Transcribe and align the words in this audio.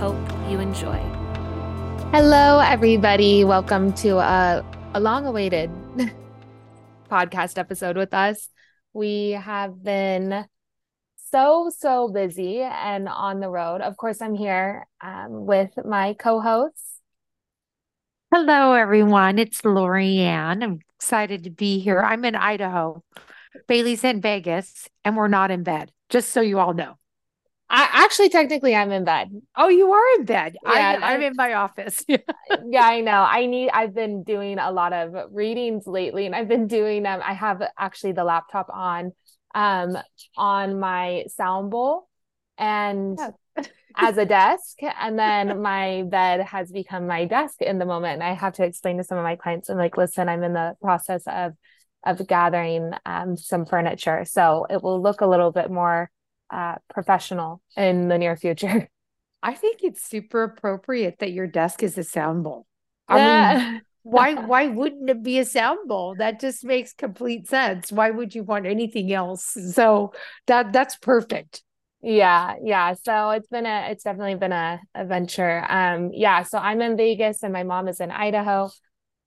And 0.00 0.14
we 0.14 0.18
hope 0.18 0.50
you 0.50 0.60
enjoy. 0.60 0.98
Hello, 2.12 2.58
everybody. 2.58 3.44
Welcome 3.44 3.92
to 3.94 4.18
a, 4.18 4.64
a 4.94 5.00
long 5.00 5.26
awaited 5.26 5.70
podcast 7.10 7.58
episode 7.58 7.96
with 7.96 8.14
us. 8.14 8.48
We 8.92 9.32
have 9.32 9.82
been 9.82 10.46
so, 11.30 11.70
so 11.76 12.08
busy 12.08 12.60
and 12.60 13.08
on 13.08 13.40
the 13.40 13.48
road. 13.48 13.80
Of 13.80 13.96
course, 13.96 14.20
I'm 14.20 14.34
here 14.34 14.86
um, 15.00 15.46
with 15.46 15.70
my 15.84 16.14
co 16.14 16.40
hosts. 16.40 17.00
Hello, 18.32 18.72
everyone. 18.72 19.38
It's 19.38 19.62
Lorianne. 19.62 20.62
I'm 20.62 20.80
excited 20.96 21.44
to 21.44 21.50
be 21.50 21.78
here. 21.78 22.00
I'm 22.00 22.24
in 22.24 22.34
Idaho. 22.34 23.02
Bailee's 23.68 24.04
in 24.04 24.20
Vegas, 24.20 24.88
and 25.04 25.16
we're 25.16 25.28
not 25.28 25.50
in 25.50 25.62
bed 25.62 25.92
just 26.08 26.30
so 26.30 26.40
you 26.40 26.58
all 26.58 26.74
know. 26.74 26.99
I 27.72 27.88
actually 28.04 28.28
technically 28.30 28.74
I'm 28.74 28.90
in 28.90 29.04
bed. 29.04 29.30
Oh, 29.56 29.68
you 29.68 29.92
are 29.92 30.18
in 30.18 30.24
bed. 30.24 30.56
Yeah, 30.64 30.98
I, 31.00 31.14
am 31.14 31.22
in 31.22 31.34
my 31.36 31.54
office. 31.54 32.04
yeah, 32.08 32.18
I 32.82 33.00
know. 33.00 33.24
I 33.28 33.46
need 33.46 33.70
I've 33.70 33.94
been 33.94 34.24
doing 34.24 34.58
a 34.58 34.72
lot 34.72 34.92
of 34.92 35.14
readings 35.30 35.86
lately 35.86 36.26
and 36.26 36.34
I've 36.34 36.48
been 36.48 36.66
doing 36.66 37.04
them. 37.04 37.20
Um, 37.20 37.26
I 37.26 37.32
have 37.34 37.62
actually 37.78 38.12
the 38.12 38.24
laptop 38.24 38.68
on 38.72 39.12
um 39.54 39.96
on 40.36 40.80
my 40.80 41.24
sound 41.28 41.70
bowl 41.70 42.08
and 42.58 43.18
yeah. 43.18 43.64
as 43.96 44.16
a 44.16 44.26
desk 44.26 44.78
and 44.82 45.18
then 45.18 45.62
my 45.62 46.02
bed 46.08 46.40
has 46.40 46.70
become 46.70 47.06
my 47.06 47.24
desk 47.24 47.62
in 47.62 47.78
the 47.78 47.86
moment 47.86 48.14
and 48.14 48.22
I 48.22 48.34
have 48.34 48.54
to 48.54 48.64
explain 48.64 48.98
to 48.98 49.04
some 49.04 49.18
of 49.18 49.24
my 49.24 49.36
clients 49.36 49.68
I'm 49.68 49.76
like 49.76 49.96
listen 49.96 50.28
I'm 50.28 50.42
in 50.42 50.52
the 50.52 50.74
process 50.80 51.22
of 51.26 51.54
of 52.04 52.26
gathering 52.26 52.92
um, 53.04 53.36
some 53.36 53.66
furniture. 53.66 54.24
So 54.24 54.66
it 54.70 54.82
will 54.82 55.02
look 55.02 55.20
a 55.20 55.26
little 55.26 55.52
bit 55.52 55.70
more 55.70 56.10
uh, 56.50 56.76
professional 56.92 57.60
in 57.76 58.08
the 58.08 58.18
near 58.18 58.36
future. 58.36 58.88
I 59.42 59.54
think 59.54 59.80
it's 59.82 60.02
super 60.02 60.42
appropriate 60.42 61.18
that 61.20 61.32
your 61.32 61.46
desk 61.46 61.82
is 61.82 61.96
a 61.96 62.04
sound 62.04 62.44
bowl. 62.44 62.66
I 63.08 63.16
yeah. 63.18 63.58
mean, 63.58 63.82
why 64.02 64.34
why 64.46 64.66
wouldn't 64.66 65.08
it 65.08 65.22
be 65.22 65.38
a 65.38 65.44
sound 65.44 65.88
bowl? 65.88 66.14
That 66.16 66.40
just 66.40 66.64
makes 66.64 66.92
complete 66.92 67.48
sense. 67.48 67.90
Why 67.90 68.10
would 68.10 68.34
you 68.34 68.42
want 68.42 68.66
anything 68.66 69.12
else? 69.12 69.56
So 69.72 70.12
that 70.46 70.72
that's 70.72 70.96
perfect. 70.96 71.62
Yeah, 72.02 72.54
yeah. 72.62 72.94
So 73.02 73.30
it's 73.30 73.48
been 73.48 73.66
a 73.66 73.88
it's 73.90 74.04
definitely 74.04 74.34
been 74.34 74.52
a 74.52 74.80
adventure. 74.94 75.64
Um 75.68 76.10
yeah, 76.12 76.42
so 76.42 76.58
I'm 76.58 76.82
in 76.82 76.96
Vegas 76.96 77.42
and 77.42 77.52
my 77.52 77.62
mom 77.62 77.88
is 77.88 78.00
in 78.00 78.10
Idaho 78.10 78.70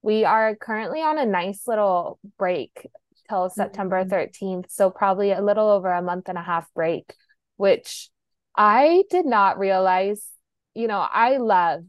we 0.04 0.26
are 0.26 0.56
currently 0.56 1.02
on 1.02 1.18
a 1.18 1.26
nice 1.26 1.64
little 1.66 2.20
break 2.38 2.88
till 3.30 3.50
September 3.50 4.04
13th. 4.04 4.42
Mm-hmm. 4.42 4.62
So 4.70 4.90
probably 4.90 5.32
a 5.32 5.42
little 5.42 5.70
over 5.70 5.92
a 5.92 6.02
month 6.02 6.30
and 6.30 6.38
a 6.38 6.44
half 6.44 6.72
break, 6.74 7.14
which 7.58 8.10
I 8.56 9.04
did 9.10 9.26
not 9.26 9.60
realize. 9.60 10.26
You 10.76 10.88
know, 10.88 11.00
I 11.00 11.38
love 11.38 11.84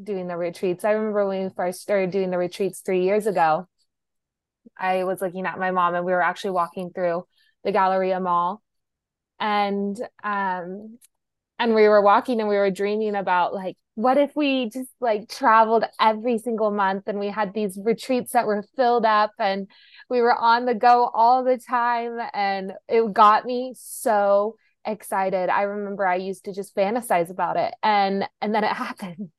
doing 0.00 0.28
the 0.28 0.36
retreats. 0.36 0.84
I 0.84 0.92
remember 0.92 1.26
when 1.26 1.44
we 1.44 1.50
first 1.54 1.80
started 1.80 2.10
doing 2.10 2.30
the 2.30 2.38
retreats 2.38 2.80
three 2.80 3.02
years 3.04 3.26
ago. 3.26 3.66
I 4.78 5.04
was 5.04 5.20
looking 5.20 5.46
at 5.46 5.58
my 5.58 5.70
mom 5.70 5.94
and 5.94 6.04
we 6.04 6.12
were 6.12 6.22
actually 6.22 6.52
walking 6.52 6.90
through 6.94 7.24
the 7.64 7.72
Galleria 7.72 8.20
Mall. 8.20 8.62
And 9.38 9.98
um 10.22 10.98
and 11.58 11.74
we 11.74 11.88
were 11.88 12.00
walking 12.00 12.40
and 12.40 12.48
we 12.48 12.56
were 12.56 12.70
dreaming 12.70 13.14
about 13.14 13.54
like 13.54 13.76
what 13.94 14.16
if 14.16 14.34
we 14.34 14.70
just 14.70 14.90
like 15.00 15.28
traveled 15.28 15.84
every 16.00 16.38
single 16.38 16.70
month 16.70 17.04
and 17.06 17.18
we 17.18 17.28
had 17.28 17.52
these 17.52 17.78
retreats 17.82 18.32
that 18.32 18.46
were 18.46 18.64
filled 18.76 19.04
up 19.04 19.32
and 19.38 19.68
we 20.10 20.20
were 20.20 20.34
on 20.34 20.66
the 20.66 20.74
go 20.74 21.10
all 21.14 21.44
the 21.44 21.56
time 21.56 22.18
and 22.34 22.72
it 22.88 23.12
got 23.12 23.46
me 23.46 23.74
so 23.76 24.56
excited. 24.84 25.50
I 25.50 25.62
remember 25.62 26.06
i 26.06 26.16
used 26.16 26.46
to 26.46 26.54
just 26.54 26.74
fantasize 26.74 27.30
about 27.30 27.56
it 27.56 27.74
and 27.82 28.26
and 28.40 28.54
then 28.54 28.64
it 28.64 28.72
happened. 28.72 29.30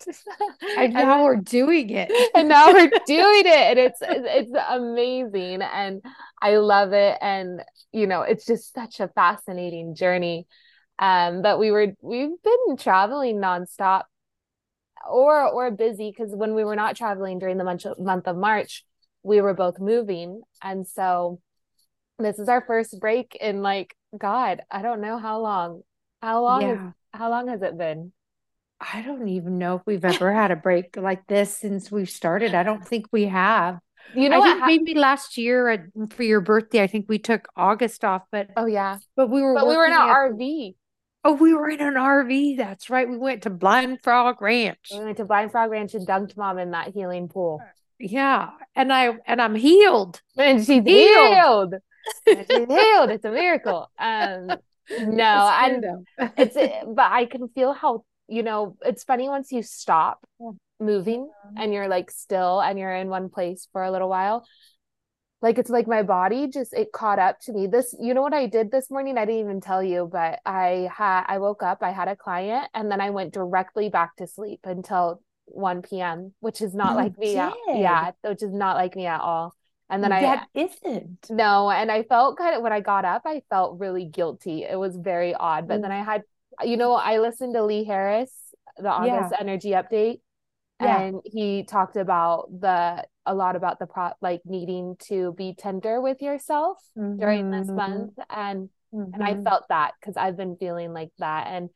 And 0.78 0.94
now 0.94 1.16
and, 1.16 1.24
we're 1.24 1.36
doing 1.38 1.90
it. 1.90 2.12
and 2.36 2.48
now 2.48 2.72
we're 2.72 2.92
doing 3.06 3.44
it 3.46 3.78
and 3.78 3.80
it's 3.80 4.00
it's 4.02 4.52
amazing 4.70 5.62
and 5.62 6.02
i 6.42 6.58
love 6.58 6.94
it 6.94 7.18
and 7.22 7.62
you 7.92 8.08
know 8.08 8.22
it's 8.22 8.46
just 8.46 8.74
such 8.74 9.00
a 9.00 9.08
fascinating 9.10 9.96
journey 9.96 10.48
um 11.00 11.42
but 11.42 11.60
we 11.60 11.72
were 11.72 11.88
we've 12.02 12.42
been 12.44 12.78
traveling 12.78 13.38
nonstop 13.38 14.04
or 15.10 15.48
or 15.48 15.72
busy 15.72 16.14
because 16.16 16.36
when 16.36 16.54
we 16.54 16.64
were 16.64 16.76
not 16.76 16.96
traveling 16.96 17.40
during 17.40 17.58
the 17.58 17.64
month 17.64 17.86
month 18.00 18.28
of 18.28 18.38
March, 18.38 18.86
we 19.24 19.42
were 19.42 19.54
both 19.54 19.80
moving, 19.80 20.42
and 20.62 20.88
so 20.88 21.40
this 22.20 22.40
is 22.40 22.50
our 22.50 22.62
first 22.62 23.00
break 23.00 23.36
in 23.40 23.62
like 23.62 23.96
God, 24.18 24.62
I 24.70 24.82
don't 24.82 25.02
know 25.02 25.18
how 25.18 25.40
long. 25.40 25.82
How 26.22 26.42
long? 26.42 26.62
Yeah. 26.62 26.68
Has, 26.70 26.94
how 27.14 27.30
long 27.30 27.48
has 27.48 27.62
it 27.62 27.78
been? 27.78 28.12
I 28.80 29.02
don't 29.02 29.28
even 29.28 29.58
know 29.58 29.76
if 29.76 29.82
we've 29.86 30.04
ever 30.04 30.32
had 30.34 30.52
a 30.52 30.56
break 30.56 30.98
like 30.98 31.28
this 31.28 31.56
since 31.56 31.92
we've 31.92 32.10
started. 32.10 32.56
I 32.56 32.64
don't 32.64 32.86
think 32.86 33.08
we 33.12 33.26
have. 33.26 33.80
You 34.16 34.30
know, 34.30 34.42
I 34.42 34.46
think 34.46 34.60
ha- 34.60 34.66
maybe 34.66 34.96
last 34.96 35.38
year 35.38 35.70
at, 35.70 35.82
for 36.10 36.24
your 36.24 36.42
birthday, 36.42 36.82
I 36.82 36.88
think 36.88 37.06
we 37.08 37.20
took 37.20 37.48
August 37.56 38.04
off. 38.04 38.24
But 38.32 38.50
oh 38.58 38.66
yeah, 38.66 38.98
but 39.16 39.30
we 39.30 39.42
were 39.42 39.54
but 39.54 39.68
we 39.68 39.78
were 39.78 39.86
in 39.86 39.94
our 39.94 40.32
RV. 40.32 40.76
Oh, 41.24 41.34
we 41.34 41.54
were 41.54 41.70
in 41.70 41.80
an 41.80 41.94
RV. 41.94 42.58
That's 42.58 42.90
right. 42.90 43.08
We 43.08 43.18
went 43.18 43.44
to 43.44 43.52
Blind 43.52 44.02
Frog 44.02 44.42
Ranch. 44.42 44.90
We 44.92 45.04
went 45.04 45.18
to 45.18 45.26
Blind 45.26 45.52
Frog 45.52 45.70
Ranch 45.70 45.94
and 45.94 46.08
dunked 46.08 46.36
mom 46.36 46.58
in 46.58 46.72
that 46.72 46.94
healing 46.94 47.28
pool. 47.28 47.62
Yeah, 48.02 48.50
and 48.76 48.92
I 48.92 49.14
and 49.26 49.42
I'm 49.42 49.56
healed. 49.56 50.22
And 50.38 50.60
she's 50.60 50.84
healed. 50.84 51.34
healed. 51.34 51.74
she's 52.28 52.48
healed. 52.48 53.10
It's 53.10 53.26
a 53.26 53.32
miracle. 53.32 53.90
Um, 54.00 54.58
no, 55.00 55.50
and 55.54 55.86
it's 56.38 56.56
but 56.88 57.12
I 57.12 57.26
can 57.26 57.48
feel 57.50 57.72
how 57.72 58.04
you 58.28 58.44
know. 58.44 58.76
It's 58.84 59.04
funny 59.04 59.30
once 59.30 59.52
you 59.52 59.62
stop 59.64 60.26
moving 60.80 61.30
and 61.56 61.74
you're 61.74 61.88
like 61.88 62.10
still 62.10 62.60
and 62.60 62.80
you're 62.80 62.96
in 62.96 63.08
one 63.08 63.30
place 63.30 63.68
for 63.72 63.84
a 63.84 63.92
little 63.92 64.10
while 64.10 64.44
like 65.42 65.58
it's 65.58 65.70
like 65.70 65.88
my 65.88 66.04
body 66.04 66.48
just 66.48 66.74
it 66.74 66.92
caught 66.92 67.20
up 67.20 67.40
to 67.40 67.54
me 67.54 67.68
this 67.68 67.96
you 68.00 68.14
know 68.14 68.22
what 68.22 68.34
i 68.34 68.48
did 68.48 68.72
this 68.72 68.90
morning 68.90 69.18
i 69.18 69.26
didn't 69.26 69.42
even 69.42 69.62
tell 69.62 69.84
you 69.84 70.10
but 70.12 70.40
i 70.46 70.90
had 70.96 71.24
i 71.28 71.38
woke 71.38 71.64
up 71.64 71.80
i 71.82 71.92
had 71.92 72.08
a 72.08 72.16
client 72.16 72.68
and 72.74 72.92
then 72.92 73.02
i 73.02 73.10
went 73.10 73.34
directly 73.34 73.90
back 73.90 74.16
to 74.16 74.28
sleep 74.28 74.60
until 74.64 75.22
1 75.54 75.82
p.m 75.82 76.34
which 76.40 76.62
is 76.62 76.74
not 76.74 76.92
you 76.92 76.96
like 76.96 77.18
me 77.18 77.38
at, 77.38 77.54
yeah 77.74 78.12
which 78.24 78.44
is 78.44 78.52
not 78.52 78.76
like 78.76 78.96
me 78.96 79.06
at 79.06 79.22
all 79.22 79.56
and 79.90 80.04
then 80.04 80.12
that 80.12 80.48
I 80.56 80.60
isn't 80.60 81.28
no 81.30 81.70
and 81.70 81.92
i 81.92 82.04
felt 82.04 82.38
kind 82.38 82.56
of 82.56 82.62
when 82.62 82.72
i 82.72 82.80
got 82.80 83.06
up 83.06 83.24
i 83.26 83.42
felt 83.50 83.80
really 83.80 84.06
guilty 84.06 84.64
it 84.64 84.80
was 84.80 84.96
very 84.96 85.34
odd 85.34 85.68
but 85.68 85.80
mm. 85.80 85.82
then 85.84 85.92
i 85.92 86.04
had 86.04 86.24
you 86.64 86.78
know 86.78 86.94
i 86.94 87.20
listened 87.20 87.54
to 87.56 87.64
lee 87.64 87.84
harris 87.84 88.32
the 88.78 88.90
august 88.90 89.32
yeah. 89.32 89.38
energy 89.40 89.72
update 89.72 90.20
yeah. 90.82 91.02
and 91.02 91.22
he 91.26 91.64
talked 91.64 91.96
about 91.96 92.48
the 92.60 93.06
a 93.26 93.36
lot 93.36 93.56
about 93.56 93.80
the 93.80 93.86
pro 93.86 94.12
like 94.22 94.42
needing 94.46 94.96
to 95.00 95.34
be 95.38 95.54
tender 95.58 96.02
with 96.02 96.22
yourself 96.22 96.78
mm-hmm. 96.98 97.20
during 97.20 97.52
this 97.52 97.68
mm-hmm. 97.68 97.76
month 97.76 98.14
and 98.30 98.70
mm-hmm. 98.94 99.14
and 99.14 99.24
I 99.24 99.34
mm-hmm. 99.34 99.44
felt 99.44 99.68
that 99.70 99.94
because 100.00 100.18
I've 100.18 100.38
been 100.38 100.56
feeling 100.58 100.94
like 100.94 101.12
that 101.20 101.48
and 101.48 101.70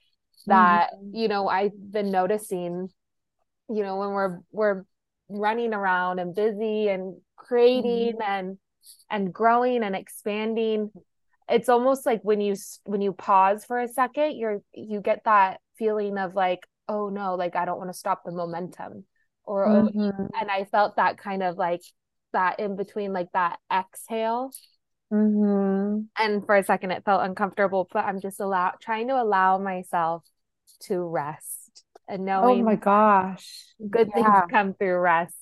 that 0.47 0.89
mm-hmm. 0.93 1.15
you 1.15 1.27
know 1.27 1.47
I've 1.47 1.73
been 1.91 2.11
noticing 2.11 2.89
you 3.69 3.83
know 3.83 3.97
when 3.97 4.09
we're 4.09 4.39
we're 4.51 4.85
running 5.29 5.73
around 5.73 6.19
and 6.19 6.35
busy 6.35 6.87
and 6.87 7.15
creating 7.35 8.13
mm-hmm. 8.13 8.21
and 8.21 8.57
and 9.09 9.33
growing 9.33 9.83
and 9.83 9.95
expanding 9.95 10.91
it's 11.49 11.69
almost 11.69 12.05
like 12.05 12.21
when 12.23 12.41
you 12.41 12.55
when 12.83 13.01
you 13.01 13.13
pause 13.13 13.65
for 13.65 13.79
a 13.79 13.87
second 13.87 14.35
you're 14.35 14.61
you 14.73 15.01
get 15.01 15.21
that 15.25 15.59
feeling 15.77 16.17
of 16.17 16.35
like 16.35 16.67
oh 16.87 17.09
no 17.09 17.35
like 17.35 17.55
I 17.55 17.65
don't 17.65 17.77
want 17.77 17.89
to 17.89 17.97
stop 17.97 18.23
the 18.23 18.31
momentum 18.31 19.05
or 19.43 19.67
mm-hmm. 19.67 20.25
and 20.39 20.51
I 20.51 20.65
felt 20.65 20.95
that 20.95 21.17
kind 21.17 21.43
of 21.43 21.57
like 21.57 21.81
that 22.33 22.59
in 22.59 22.75
between 22.75 23.13
like 23.13 23.31
that 23.33 23.57
exhale 23.71 24.51
mm-hmm. 25.11 26.01
and 26.19 26.45
for 26.45 26.55
a 26.55 26.63
second 26.63 26.91
it 26.91 27.05
felt 27.05 27.23
uncomfortable 27.23 27.87
but 27.91 28.05
I'm 28.05 28.21
just 28.21 28.39
allow 28.39 28.73
trying 28.79 29.07
to 29.07 29.21
allow 29.21 29.57
myself 29.57 30.23
to 30.81 30.99
rest 30.99 31.64
and 32.07 32.25
knowing 32.25 32.61
oh 32.61 32.63
my 32.63 32.75
gosh 32.75 33.65
good 33.89 34.09
yeah. 34.15 34.23
things 34.23 34.51
come 34.51 34.73
through 34.73 34.97
rest 34.97 35.35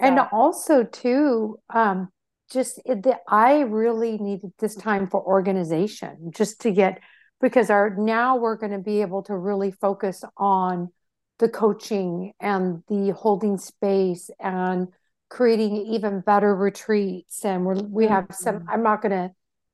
so. 0.00 0.06
and 0.06 0.18
also 0.32 0.84
too 0.84 1.58
um 1.74 2.08
just 2.50 2.80
that 2.86 3.20
I 3.28 3.60
really 3.60 4.18
needed 4.18 4.52
this 4.58 4.76
time 4.76 5.08
for 5.08 5.20
organization 5.22 6.30
just 6.34 6.60
to 6.60 6.70
get 6.70 7.00
because 7.40 7.70
our 7.70 7.94
now 7.96 8.36
we're 8.36 8.56
going 8.56 8.72
to 8.72 8.78
be 8.78 9.00
able 9.00 9.22
to 9.24 9.36
really 9.36 9.70
focus 9.72 10.24
on 10.36 10.90
the 11.38 11.48
coaching 11.48 12.32
and 12.40 12.82
the 12.88 13.12
holding 13.12 13.58
space 13.58 14.30
and 14.40 14.88
creating 15.28 15.76
even 15.76 16.20
better 16.20 16.54
retreats 16.54 17.44
and 17.44 17.64
we're, 17.64 17.74
we 17.74 18.06
have 18.06 18.26
some 18.30 18.60
mm-hmm. 18.60 18.70
i'm 18.70 18.82
not 18.82 19.02
going 19.02 19.10
to 19.10 19.30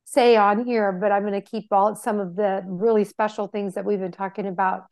say 0.06 0.34
on 0.34 0.64
here 0.64 0.92
but 0.92 1.12
i'm 1.12 1.22
going 1.22 1.40
to 1.40 1.42
keep 1.42 1.66
all 1.70 1.94
some 1.94 2.18
of 2.18 2.34
the 2.36 2.62
really 2.66 3.04
special 3.04 3.46
things 3.46 3.74
that 3.74 3.84
we've 3.84 4.00
been 4.00 4.10
talking 4.10 4.46
about 4.46 4.84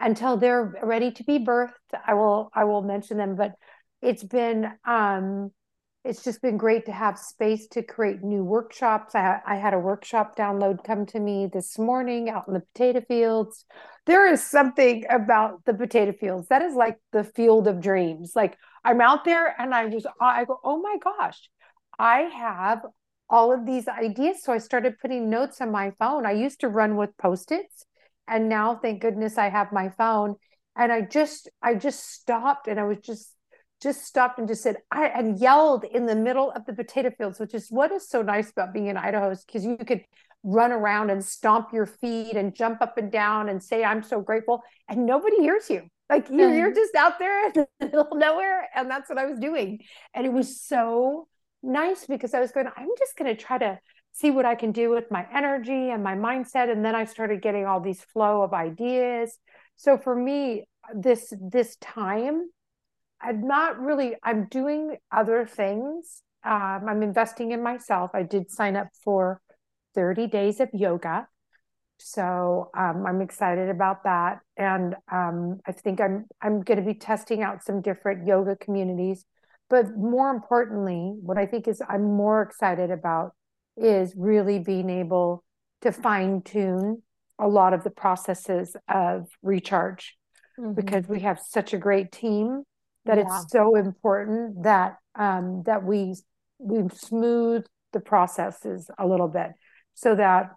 until 0.00 0.36
they're 0.36 0.74
ready 0.82 1.10
to 1.10 1.24
be 1.24 1.38
birthed 1.38 1.72
i 2.06 2.14
will 2.14 2.50
i 2.54 2.64
will 2.64 2.82
mention 2.82 3.16
them 3.16 3.36
but 3.36 3.52
it's 4.02 4.24
been 4.24 4.70
um 4.86 5.50
it's 6.06 6.22
just 6.22 6.40
been 6.40 6.56
great 6.56 6.86
to 6.86 6.92
have 6.92 7.18
space 7.18 7.66
to 7.68 7.82
create 7.82 8.22
new 8.22 8.44
workshops. 8.44 9.14
I, 9.14 9.40
I 9.44 9.56
had 9.56 9.74
a 9.74 9.78
workshop 9.78 10.36
download 10.36 10.84
come 10.84 11.04
to 11.06 11.18
me 11.18 11.48
this 11.52 11.78
morning 11.78 12.30
out 12.30 12.46
in 12.46 12.54
the 12.54 12.62
potato 12.72 13.00
fields. 13.00 13.64
There 14.06 14.32
is 14.32 14.42
something 14.42 15.04
about 15.10 15.64
the 15.64 15.74
potato 15.74 16.12
fields 16.12 16.46
that 16.48 16.62
is 16.62 16.74
like 16.74 16.98
the 17.12 17.24
field 17.24 17.66
of 17.66 17.80
dreams. 17.80 18.32
Like 18.36 18.56
I'm 18.84 19.00
out 19.00 19.24
there 19.24 19.52
and 19.60 19.74
I 19.74 19.86
was, 19.86 20.06
I 20.20 20.44
go, 20.44 20.60
oh 20.62 20.80
my 20.80 20.96
gosh, 21.02 21.50
I 21.98 22.20
have 22.20 22.82
all 23.28 23.52
of 23.52 23.66
these 23.66 23.88
ideas. 23.88 24.44
So 24.44 24.52
I 24.52 24.58
started 24.58 25.00
putting 25.00 25.28
notes 25.28 25.60
on 25.60 25.72
my 25.72 25.92
phone. 25.98 26.24
I 26.24 26.32
used 26.32 26.60
to 26.60 26.68
run 26.68 26.96
with 26.96 27.16
post-its 27.16 27.84
and 28.28 28.48
now 28.48 28.76
thank 28.76 29.00
goodness 29.00 29.38
I 29.38 29.48
have 29.48 29.72
my 29.72 29.90
phone. 29.90 30.36
And 30.76 30.92
I 30.92 31.00
just, 31.00 31.48
I 31.62 31.74
just 31.74 32.10
stopped 32.12 32.68
and 32.68 32.78
I 32.78 32.84
was 32.84 32.98
just 32.98 33.32
just 33.82 34.04
stopped 34.04 34.38
and 34.38 34.48
just 34.48 34.62
said, 34.62 34.76
I 34.90 35.06
and 35.08 35.38
yelled 35.38 35.84
in 35.84 36.06
the 36.06 36.16
middle 36.16 36.50
of 36.50 36.64
the 36.64 36.72
potato 36.72 37.10
fields, 37.10 37.38
which 37.38 37.54
is 37.54 37.68
what 37.68 37.92
is 37.92 38.08
so 38.08 38.22
nice 38.22 38.50
about 38.50 38.72
being 38.72 38.86
in 38.86 38.96
Idaho 38.96 39.30
is 39.30 39.44
because 39.44 39.64
you 39.64 39.76
could 39.76 40.02
run 40.42 40.72
around 40.72 41.10
and 41.10 41.24
stomp 41.24 41.72
your 41.72 41.86
feet 41.86 42.36
and 42.36 42.54
jump 42.54 42.80
up 42.80 42.96
and 42.96 43.10
down 43.10 43.48
and 43.48 43.62
say, 43.62 43.84
I'm 43.84 44.02
so 44.02 44.20
grateful. 44.20 44.62
And 44.88 45.04
nobody 45.04 45.36
hears 45.38 45.68
you. 45.68 45.82
Like 46.08 46.30
you, 46.30 46.48
you're 46.48 46.70
mm. 46.70 46.74
just 46.74 46.94
out 46.94 47.18
there 47.18 47.46
in 47.46 47.52
the 47.54 47.68
middle 47.80 48.02
of 48.02 48.16
nowhere. 48.16 48.68
And 48.74 48.88
that's 48.88 49.08
what 49.08 49.18
I 49.18 49.26
was 49.26 49.38
doing. 49.40 49.80
And 50.14 50.24
it 50.24 50.32
was 50.32 50.60
so 50.60 51.26
nice 51.62 52.06
because 52.06 52.32
I 52.32 52.40
was 52.40 52.52
going, 52.52 52.66
I'm 52.76 52.88
just 52.98 53.16
going 53.16 53.34
to 53.34 53.42
try 53.42 53.58
to 53.58 53.78
see 54.16 54.30
what 54.30 54.46
I 54.46 54.54
can 54.54 54.72
do 54.72 54.90
with 54.90 55.10
my 55.10 55.26
energy 55.34 55.90
and 55.90 56.02
my 56.02 56.14
mindset. 56.14 56.70
And 56.70 56.84
then 56.84 56.94
I 56.94 57.04
started 57.04 57.42
getting 57.42 57.66
all 57.66 57.80
these 57.80 58.02
flow 58.02 58.42
of 58.42 58.54
ideas. 58.54 59.38
So 59.76 59.98
for 59.98 60.14
me, 60.14 60.66
this 60.94 61.32
this 61.40 61.76
time 61.76 62.48
I'm 63.20 63.46
not 63.46 63.80
really, 63.80 64.14
I'm 64.22 64.46
doing 64.46 64.96
other 65.10 65.46
things. 65.46 66.22
Um, 66.44 66.84
I'm 66.88 67.02
investing 67.02 67.50
in 67.52 67.62
myself. 67.62 68.10
I 68.14 68.22
did 68.22 68.50
sign 68.50 68.76
up 68.76 68.88
for 69.02 69.40
30 69.94 70.26
days 70.28 70.60
of 70.60 70.68
yoga. 70.72 71.26
So 71.98 72.70
um, 72.76 73.04
I'm 73.06 73.22
excited 73.22 73.70
about 73.70 74.04
that. 74.04 74.40
And 74.56 74.94
um, 75.10 75.60
I 75.66 75.72
think 75.72 76.00
I'm 76.00 76.26
I'm 76.42 76.60
going 76.60 76.78
to 76.78 76.84
be 76.84 76.94
testing 76.94 77.42
out 77.42 77.64
some 77.64 77.80
different 77.80 78.26
yoga 78.26 78.54
communities. 78.56 79.24
But 79.68 79.96
more 79.96 80.30
importantly, 80.30 81.16
what 81.20 81.38
I 81.38 81.46
think 81.46 81.66
is 81.66 81.82
I'm 81.88 82.04
more 82.16 82.42
excited 82.42 82.90
about 82.90 83.32
is 83.76 84.14
really 84.16 84.58
being 84.58 84.90
able 84.90 85.44
to 85.82 85.92
fine 85.92 86.42
tune 86.42 87.02
a 87.38 87.46
lot 87.46 87.74
of 87.74 87.84
the 87.84 87.90
processes 87.90 88.76
of 88.88 89.28
recharge 89.42 90.16
mm-hmm. 90.58 90.72
because 90.72 91.06
we 91.08 91.20
have 91.20 91.38
such 91.38 91.74
a 91.74 91.78
great 91.78 92.10
team 92.12 92.62
that 93.04 93.18
yeah. 93.18 93.24
it's 93.24 93.52
so 93.52 93.76
important 93.76 94.62
that 94.64 94.96
um, 95.14 95.62
that 95.66 95.84
we 95.84 96.14
we 96.58 96.88
smooth 96.94 97.64
the 97.92 98.00
processes 98.00 98.90
a 98.98 99.06
little 99.06 99.28
bit 99.28 99.52
so 99.94 100.14
that 100.14 100.50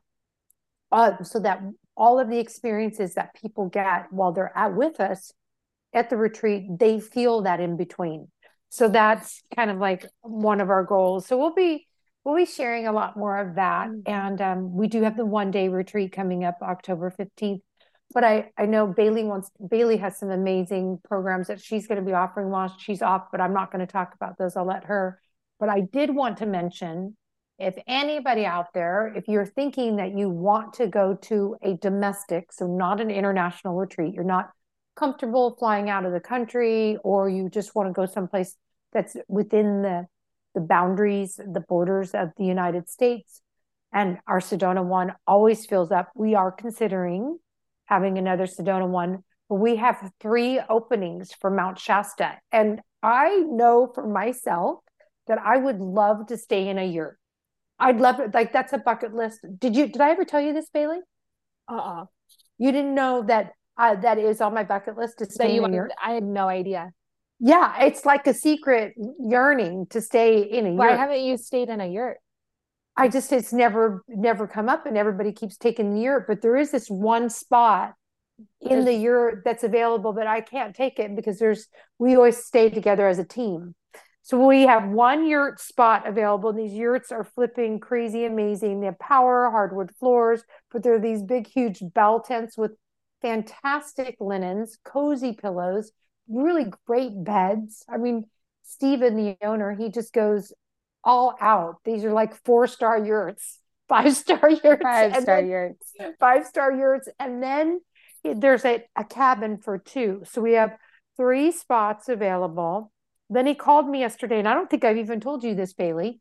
uh, 0.92 1.24
so 1.24 1.40
that 1.40 1.62
all 1.96 2.20
of 2.20 2.30
the 2.30 2.40
experiences 2.40 3.14
that 3.16 3.36
people 3.36 3.68
get 3.68 4.12
while 4.12 4.32
they're 4.32 4.58
at 4.58 4.74
with 4.74 5.00
us 5.00 5.32
at 5.94 6.10
the 6.10 6.18
retreat 6.18 6.66
they 6.80 7.00
feel 7.00 7.42
that 7.44 7.60
in 7.60 7.78
between 7.78 8.28
so 8.70 8.88
that's 8.88 9.44
kind 9.56 9.70
of 9.70 9.78
like 9.78 10.06
one 10.22 10.62
of 10.62 10.70
our 10.70 10.84
goals 10.84 11.26
so 11.26 11.38
we'll 11.38 11.54
be 11.54 11.88
we'll 12.30 12.38
be 12.38 12.46
sharing 12.46 12.88
a 12.88 12.92
lot 12.92 13.18
more 13.18 13.38
of 13.38 13.56
that 13.56 13.90
mm-hmm. 13.90 14.02
and 14.06 14.42
um, 14.42 14.74
we 14.74 14.88
do 14.88 15.02
have 15.02 15.18
the 15.18 15.26
one 15.26 15.52
day 15.52 15.68
retreat 15.68 16.12
coming 16.12 16.44
up 16.44 16.58
october 16.62 17.14
15th 17.18 17.62
but 18.14 18.24
I, 18.24 18.52
I 18.58 18.66
know 18.66 18.88
Bailee 18.88 19.26
wants 19.26 19.52
Bailee 19.62 20.00
has 20.00 20.18
some 20.18 20.32
amazing 20.32 21.00
programs 21.04 21.48
that 21.48 21.62
she's 21.62 21.88
going 21.88 22.00
to 22.00 22.06
be 22.06 22.14
offering 22.14 22.50
while 22.50 22.76
she's 22.80 23.02
off, 23.02 23.28
but 23.32 23.40
I'm 23.40 23.54
not 23.54 23.72
going 23.72 23.86
to 23.86 23.92
talk 23.92 24.16
about 24.16 24.38
those. 24.38 24.56
I'll 24.56 24.66
let 24.66 24.86
her. 24.86 25.22
But 25.60 25.70
I 25.70 25.82
did 25.82 26.16
want 26.16 26.38
to 26.38 26.46
mention 26.46 27.16
if 27.60 27.76
anybody 27.88 28.46
out 28.46 28.74
there, 28.74 29.14
if 29.16 29.28
you're 29.28 29.46
thinking 29.46 29.98
that 29.98 30.18
you 30.18 30.30
want 30.30 30.74
to 30.76 30.88
go 30.88 31.16
to 31.24 31.58
a 31.62 31.76
domestic, 31.76 32.52
so 32.52 32.66
not 32.66 33.02
an 33.02 33.12
international 33.12 33.76
retreat, 33.76 34.14
you're 34.14 34.24
not 34.24 34.50
comfortable 34.96 35.56
flying 35.60 35.90
out 35.90 36.06
of 36.06 36.14
the 36.14 36.20
country, 36.20 36.98
or 37.04 37.30
you 37.30 37.50
just 37.50 37.76
want 37.76 37.90
to 37.90 37.94
go 37.94 38.06
someplace 38.06 38.56
that's 38.92 39.16
within 39.28 39.82
the 39.82 40.08
the 40.56 40.62
boundaries, 40.62 41.36
the 41.36 41.64
borders 41.68 42.12
of 42.12 42.30
the 42.38 42.46
United 42.46 42.90
States, 42.90 43.42
and 43.92 44.18
our 44.28 44.40
Sedona 44.40 44.84
one 44.84 45.14
always 45.26 45.66
fills 45.66 45.92
up. 45.92 46.10
We 46.16 46.36
are 46.36 46.52
considering 46.52 47.40
having 47.86 48.18
another 48.18 48.46
Sedona 48.46 48.88
one. 48.88 49.24
But 49.50 49.56
we 49.56 49.78
have 49.78 50.12
three 50.20 50.60
openings 50.70 51.34
for 51.34 51.50
Mount 51.50 51.80
Shasta. 51.80 52.34
And 52.52 52.82
I 53.02 53.40
know 53.40 53.92
for 53.96 54.06
myself 54.06 54.82
that 55.28 55.40
I 55.44 55.58
would 55.58 55.80
love 55.80 56.28
to 56.28 56.38
stay 56.38 56.68
in 56.68 56.78
a 56.78 56.86
yurt. 56.86 57.18
I'd 57.80 58.00
love 58.00 58.20
it. 58.20 58.32
Like 58.32 58.54
that's 58.54 58.74
a 58.74 58.78
bucket 58.78 59.16
list. 59.16 59.40
Did 59.58 59.76
you, 59.76 59.88
did 59.88 60.02
I 60.02 60.12
ever 60.12 60.24
tell 60.24 60.40
you 60.40 60.54
this, 60.54 60.70
Bailee? 60.70 61.00
Uh-uh. 61.68 62.06
You 62.60 62.72
didn't 62.72 62.94
know 62.94 63.24
that 63.24 63.54
uh, 63.76 63.96
that 63.96 64.20
is 64.20 64.40
on 64.40 64.54
my 64.54 64.64
bucket 64.64 64.98
list 64.98 65.18
to 65.20 65.26
stay 65.26 65.58
in 65.58 65.66
a 65.66 65.74
yurt? 65.74 65.92
I 66.04 66.12
had 66.12 66.24
no 66.24 66.48
idea. 66.48 66.92
Yeah, 67.40 67.84
it's 67.84 68.06
like 68.06 68.28
a 68.28 68.34
secret 68.34 68.94
yearning 69.20 69.88
to 69.92 70.02
stay 70.02 70.42
in 70.42 70.66
a 70.66 70.72
Why 70.72 70.90
yurt. 70.90 70.92
Why 70.92 70.98
haven't 70.98 71.22
you 71.22 71.38
stayed 71.38 71.70
in 71.70 71.80
a 71.80 71.88
yurt? 71.88 72.18
I 72.98 73.08
just 73.08 73.32
it's 73.32 73.54
never 73.54 74.04
never 74.10 74.46
come 74.46 74.68
up 74.68 74.86
and 74.86 74.98
everybody 74.98 75.32
keeps 75.32 75.56
taking 75.56 75.96
the 75.96 76.02
yurt, 76.02 76.28
but 76.28 76.42
there 76.42 76.58
is 76.58 76.72
this 76.72 76.90
one 76.90 77.30
spot 77.30 77.94
in 78.62 78.84
the 78.84 78.94
yurt 78.94 79.44
that's 79.46 79.64
available, 79.64 80.12
but 80.12 80.28
I 80.28 80.42
can't 80.42 80.76
take 80.76 81.00
it 81.00 81.16
because 81.16 81.40
there's 81.40 81.68
we 81.98 82.16
always 82.16 82.44
stay 82.44 82.70
together 82.70 83.08
as 83.08 83.20
a 83.20 83.24
team. 83.24 83.76
So 84.22 84.46
we 84.46 84.64
have 84.68 84.90
one 84.90 85.28
yurt 85.28 85.60
spot 85.60 86.08
available. 86.08 86.50
And 86.50 86.60
these 86.60 86.74
yurts 86.74 87.12
are 87.12 87.24
flipping 87.24 87.80
crazy 87.80 88.26
amazing. 88.26 88.80
They 88.80 88.86
have 88.88 89.00
power, 89.00 89.50
hardwood 89.50 89.92
floors, 90.00 90.44
but 90.72 90.84
they're 90.84 91.00
these 91.00 91.24
big, 91.24 91.48
huge 91.48 91.82
bell 91.96 92.22
tents 92.22 92.58
with 92.58 92.72
fantastic 93.22 94.18
linens, 94.20 94.78
cozy 94.84 95.34
pillows, 95.34 95.92
really 96.30 96.66
great 96.86 97.12
beds. 97.24 97.84
I 97.90 97.98
mean, 97.98 98.26
Steven, 98.64 99.16
the 99.16 99.38
owner, 99.44 99.76
he 99.76 99.90
just 99.90 100.14
goes 100.14 100.54
all 101.04 101.36
out. 101.42 101.78
These 101.84 102.06
are 102.06 102.14
like 102.14 102.36
four 102.46 102.68
star 102.68 103.04
yurts, 103.04 103.60
five 103.90 104.16
star 104.16 104.50
yurts, 104.50 104.82
five 104.84 105.16
star 105.22 105.42
yurts, 105.42 105.94
five 106.20 106.46
star 106.46 106.72
yurts. 106.72 107.10
And 107.20 107.42
then 107.42 107.82
there's 108.24 108.66
a, 108.66 108.84
a 108.96 109.04
cabin 109.04 109.58
for 109.58 109.78
two. 109.78 110.22
So 110.30 110.42
we 110.42 110.54
have 110.54 110.78
three 111.18 111.52
spots 111.52 112.10
available. 112.10 112.92
Then 113.30 113.46
he 113.46 113.54
called 113.54 113.88
me 113.88 114.00
yesterday, 114.00 114.40
and 114.40 114.48
I 114.48 114.54
don't 114.54 114.70
think 114.70 114.84
I've 114.84 114.98
even 114.98 115.20
told 115.20 115.44
you 115.44 115.54
this, 115.54 115.74
Bailee. 115.74 116.20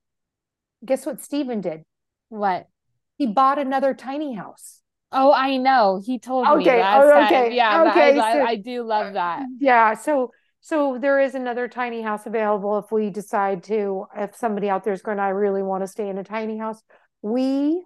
Guess 0.84 1.06
what 1.06 1.22
Steven 1.22 1.60
did? 1.60 1.82
What? 2.28 2.66
He 3.16 3.26
bought 3.26 3.58
another 3.58 3.94
tiny 3.94 4.34
house. 4.34 4.82
Oh, 5.10 5.32
I 5.32 5.56
know. 5.56 6.00
He 6.04 6.18
told 6.18 6.46
okay. 6.46 6.76
me 6.76 6.80
last 6.80 7.04
oh, 7.04 7.24
okay. 7.24 7.42
Time. 7.44 7.52
Yeah, 7.52 7.90
okay. 7.90 8.18
I, 8.18 8.32
so, 8.32 8.42
I 8.42 8.56
do 8.56 8.82
love 8.82 9.14
that. 9.14 9.44
Yeah. 9.58 9.94
So 9.94 10.30
so 10.60 10.98
there 11.00 11.20
is 11.20 11.34
another 11.34 11.68
tiny 11.68 12.02
house 12.02 12.26
available 12.26 12.78
if 12.78 12.90
we 12.90 13.10
decide 13.10 13.62
to, 13.64 14.06
if 14.16 14.36
somebody 14.36 14.68
out 14.68 14.84
there 14.84 14.92
is 14.92 15.02
going, 15.02 15.18
I 15.18 15.28
really 15.28 15.62
want 15.62 15.82
to 15.82 15.88
stay 15.88 16.08
in 16.08 16.18
a 16.18 16.24
tiny 16.24 16.58
house. 16.58 16.82
We 17.22 17.84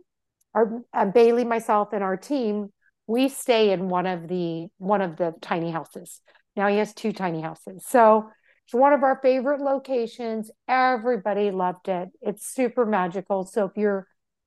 are 0.54 0.82
uh, 0.92 1.06
Bailee, 1.06 1.46
myself, 1.46 1.92
and 1.92 2.02
our 2.02 2.16
team, 2.16 2.72
we 3.06 3.28
stay 3.28 3.72
in 3.72 3.88
one 3.88 4.06
of 4.06 4.28
the 4.28 4.68
one 4.78 5.02
of 5.02 5.16
the 5.16 5.34
tiny 5.40 5.70
houses. 5.70 6.20
Now 6.56 6.68
he 6.68 6.78
has 6.78 6.92
two 6.92 7.12
tiny 7.12 7.40
houses. 7.40 7.84
So 7.86 8.28
it's 8.66 8.74
one 8.74 8.92
of 8.92 9.02
our 9.02 9.18
favorite 9.22 9.60
locations. 9.60 10.50
Everybody 10.68 11.50
loved 11.50 11.88
it. 11.88 12.08
It's 12.20 12.46
super 12.46 12.86
magical. 12.86 13.44
So 13.44 13.66
if 13.66 13.72
you're 13.76 14.06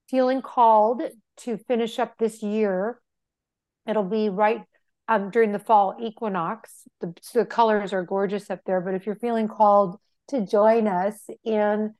feeling 0.09 0.41
called 0.41 1.01
to 1.37 1.57
finish 1.57 1.99
up 1.99 2.17
this 2.17 2.41
year, 2.41 2.99
it'll 3.87 4.03
be 4.03 4.29
right 4.29 4.61
um, 5.07 5.29
during 5.29 5.51
the 5.51 5.59
fall 5.59 5.95
equinox. 6.01 6.87
The, 7.01 7.13
the 7.33 7.45
colors 7.45 7.93
are 7.93 8.03
gorgeous 8.03 8.49
up 8.49 8.61
there. 8.65 8.81
But 8.81 8.95
if 8.95 9.05
you're 9.05 9.15
feeling 9.15 9.47
called 9.47 9.99
to 10.29 10.45
join 10.45 10.87
us 10.87 11.15
in 11.43 11.93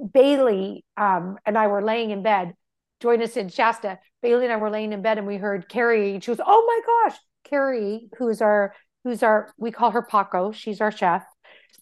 Bailee 0.00 0.82
um, 0.96 1.38
and 1.46 1.56
I 1.56 1.68
were 1.68 1.82
laying 1.82 2.10
in 2.10 2.22
bed, 2.22 2.54
join 3.00 3.22
us 3.22 3.36
in 3.36 3.48
Shasta. 3.48 3.98
Bailee 4.24 4.44
and 4.44 4.52
I 4.52 4.56
were 4.56 4.70
laying 4.70 4.92
in 4.92 5.02
bed 5.02 5.18
and 5.18 5.26
we 5.26 5.36
heard 5.36 5.68
Carrie. 5.68 6.18
She 6.20 6.30
was, 6.30 6.40
oh 6.44 6.64
my 6.66 7.10
gosh, 7.10 7.18
Carrie, 7.44 8.08
who's 8.18 8.40
our 8.40 8.74
who's 9.04 9.22
our 9.22 9.52
we 9.58 9.70
call 9.70 9.90
her 9.90 10.02
Paco. 10.02 10.52
She's 10.52 10.80
our 10.80 10.92
chef. 10.92 11.24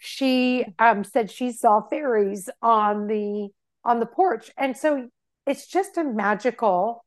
She 0.01 0.65
um, 0.79 1.05
said 1.05 1.31
she 1.31 1.53
saw 1.53 1.83
fairies 1.89 2.49
on 2.63 3.07
the 3.07 3.49
on 3.85 4.01
the 4.01 4.07
porch, 4.07 4.51
and 4.57 4.77
so 4.77 5.09
it's 5.50 5.66
just 5.66 5.99
a 5.99 6.04
magical 6.04 7.04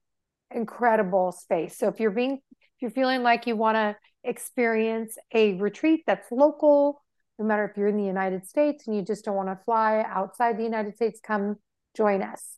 incredible 0.51 1.31
space. 1.31 1.77
So 1.77 1.87
if 1.87 1.99
you're 1.99 2.11
being 2.11 2.41
if 2.51 2.81
you're 2.81 2.91
feeling 2.91 3.23
like 3.23 3.47
you 3.47 3.55
want 3.55 3.75
to 3.75 3.95
experience 4.23 5.17
a 5.33 5.53
retreat 5.53 6.03
that's 6.05 6.31
local, 6.31 7.01
no 7.39 7.45
matter 7.45 7.65
if 7.65 7.77
you're 7.77 7.87
in 7.87 7.97
the 7.97 8.03
United 8.03 8.45
States 8.45 8.85
and 8.85 8.95
you 8.95 9.01
just 9.01 9.23
don't 9.25 9.35
want 9.35 9.49
to 9.49 9.63
fly 9.63 10.03
outside 10.05 10.57
the 10.57 10.63
United 10.63 10.95
States, 10.95 11.19
come 11.23 11.55
join 11.95 12.21
us. 12.21 12.57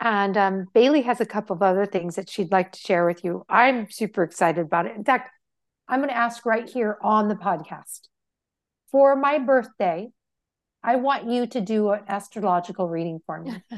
And 0.00 0.36
um, 0.36 0.66
Bailee 0.74 1.04
has 1.04 1.20
a 1.20 1.26
couple 1.26 1.54
of 1.54 1.62
other 1.62 1.86
things 1.86 2.16
that 2.16 2.28
she'd 2.28 2.50
like 2.50 2.72
to 2.72 2.80
share 2.80 3.06
with 3.06 3.22
you. 3.22 3.44
I'm 3.48 3.90
super 3.90 4.22
excited 4.22 4.64
about 4.64 4.86
it. 4.86 4.96
In 4.96 5.04
fact, 5.04 5.30
I'm 5.88 6.00
going 6.00 6.08
to 6.08 6.16
ask 6.16 6.46
right 6.46 6.68
here 6.68 6.96
on 7.02 7.28
the 7.28 7.34
podcast 7.34 8.08
for 8.90 9.14
my 9.14 9.38
birthday. 9.38 10.08
I 10.82 10.96
want 10.96 11.28
you 11.28 11.46
to 11.46 11.60
do 11.60 11.90
an 11.90 12.00
astrological 12.08 12.88
reading 12.88 13.20
for 13.26 13.40
me. 13.40 13.62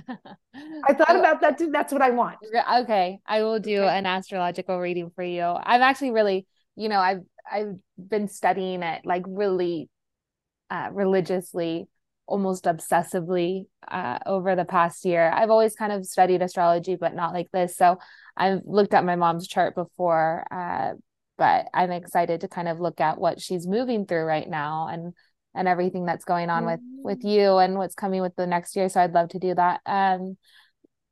I 0.84 0.94
thought 0.94 1.16
about 1.16 1.40
that 1.40 1.58
too. 1.58 1.70
That's 1.70 1.92
what 1.92 2.02
I 2.02 2.10
want. 2.10 2.38
Okay. 2.82 3.18
I 3.26 3.42
will 3.42 3.58
do 3.58 3.82
okay. 3.82 3.98
an 3.98 4.06
astrological 4.06 4.78
reading 4.78 5.10
for 5.14 5.24
you. 5.24 5.42
I'm 5.42 5.82
actually 5.82 6.12
really, 6.12 6.46
you 6.76 6.88
know, 6.88 7.00
I've 7.00 7.22
I've 7.50 7.74
been 7.98 8.28
studying 8.28 8.82
it 8.82 9.02
like 9.04 9.24
really 9.26 9.90
uh, 10.70 10.90
religiously, 10.92 11.88
almost 12.26 12.64
obsessively 12.64 13.66
uh, 13.88 14.18
over 14.24 14.54
the 14.54 14.64
past 14.64 15.04
year. 15.04 15.30
I've 15.30 15.50
always 15.50 15.74
kind 15.74 15.92
of 15.92 16.06
studied 16.06 16.40
astrology, 16.40 16.96
but 16.96 17.14
not 17.14 17.34
like 17.34 17.50
this. 17.52 17.76
So 17.76 17.98
I've 18.36 18.60
looked 18.64 18.94
at 18.94 19.04
my 19.04 19.16
mom's 19.16 19.48
chart 19.48 19.74
before, 19.74 20.46
uh, 20.50 20.92
but 21.36 21.66
I'm 21.74 21.90
excited 21.90 22.42
to 22.42 22.48
kind 22.48 22.68
of 22.68 22.80
look 22.80 23.00
at 23.00 23.18
what 23.18 23.40
she's 23.40 23.66
moving 23.66 24.06
through 24.06 24.22
right 24.22 24.48
now 24.48 24.88
and 24.88 25.14
and 25.54 25.68
everything 25.68 26.06
that's 26.06 26.24
going 26.24 26.50
on 26.50 26.64
with 26.64 26.80
with 27.02 27.18
mm-hmm. 27.18 27.28
you 27.28 27.58
and 27.58 27.76
what's 27.76 27.94
coming 27.94 28.22
with 28.22 28.34
the 28.36 28.46
next 28.46 28.76
year. 28.76 28.88
So 28.88 29.00
I'd 29.00 29.12
love 29.12 29.30
to 29.30 29.38
do 29.38 29.54
that. 29.54 29.80
Um, 29.86 30.36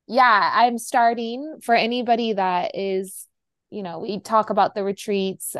yeah, 0.06 0.50
I'm 0.54 0.78
starting 0.78 1.58
for 1.62 1.74
anybody 1.74 2.32
that 2.32 2.72
is, 2.74 3.26
you 3.70 3.82
know, 3.82 4.00
we 4.00 4.20
talk 4.20 4.50
about 4.50 4.74
the 4.74 4.82
retreats 4.82 5.54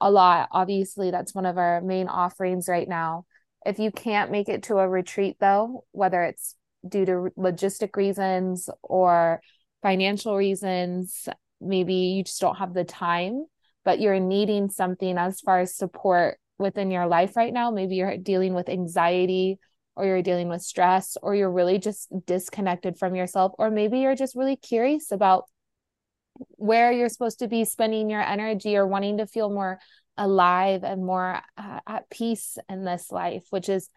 a 0.00 0.10
lot. 0.10 0.48
Obviously, 0.50 1.10
that's 1.10 1.34
one 1.34 1.46
of 1.46 1.58
our 1.58 1.80
main 1.80 2.08
offerings 2.08 2.68
right 2.68 2.88
now. 2.88 3.24
If 3.64 3.78
you 3.78 3.90
can't 3.90 4.30
make 4.30 4.48
it 4.48 4.64
to 4.64 4.78
a 4.78 4.88
retreat, 4.88 5.36
though, 5.38 5.84
whether 5.92 6.22
it's 6.24 6.56
due 6.86 7.06
to 7.06 7.30
logistic 7.38 7.96
reasons 7.96 8.68
or 8.82 9.40
financial 9.82 10.36
reasons, 10.36 11.28
maybe 11.60 11.94
you 11.94 12.24
just 12.24 12.40
don't 12.40 12.56
have 12.56 12.74
the 12.74 12.84
time, 12.84 13.46
but 13.84 14.00
you're 14.00 14.20
needing 14.20 14.70
something 14.70 15.16
as 15.16 15.40
far 15.40 15.60
as 15.60 15.76
support 15.76 16.38
within 16.58 16.90
your 16.90 17.06
life 17.06 17.36
right 17.36 17.52
now. 17.52 17.70
Maybe 17.70 17.96
you're 17.96 18.16
dealing 18.16 18.54
with 18.54 18.68
anxiety 18.68 19.58
or 19.96 20.04
you're 20.06 20.22
dealing 20.22 20.48
with 20.48 20.62
stress 20.62 21.16
or 21.22 21.34
you're 21.34 21.50
really 21.50 21.78
just 21.78 22.08
disconnected 22.26 22.98
from 22.98 23.14
yourself, 23.14 23.52
or 23.58 23.70
maybe 23.70 24.00
you're 24.00 24.16
just 24.16 24.34
really 24.34 24.56
curious 24.56 25.12
about 25.12 25.44
where 26.56 26.92
you're 26.92 27.08
supposed 27.08 27.38
to 27.38 27.48
be 27.48 27.64
spending 27.64 28.10
your 28.10 28.20
energy 28.20 28.76
or 28.76 28.86
wanting 28.86 29.18
to 29.18 29.26
feel 29.26 29.50
more 29.50 29.78
alive 30.16 30.84
and 30.84 31.04
more 31.04 31.40
uh, 31.56 31.80
at 31.86 32.08
peace 32.08 32.56
in 32.68 32.84
this 32.84 33.10
life 33.10 33.44
which 33.50 33.68
is 33.68 33.88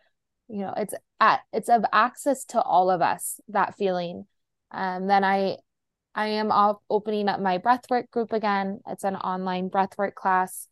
you 0.48 0.60
know 0.60 0.74
it's 0.76 0.94
at 1.20 1.42
it's 1.54 1.70
of 1.70 1.84
access 1.94 2.46
to 2.46 2.62
all 2.62 2.90
of 2.90 3.02
us 3.02 3.40
that 3.50 3.76
feeling. 3.76 4.26
Um 4.72 5.08
then 5.08 5.24
i 5.24 5.58
i 6.16 6.28
am 6.28 6.52
opening 6.90 7.30
up 7.30 7.40
my 7.40 7.58
breathwork 7.58 8.10
group 8.10 8.34
again. 8.34 8.80
It's 8.88 9.04
an 9.04 9.16
online 9.16 9.70
breathwork 9.70 10.16
class 10.16 10.68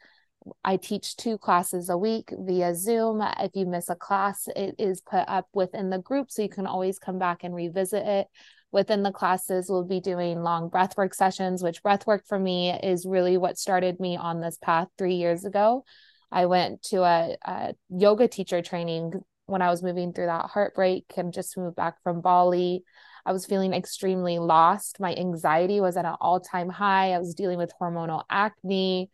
i 0.63 0.77
teach 0.77 1.15
two 1.15 1.37
classes 1.37 1.89
a 1.89 1.97
week 1.97 2.31
via 2.37 2.75
zoom. 2.75 3.21
If 3.39 3.51
you 3.55 3.65
miss 3.65 3.89
a 3.89 3.95
class 3.95 4.47
it 4.55 4.75
is 4.77 5.01
put 5.01 5.25
up 5.27 5.47
within 5.53 5.89
the 5.89 5.99
group 5.99 6.31
so 6.31 6.41
you 6.41 6.49
can 6.49 6.67
always 6.67 6.99
come 6.99 7.19
back 7.19 7.43
and 7.43 7.55
revisit 7.55 8.05
it. 8.05 8.27
Within 8.71 9.03
the 9.03 9.11
classes 9.11 9.67
we'll 9.69 9.85
be 9.85 9.99
doing 9.99 10.43
long 10.43 10.69
breathwork 10.69 11.13
sessions 11.13 11.63
which 11.63 11.83
breathwork 11.83 12.25
for 12.27 12.39
me 12.39 12.71
is 12.71 13.05
really 13.05 13.37
what 13.37 13.57
started 13.57 13.99
me 13.99 14.17
on 14.17 14.41
this 14.41 14.57
path 14.61 14.87
three 14.97 15.15
years 15.15 15.45
ago. 15.45 15.83
I 16.31 16.47
went 16.47 16.83
to 16.83 17.03
a, 17.03 17.37
a 17.43 17.73
yoga 17.89 18.27
teacher 18.27 18.61
training 18.61 19.13
when 19.47 19.61
i 19.61 19.69
was 19.69 19.83
moving 19.83 20.11
through 20.11 20.25
that 20.25 20.49
heartbreak 20.49 21.05
and 21.17 21.31
just 21.31 21.55
moved 21.57 21.75
back 21.75 22.01
from 22.03 22.21
bali. 22.21 22.83
I 23.25 23.33
was 23.33 23.45
feeling 23.45 23.73
extremely 23.73 24.37
lost. 24.37 24.99
My 24.99 25.15
anxiety 25.15 25.81
was 25.81 25.97
at 25.97 26.05
an 26.05 26.15
all-time 26.21 26.69
high. 26.69 27.13
I 27.13 27.19
was 27.19 27.33
dealing 27.33 27.57
with 27.57 27.73
hormonal 27.81 28.23
acne. 28.29 29.09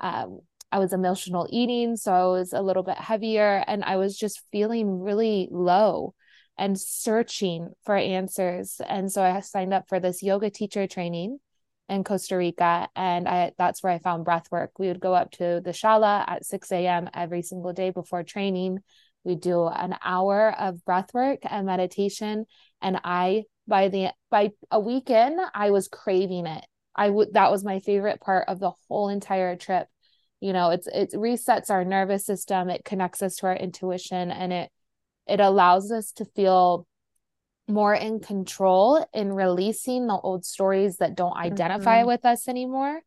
Um, 0.00 0.40
I 0.72 0.78
was 0.78 0.94
emotional 0.94 1.46
eating, 1.50 1.96
so 1.96 2.12
I 2.12 2.38
was 2.38 2.52
a 2.54 2.62
little 2.62 2.82
bit 2.82 2.96
heavier 2.96 3.62
and 3.66 3.84
I 3.84 3.96
was 3.96 4.16
just 4.16 4.42
feeling 4.50 5.00
really 5.00 5.48
low 5.50 6.14
and 6.56 6.80
searching 6.80 7.68
for 7.84 7.94
answers. 7.94 8.80
And 8.86 9.12
so 9.12 9.22
I 9.22 9.40
signed 9.40 9.74
up 9.74 9.88
for 9.88 10.00
this 10.00 10.22
yoga 10.22 10.48
teacher 10.50 10.86
training 10.86 11.38
in 11.88 12.04
Costa 12.04 12.36
Rica. 12.36 12.88
And 12.96 13.28
I 13.28 13.52
that's 13.58 13.82
where 13.82 13.92
I 13.92 13.98
found 13.98 14.24
breath 14.24 14.46
work. 14.50 14.78
We 14.78 14.88
would 14.88 15.00
go 15.00 15.14
up 15.14 15.30
to 15.32 15.60
the 15.62 15.72
Shala 15.72 16.24
at 16.26 16.46
6 16.46 16.72
a.m. 16.72 17.10
every 17.12 17.42
single 17.42 17.72
day 17.72 17.90
before 17.90 18.22
training. 18.22 18.78
We 19.24 19.34
do 19.34 19.66
an 19.66 19.96
hour 20.02 20.54
of 20.58 20.84
breath 20.84 21.12
work 21.14 21.40
and 21.44 21.66
meditation. 21.66 22.46
And 22.80 22.98
I 23.04 23.44
by 23.68 23.88
the 23.88 24.12
by 24.30 24.52
a 24.70 24.80
weekend, 24.80 25.38
I 25.54 25.70
was 25.70 25.88
craving 25.88 26.46
it. 26.46 26.64
I 26.96 27.10
would 27.10 27.34
that 27.34 27.50
was 27.50 27.62
my 27.64 27.80
favorite 27.80 28.20
part 28.20 28.48
of 28.48 28.58
the 28.58 28.72
whole 28.88 29.08
entire 29.08 29.56
trip. 29.56 29.86
You 30.42 30.52
know, 30.52 30.70
it's 30.70 30.88
it 30.88 31.12
resets 31.12 31.70
our 31.70 31.84
nervous 31.84 32.26
system, 32.26 32.68
it 32.68 32.84
connects 32.84 33.22
us 33.22 33.36
to 33.36 33.46
our 33.46 33.54
intuition 33.54 34.32
and 34.32 34.52
it 34.52 34.70
it 35.28 35.38
allows 35.38 35.92
us 35.92 36.10
to 36.12 36.24
feel 36.24 36.84
more 37.68 37.94
in 37.94 38.18
control 38.18 39.06
in 39.14 39.32
releasing 39.32 40.08
the 40.08 40.18
old 40.18 40.44
stories 40.44 40.96
that 40.96 41.14
don't 41.14 41.36
identify 41.36 41.98
mm-hmm. 41.98 42.08
with 42.08 42.24
us 42.24 42.48
anymore. 42.48 43.02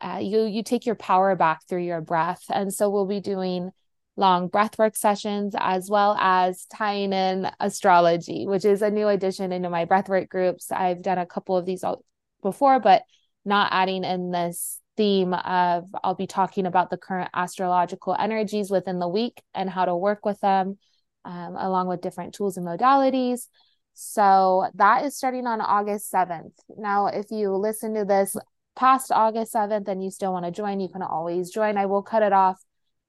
Uh, 0.00 0.20
you 0.22 0.44
you 0.44 0.62
take 0.62 0.86
your 0.86 0.94
power 0.94 1.34
back 1.34 1.66
through 1.68 1.82
your 1.82 2.00
breath. 2.00 2.44
And 2.48 2.72
so 2.72 2.90
we'll 2.90 3.06
be 3.06 3.20
doing 3.20 3.72
long 4.16 4.48
breathwork 4.48 4.94
sessions 4.94 5.56
as 5.58 5.90
well 5.90 6.16
as 6.20 6.66
tying 6.66 7.12
in 7.12 7.50
astrology 7.58 8.46
which 8.46 8.64
is 8.64 8.82
a 8.82 8.90
new 8.90 9.08
addition 9.08 9.50
into 9.50 9.68
my 9.68 9.84
breathwork 9.84 10.28
groups. 10.28 10.70
I've 10.70 11.02
done 11.02 11.18
a 11.18 11.26
couple 11.26 11.56
of 11.56 11.66
these 11.66 11.82
all 11.82 12.04
before 12.40 12.78
but 12.78 13.02
not 13.44 13.72
adding 13.72 14.04
in 14.04 14.30
this 14.30 14.78
theme 14.96 15.32
of 15.32 15.84
i'll 16.04 16.14
be 16.14 16.26
talking 16.26 16.66
about 16.66 16.90
the 16.90 16.98
current 16.98 17.30
astrological 17.34 18.14
energies 18.18 18.70
within 18.70 18.98
the 18.98 19.08
week 19.08 19.40
and 19.54 19.70
how 19.70 19.86
to 19.86 19.96
work 19.96 20.24
with 20.26 20.38
them 20.40 20.76
um, 21.24 21.56
along 21.56 21.88
with 21.88 22.00
different 22.00 22.34
tools 22.34 22.56
and 22.56 22.66
modalities. 22.66 23.48
So 23.94 24.68
that 24.74 25.04
is 25.04 25.16
starting 25.16 25.46
on 25.46 25.60
August 25.60 26.10
7th. 26.12 26.52
Now, 26.76 27.06
if 27.06 27.30
you 27.30 27.54
listen 27.54 27.94
to 27.94 28.04
this 28.04 28.36
past 28.74 29.12
August 29.12 29.52
7th 29.54 29.88
and 29.88 30.02
you 30.02 30.10
still 30.10 30.32
want 30.32 30.46
to 30.46 30.50
join, 30.50 30.80
you 30.80 30.88
can 30.88 31.02
always 31.02 31.50
join. 31.50 31.76
I 31.76 31.86
will 31.86 32.02
cut 32.02 32.22
it 32.22 32.32
off, 32.32 32.60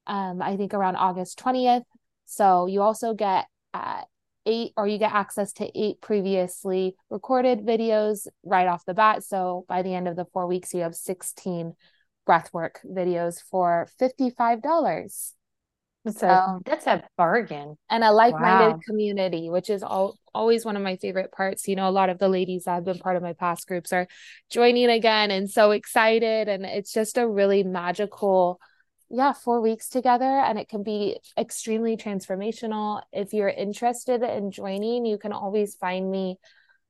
um, 0.08 0.42
I 0.42 0.58
think 0.58 0.74
around 0.74 0.98
August 0.98 1.40
20th. 1.40 1.84
So 2.26 2.68
you 2.68 2.82
also 2.82 3.14
get 3.14 3.46
uh, 3.74 4.02
eight, 4.46 4.74
or 4.78 4.88
you 4.88 4.98
get 4.98 5.14
access 5.14 5.54
to 5.54 5.80
eight 5.80 6.02
previously 6.02 6.96
recorded 7.10 7.66
videos 7.66 8.28
right 8.44 8.68
off 8.68 8.86
the 8.86 8.94
bat. 8.94 9.24
So 9.24 9.66
by 9.68 9.82
the 9.82 9.94
end 9.94 10.08
of 10.08 10.16
the 10.16 10.26
four 10.26 10.48
weeks, 10.48 10.74
you 10.74 10.82
have 10.82 10.96
16 10.96 11.74
breathwork 12.28 12.76
videos 12.86 13.42
for 13.42 13.88
$55. 14.00 15.32
That's 16.06 16.22
a 16.22 16.60
that's 16.66 16.86
a 16.86 17.04
bargain. 17.18 17.78
And 17.90 18.04
a 18.04 18.12
like-minded 18.12 18.74
wow. 18.74 18.80
community, 18.86 19.50
which 19.50 19.70
is 19.70 19.84
all, 19.84 20.20
always 20.34 20.66
one 20.66 20.76
of 20.76 20.84
my 20.84 20.98
favorite 20.98 21.32
parts. 21.32 21.68
You 21.68 21.78
know, 21.78 21.88
a 21.88 21.92
lot 21.92 22.10
of 22.10 22.20
the 22.20 22.28
ladies 22.28 22.66
that 22.66 22.74
have 22.76 22.84
been 22.84 23.00
part 23.00 23.16
of 23.16 23.24
my 23.24 23.34
past 23.34 23.68
groups 23.68 23.94
are 23.94 24.08
joining 24.52 24.90
again 24.90 25.32
and 25.32 25.50
so 25.50 25.72
excited. 25.72 26.50
And 26.50 26.66
it's 26.66 26.92
just 26.92 27.18
a 27.18 27.28
really 27.28 27.64
magical, 27.64 28.60
yeah, 29.14 29.34
four 29.34 29.62
weeks 29.62 29.90
together. 29.90 30.26
And 30.26 30.58
it 30.58 30.68
can 30.68 30.82
be 30.82 31.20
extremely 31.38 31.96
transformational. 31.96 33.04
If 33.12 33.32
you're 33.32 33.48
interested 33.48 34.24
in 34.24 34.50
joining, 34.50 35.06
you 35.06 35.20
can 35.20 35.32
always 35.32 35.76
find 35.76 36.10
me 36.10 36.40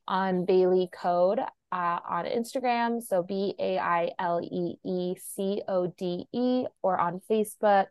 on 0.07 0.45
Bailee 0.45 0.89
Code 0.89 1.39
uh, 1.39 1.99
on 2.09 2.25
Instagram. 2.25 3.03
So 3.03 3.23
B 3.23 3.55
A 3.59 3.77
I 3.77 4.11
L 4.17 4.39
E 4.41 4.75
E 4.85 5.15
C 5.17 5.61
O 5.67 5.87
D 5.87 6.25
E 6.31 6.65
or 6.81 6.97
on 6.97 7.19
Facebook 7.29 7.87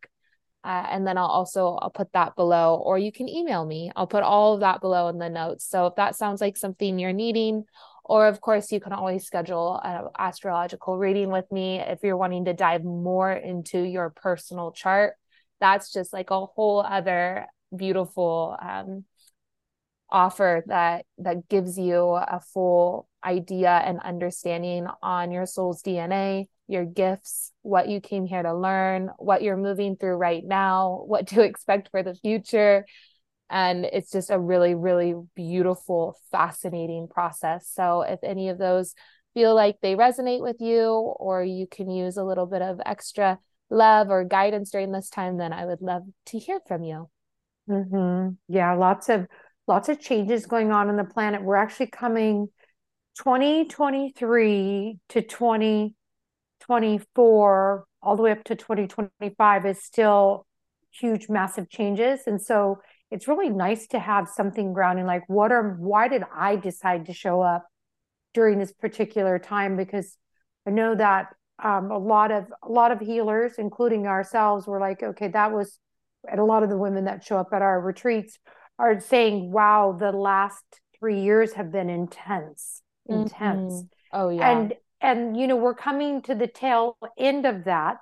uh, 0.65 0.87
and 0.91 1.07
then 1.07 1.19
I'll 1.19 1.27
also 1.27 1.77
I'll 1.83 1.91
put 1.91 2.12
that 2.12 2.37
below 2.37 2.77
or 2.77 2.99
you 2.99 3.11
can 3.11 3.29
email 3.29 3.65
me. 3.65 3.91
I'll 3.97 4.07
put 4.07 4.23
all 4.23 4.55
of 4.55 4.61
that 4.61 4.81
below 4.81 5.09
in 5.09 5.19
the 5.19 5.29
notes. 5.29 5.69
So 5.69 5.87
if 5.87 5.97
that 5.97 6.17
sounds 6.17 6.41
like 6.41 6.57
something 6.57 6.99
you're 6.99 7.12
needing 7.12 7.65
or 8.05 8.27
of 8.27 8.41
course 8.41 8.73
you 8.73 8.81
can 8.81 8.93
always 8.93 9.25
schedule 9.25 9.81
an 9.83 10.09
astrological 10.19 10.99
reading 10.99 11.31
with 11.31 11.51
me 11.53 11.79
if 11.79 12.01
you're 12.03 12.17
wanting 12.17 12.47
to 12.47 12.53
dive 12.53 12.85
more 12.85 13.33
into 13.33 13.81
your 13.81 14.11
personal 14.11 14.73
chart. 14.73 15.15
That's 15.61 15.93
just 15.93 16.13
like 16.13 16.31
a 16.31 16.47
whole 16.47 16.81
other 16.81 17.47
beautiful 17.75 18.57
um, 18.61 19.05
offer 20.11 20.63
that 20.67 21.07
that 21.19 21.49
gives 21.49 21.79
you 21.79 22.01
a 22.15 22.41
full 22.53 23.09
idea 23.25 23.71
and 23.71 24.01
understanding 24.01 24.87
on 25.03 25.31
your 25.31 25.47
soul's 25.47 25.83
DNA 25.83 26.49
your 26.73 26.85
gifts, 26.85 27.53
what 27.63 27.89
you 27.89 28.01
came 28.01 28.27
here 28.27 28.43
to 28.43 28.55
learn, 28.55 29.11
what 29.19 29.43
you're 29.43 29.57
moving 29.57 29.97
through 29.97 30.15
right 30.15 30.45
now, 30.45 31.03
what 31.07 31.29
to 31.29 31.43
expect 31.45 31.91
for 31.91 32.03
the 32.03 32.15
future. 32.15 32.87
And 33.53 33.85
it's 33.85 34.11
just 34.11 34.31
a 34.31 34.41
really, 34.41 34.75
really 34.75 35.15
beautiful, 35.37 36.17
fascinating 36.31 37.07
process. 37.07 37.71
So, 37.73 38.01
if 38.01 38.19
any 38.25 38.49
of 38.49 38.57
those 38.59 38.95
feel 39.35 39.55
like 39.55 39.77
they 39.83 39.95
resonate 39.95 40.43
with 40.43 40.57
you 40.61 40.89
or 40.89 41.45
you 41.45 41.67
can 41.67 41.91
use 41.91 42.17
a 42.17 42.25
little 42.25 42.47
bit 42.47 42.63
of 42.63 42.81
extra 42.85 43.39
love 43.69 44.09
or 44.11 44.25
guidance 44.25 44.71
during 44.71 44.91
this 44.91 45.11
time, 45.11 45.37
then 45.37 45.53
I 45.53 45.67
would 45.67 45.83
love 45.83 46.05
to 46.27 46.39
hear 46.39 46.61
from 46.67 46.83
you. 46.83 47.11
Mm-hmm. 47.69 48.31
Yeah, 48.49 48.75
lots 48.75 49.11
of 49.11 49.27
lots 49.69 49.91
of 49.91 50.01
changes 50.01 50.47
going 50.47 50.73
on 50.73 50.89
in 50.89 50.97
the 50.97 51.05
planet. 51.05 51.43
We're 51.43 51.57
actually 51.57 51.89
coming 51.89 52.49
2023 53.19 54.99
to 55.11 55.23
2024 55.23 57.85
all 58.03 58.17
the 58.17 58.23
way 58.23 58.33
up 58.33 58.45
to 58.45 58.57
2025 58.57 59.67
is 59.67 59.83
still 59.83 60.47
huge 60.91 61.29
massive 61.29 61.69
changes 61.71 62.23
and 62.27 62.41
so 62.41 62.79
it's 63.12 63.28
really 63.28 63.50
nice 63.50 63.87
to 63.88 63.99
have 63.99 64.26
something 64.26 64.73
grounding 64.73 65.04
like 65.04 65.23
what 65.28 65.52
are 65.52 65.76
why 65.78 66.09
did 66.09 66.25
i 66.35 66.57
decide 66.57 67.07
to 67.07 67.12
show 67.12 67.42
up 67.42 67.66
during 68.35 68.59
this 68.59 68.73
particular 68.73 69.38
time? 69.38 69.76
Because 69.76 70.16
i 70.66 70.71
know 70.71 70.95
that 70.95 71.26
um, 71.62 71.90
a 71.90 71.99
lot 71.99 72.33
of 72.33 72.47
a 72.62 72.73
lot 72.73 72.90
of 72.90 73.00
healers 73.00 73.52
including 73.59 74.07
ourselves 74.07 74.66
were 74.66 74.81
like 74.81 75.02
okay 75.02 75.28
that 75.28 75.52
was 75.52 75.78
and 76.28 76.40
a 76.40 76.45
lot 76.45 76.62
of 76.62 76.71
the 76.71 76.78
women 76.78 77.04
that 77.04 77.23
show 77.23 77.37
up 77.37 77.50
at 77.52 77.62
our 77.62 77.81
retreats 77.81 78.38
are 78.78 78.99
saying 78.99 79.52
wow 79.52 79.97
the 79.99 80.11
last 80.12 80.64
three 80.99 81.21
years 81.21 81.52
have 81.52 81.71
been 81.71 81.90
intense 81.90 82.83
intense. 83.07 83.75
Mm-hmm. 83.75 84.21
oh 84.21 84.28
yeah. 84.31 84.50
And 84.50 84.75
and 85.00 85.37
you 85.37 85.47
know 85.47 85.57
we're 85.57 85.75
coming 85.75 86.23
to 86.23 86.35
the 86.35 86.47
tail 86.47 86.97
end 87.19 87.45
of 87.45 87.64
that 87.64 87.99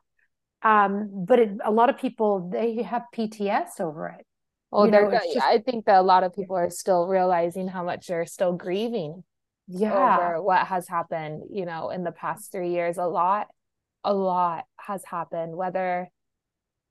um 0.62 1.24
but 1.26 1.38
it, 1.38 1.50
a 1.64 1.70
lot 1.70 1.88
of 1.88 1.98
people 1.98 2.50
they 2.52 2.82
have 2.82 3.02
pts 3.14 3.80
over 3.80 4.08
it 4.08 4.26
Oh, 4.72 4.84
know, 4.84 5.10
just, 5.10 5.36
I 5.38 5.58
think 5.58 5.86
that 5.86 5.98
a 5.98 6.02
lot 6.02 6.22
of 6.22 6.34
people 6.34 6.56
are 6.56 6.70
still 6.70 7.06
realizing 7.06 7.66
how 7.66 7.82
much 7.82 8.06
they're 8.06 8.26
still 8.26 8.52
grieving 8.52 9.24
yeah. 9.66 10.16
over 10.16 10.42
what 10.42 10.66
has 10.66 10.86
happened, 10.86 11.44
you 11.50 11.66
know, 11.66 11.90
in 11.90 12.04
the 12.04 12.12
past 12.12 12.52
three 12.52 12.70
years. 12.70 12.96
A 12.96 13.06
lot, 13.06 13.48
a 14.04 14.14
lot 14.14 14.64
has 14.76 15.04
happened. 15.04 15.56
Whether 15.56 16.08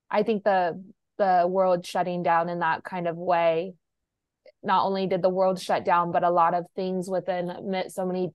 I 0.09 0.24
think 0.24 0.43
the 0.43 0.83
the 1.17 1.45
world 1.50 1.86
shutting 1.86 2.24
down 2.24 2.50
in 2.50 2.59
that 2.59 2.83
kind 2.83 3.07
of 3.07 3.15
way, 3.15 3.74
not 4.63 4.86
only 4.86 5.07
did 5.07 5.21
the 5.21 5.29
world 5.29 5.62
shut 5.62 5.86
down, 5.86 6.12
but 6.12 6.24
a 6.24 6.29
lot 6.29 6.53
of 6.53 6.65
things 6.75 7.09
within 7.09 7.83
so 7.89 8.05
many 8.05 8.31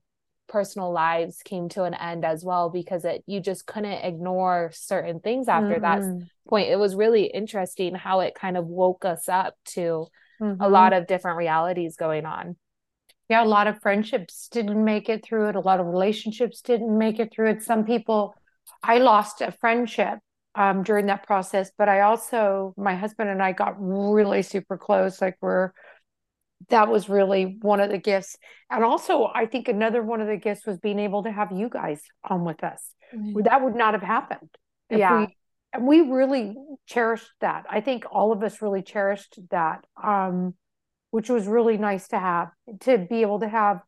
personal 0.47 0.91
lives 0.91 1.41
came 1.43 1.69
to 1.69 1.83
an 1.83 1.93
end 1.93 2.23
as 2.23 2.43
well 2.43 2.69
because 2.69 3.05
it 3.05 3.23
you 3.25 3.39
just 3.39 3.65
couldn't 3.65 4.03
ignore 4.03 4.71
certain 4.73 5.19
things 5.19 5.47
after 5.47 5.75
mm-hmm. 5.75 6.19
that 6.19 6.27
point 6.47 6.69
it 6.69 6.77
was 6.77 6.95
really 6.95 7.25
interesting 7.25 7.95
how 7.95 8.19
it 8.19 8.35
kind 8.35 8.57
of 8.57 8.65
woke 8.65 9.05
us 9.05 9.27
up 9.27 9.55
to 9.65 10.07
mm-hmm. 10.41 10.61
a 10.61 10.69
lot 10.69 10.93
of 10.93 11.07
different 11.07 11.37
realities 11.37 11.95
going 11.95 12.25
on 12.25 12.55
yeah 13.29 13.43
a 13.43 13.45
lot 13.45 13.67
of 13.67 13.81
friendships 13.81 14.47
didn't 14.49 14.83
make 14.83 15.09
it 15.09 15.23
through 15.25 15.49
it 15.49 15.55
a 15.55 15.59
lot 15.59 15.79
of 15.79 15.87
relationships 15.87 16.61
didn't 16.61 16.95
make 16.95 17.19
it 17.19 17.33
through 17.33 17.49
it 17.49 17.63
some 17.63 17.83
people 17.83 18.35
i 18.83 18.97
lost 18.97 19.41
a 19.41 19.51
friendship 19.51 20.19
um, 20.53 20.83
during 20.83 21.07
that 21.07 21.25
process 21.25 21.71
but 21.77 21.89
i 21.89 22.01
also 22.01 22.73
my 22.77 22.95
husband 22.95 23.29
and 23.29 23.41
i 23.41 23.51
got 23.51 23.75
really 23.79 24.41
super 24.41 24.77
close 24.77 25.21
like 25.21 25.37
we're 25.41 25.71
that 26.69 26.89
was 26.89 27.09
really 27.09 27.57
one 27.61 27.79
of 27.79 27.89
the 27.89 27.97
gifts. 27.97 28.37
And 28.69 28.83
also, 28.83 29.29
I 29.33 29.45
think 29.45 29.67
another 29.67 30.01
one 30.01 30.21
of 30.21 30.27
the 30.27 30.37
gifts 30.37 30.65
was 30.65 30.77
being 30.77 30.99
able 30.99 31.23
to 31.23 31.31
have 31.31 31.51
you 31.51 31.69
guys 31.69 32.01
on 32.23 32.43
with 32.43 32.63
us. 32.63 32.91
Mm-hmm. 33.13 33.41
That 33.43 33.63
would 33.63 33.75
not 33.75 33.93
have 33.93 34.03
happened. 34.03 34.49
yeah. 34.89 35.19
We, 35.19 35.37
and 35.73 35.87
we 35.87 36.01
really 36.01 36.55
cherished 36.87 37.31
that. 37.41 37.65
I 37.69 37.81
think 37.81 38.05
all 38.09 38.31
of 38.31 38.41
us 38.43 38.61
really 38.61 38.81
cherished 38.81 39.37
that, 39.51 39.85
um, 40.01 40.55
which 41.11 41.29
was 41.29 41.47
really 41.47 41.77
nice 41.77 42.07
to 42.09 42.19
have 42.19 42.49
to 42.81 42.97
be 42.97 43.21
able 43.21 43.41
to 43.41 43.47
have, 43.47 43.81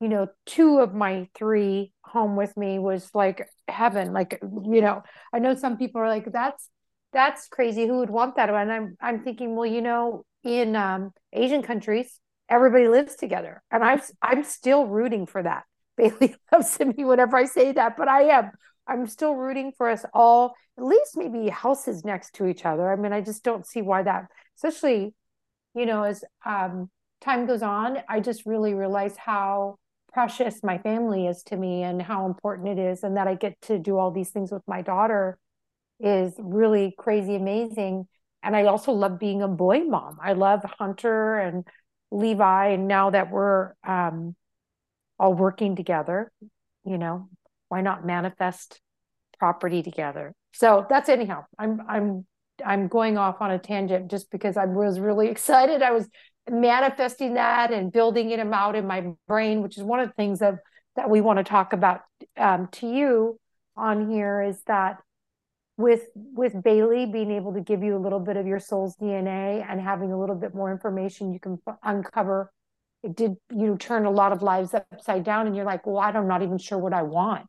you 0.00 0.08
know, 0.08 0.28
two 0.46 0.80
of 0.80 0.94
my 0.94 1.28
three 1.34 1.92
home 2.04 2.36
with 2.36 2.56
me 2.56 2.78
was 2.78 3.08
like 3.14 3.48
heaven. 3.66 4.12
Like, 4.12 4.38
you 4.42 4.82
know, 4.82 5.02
I 5.32 5.38
know 5.38 5.54
some 5.54 5.78
people 5.78 6.02
are 6.02 6.08
like, 6.08 6.30
that's 6.30 6.68
that's 7.12 7.48
crazy. 7.48 7.86
Who 7.86 7.98
would 7.98 8.10
want 8.10 8.36
that? 8.36 8.50
And 8.50 8.72
I'm 8.72 8.96
I'm 9.00 9.22
thinking, 9.24 9.56
well, 9.56 9.66
you 9.66 9.80
know, 9.80 10.24
in 10.44 10.76
um, 10.76 11.12
Asian 11.32 11.62
countries, 11.62 12.18
everybody 12.52 12.86
lives 12.86 13.16
together, 13.16 13.62
and 13.70 13.82
I'm 13.82 14.00
I'm 14.20 14.44
still 14.44 14.86
rooting 14.86 15.26
for 15.26 15.42
that. 15.42 15.64
Bailee 15.98 16.34
loves 16.52 16.78
me 16.80 17.04
whenever 17.04 17.36
I 17.36 17.46
say 17.46 17.72
that, 17.72 17.96
but 17.96 18.08
I 18.08 18.24
am. 18.24 18.50
I'm 18.86 19.06
still 19.06 19.34
rooting 19.34 19.72
for 19.76 19.88
us 19.88 20.04
all, 20.12 20.54
at 20.76 20.84
least 20.84 21.16
maybe 21.16 21.48
houses 21.48 22.04
next 22.04 22.34
to 22.34 22.46
each 22.46 22.64
other. 22.66 22.92
I 22.92 22.96
mean, 22.96 23.12
I 23.12 23.20
just 23.20 23.44
don't 23.44 23.66
see 23.66 23.80
why 23.80 24.02
that, 24.02 24.26
especially, 24.56 25.14
you 25.74 25.86
know, 25.86 26.02
as 26.02 26.24
um, 26.44 26.90
time 27.20 27.46
goes 27.46 27.62
on, 27.62 27.98
I 28.08 28.20
just 28.20 28.44
really 28.44 28.74
realize 28.74 29.16
how 29.16 29.76
precious 30.12 30.62
my 30.62 30.78
family 30.78 31.26
is 31.26 31.42
to 31.44 31.56
me 31.56 31.84
and 31.84 32.02
how 32.02 32.26
important 32.26 32.68
it 32.68 32.78
is, 32.78 33.02
and 33.02 33.16
that 33.16 33.28
I 33.28 33.34
get 33.34 33.60
to 33.62 33.78
do 33.78 33.96
all 33.96 34.10
these 34.10 34.30
things 34.30 34.50
with 34.50 34.62
my 34.66 34.82
daughter 34.82 35.38
is 36.00 36.34
really 36.38 36.94
crazy 36.98 37.36
amazing 37.36 38.08
and 38.42 38.56
I 38.56 38.64
also 38.64 38.92
love 38.92 39.18
being 39.18 39.42
a 39.42 39.48
boy 39.48 39.80
mom. 39.84 40.18
I 40.20 40.32
love 40.32 40.64
Hunter 40.78 41.38
and 41.38 41.64
Levi, 42.12 42.68
and 42.68 42.86
now 42.86 43.10
that 43.10 43.30
we're 43.30 43.72
um, 43.86 44.36
all 45.18 45.34
working 45.34 45.76
together, 45.76 46.30
you 46.84 46.98
know, 46.98 47.28
why 47.68 47.80
not 47.80 48.04
manifest 48.04 48.80
property 49.38 49.82
together? 49.82 50.34
So 50.52 50.86
that's 50.88 51.08
anyhow. 51.08 51.44
I'm 51.58 51.80
I'm 51.88 52.26
I'm 52.64 52.88
going 52.88 53.16
off 53.16 53.40
on 53.40 53.50
a 53.50 53.58
tangent 53.58 54.10
just 54.10 54.30
because 54.30 54.56
I 54.56 54.66
was 54.66 55.00
really 55.00 55.28
excited. 55.34 55.82
I 55.82 55.92
was 55.92 56.08
manifesting 56.50 57.34
that 57.34 57.72
and 57.72 57.92
building 57.92 58.30
it 58.30 58.40
out 58.40 58.76
in 58.76 58.86
my 58.86 59.12
brain, 59.26 59.62
which 59.62 59.78
is 59.78 59.82
one 59.82 60.00
of 60.00 60.08
the 60.08 60.14
things 60.14 60.40
that 60.40 60.56
that 60.96 61.08
we 61.08 61.22
want 61.22 61.38
to 61.38 61.44
talk 61.44 61.72
about 61.72 62.02
um, 62.36 62.68
to 62.72 62.86
you 62.86 63.38
on 63.76 64.10
here 64.10 64.42
is 64.42 64.60
that 64.66 64.98
with 65.76 66.02
with 66.14 66.54
Bailee 66.54 67.10
being 67.10 67.30
able 67.30 67.54
to 67.54 67.60
give 67.60 67.82
you 67.82 67.96
a 67.96 67.98
little 68.00 68.20
bit 68.20 68.36
of 68.36 68.46
your 68.46 68.60
soul's 68.60 68.96
DNA 68.96 69.64
and 69.68 69.80
having 69.80 70.12
a 70.12 70.18
little 70.18 70.36
bit 70.36 70.54
more 70.54 70.70
information, 70.70 71.32
you 71.32 71.40
can 71.40 71.58
uncover. 71.82 72.52
It 73.02 73.16
did 73.16 73.34
you 73.50 73.66
know, 73.66 73.76
turn 73.76 74.06
a 74.06 74.10
lot 74.10 74.32
of 74.32 74.42
lives 74.42 74.74
upside 74.74 75.24
down, 75.24 75.46
and 75.46 75.56
you're 75.56 75.64
like, 75.64 75.86
well, 75.86 75.98
I'm 75.98 76.28
not 76.28 76.42
even 76.42 76.58
sure 76.58 76.78
what 76.78 76.92
I 76.92 77.02
want. 77.02 77.48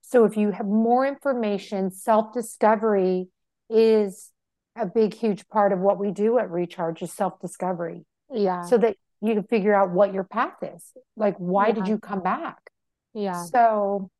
So 0.00 0.24
if 0.24 0.36
you 0.36 0.50
have 0.50 0.66
more 0.66 1.06
information, 1.06 1.90
self 1.90 2.32
discovery 2.32 3.28
is 3.70 4.32
a 4.74 4.86
big, 4.86 5.14
huge 5.14 5.46
part 5.48 5.72
of 5.72 5.80
what 5.80 5.98
we 5.98 6.10
do 6.10 6.38
at 6.38 6.50
Recharge 6.50 7.02
is 7.02 7.12
self 7.12 7.40
discovery. 7.40 8.04
Yeah. 8.32 8.62
So 8.62 8.78
that 8.78 8.96
you 9.20 9.34
can 9.34 9.44
figure 9.44 9.74
out 9.74 9.90
what 9.90 10.14
your 10.14 10.24
path 10.24 10.56
is. 10.62 10.92
Like, 11.16 11.36
why 11.36 11.68
yeah. 11.68 11.74
did 11.74 11.88
you 11.88 11.98
come 11.98 12.22
back? 12.22 12.58
Yeah. 13.14 13.44
So, 13.44 14.10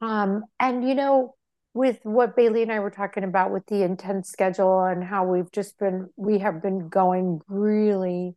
um, 0.00 0.44
and 0.58 0.86
you 0.86 0.94
know, 0.94 1.34
with 1.74 1.98
what 2.02 2.36
Bailee 2.36 2.62
and 2.62 2.72
I 2.72 2.80
were 2.80 2.90
talking 2.90 3.24
about 3.24 3.50
with 3.50 3.66
the 3.66 3.82
intense 3.82 4.30
schedule 4.30 4.84
and 4.84 5.02
how 5.02 5.24
we've 5.24 5.50
just 5.52 5.78
been 5.78 6.10
we 6.16 6.38
have 6.38 6.62
been 6.62 6.88
going 6.88 7.40
really 7.48 8.34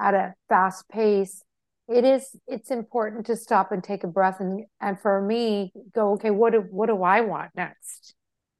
at 0.00 0.14
a 0.14 0.34
fast 0.48 0.88
pace 0.88 1.44
it 1.88 2.04
is 2.04 2.34
it's 2.46 2.70
important 2.70 3.26
to 3.26 3.36
stop 3.36 3.72
and 3.72 3.82
take 3.82 4.04
a 4.04 4.08
breath 4.08 4.40
and 4.40 4.64
and 4.80 5.00
for 5.00 5.20
me 5.20 5.72
go 5.94 6.12
okay 6.12 6.30
what 6.30 6.52
do 6.52 6.60
what 6.70 6.86
do 6.86 7.02
I 7.02 7.20
want 7.20 7.50
next 7.54 8.14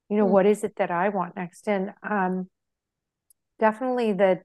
you 0.09 0.17
know 0.17 0.23
mm-hmm. 0.23 0.33
what 0.33 0.45
is 0.45 0.63
it 0.63 0.75
that 0.77 0.91
I 0.91 1.09
want 1.09 1.35
next 1.35 1.67
and 1.67 1.91
um 2.07 2.47
definitely 3.59 4.13
the 4.13 4.39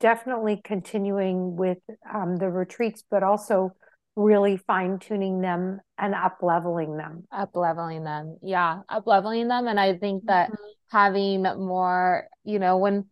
definitely 0.00 0.60
continuing 0.62 1.56
with 1.56 1.78
um 2.12 2.36
the 2.36 2.50
retreats 2.50 3.02
but 3.10 3.22
also 3.22 3.72
really 4.16 4.56
fine 4.56 4.98
tuning 4.98 5.40
them 5.40 5.80
and 5.98 6.14
up 6.14 6.38
leveling 6.42 6.96
them. 6.96 7.24
Up 7.32 7.50
leveling 7.54 8.04
them. 8.04 8.38
Yeah, 8.42 8.80
up 8.88 9.06
leveling 9.06 9.48
them. 9.48 9.66
And 9.66 9.78
I 9.78 9.96
think 9.96 10.26
that 10.26 10.50
mm-hmm. 10.50 10.96
having 10.96 11.42
more, 11.42 12.28
you 12.44 12.58
know, 12.58 12.78
when 12.78 13.06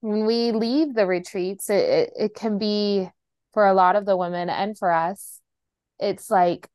when 0.00 0.26
we 0.26 0.52
leave 0.52 0.94
the 0.94 1.06
retreats, 1.06 1.70
it, 1.70 1.84
it, 1.84 2.12
it 2.16 2.34
can 2.34 2.58
be 2.58 3.08
for 3.52 3.66
a 3.66 3.74
lot 3.74 3.96
of 3.96 4.06
the 4.06 4.16
women 4.16 4.48
and 4.48 4.78
for 4.78 4.92
us, 4.92 5.40
it's 5.98 6.30
like 6.30 6.68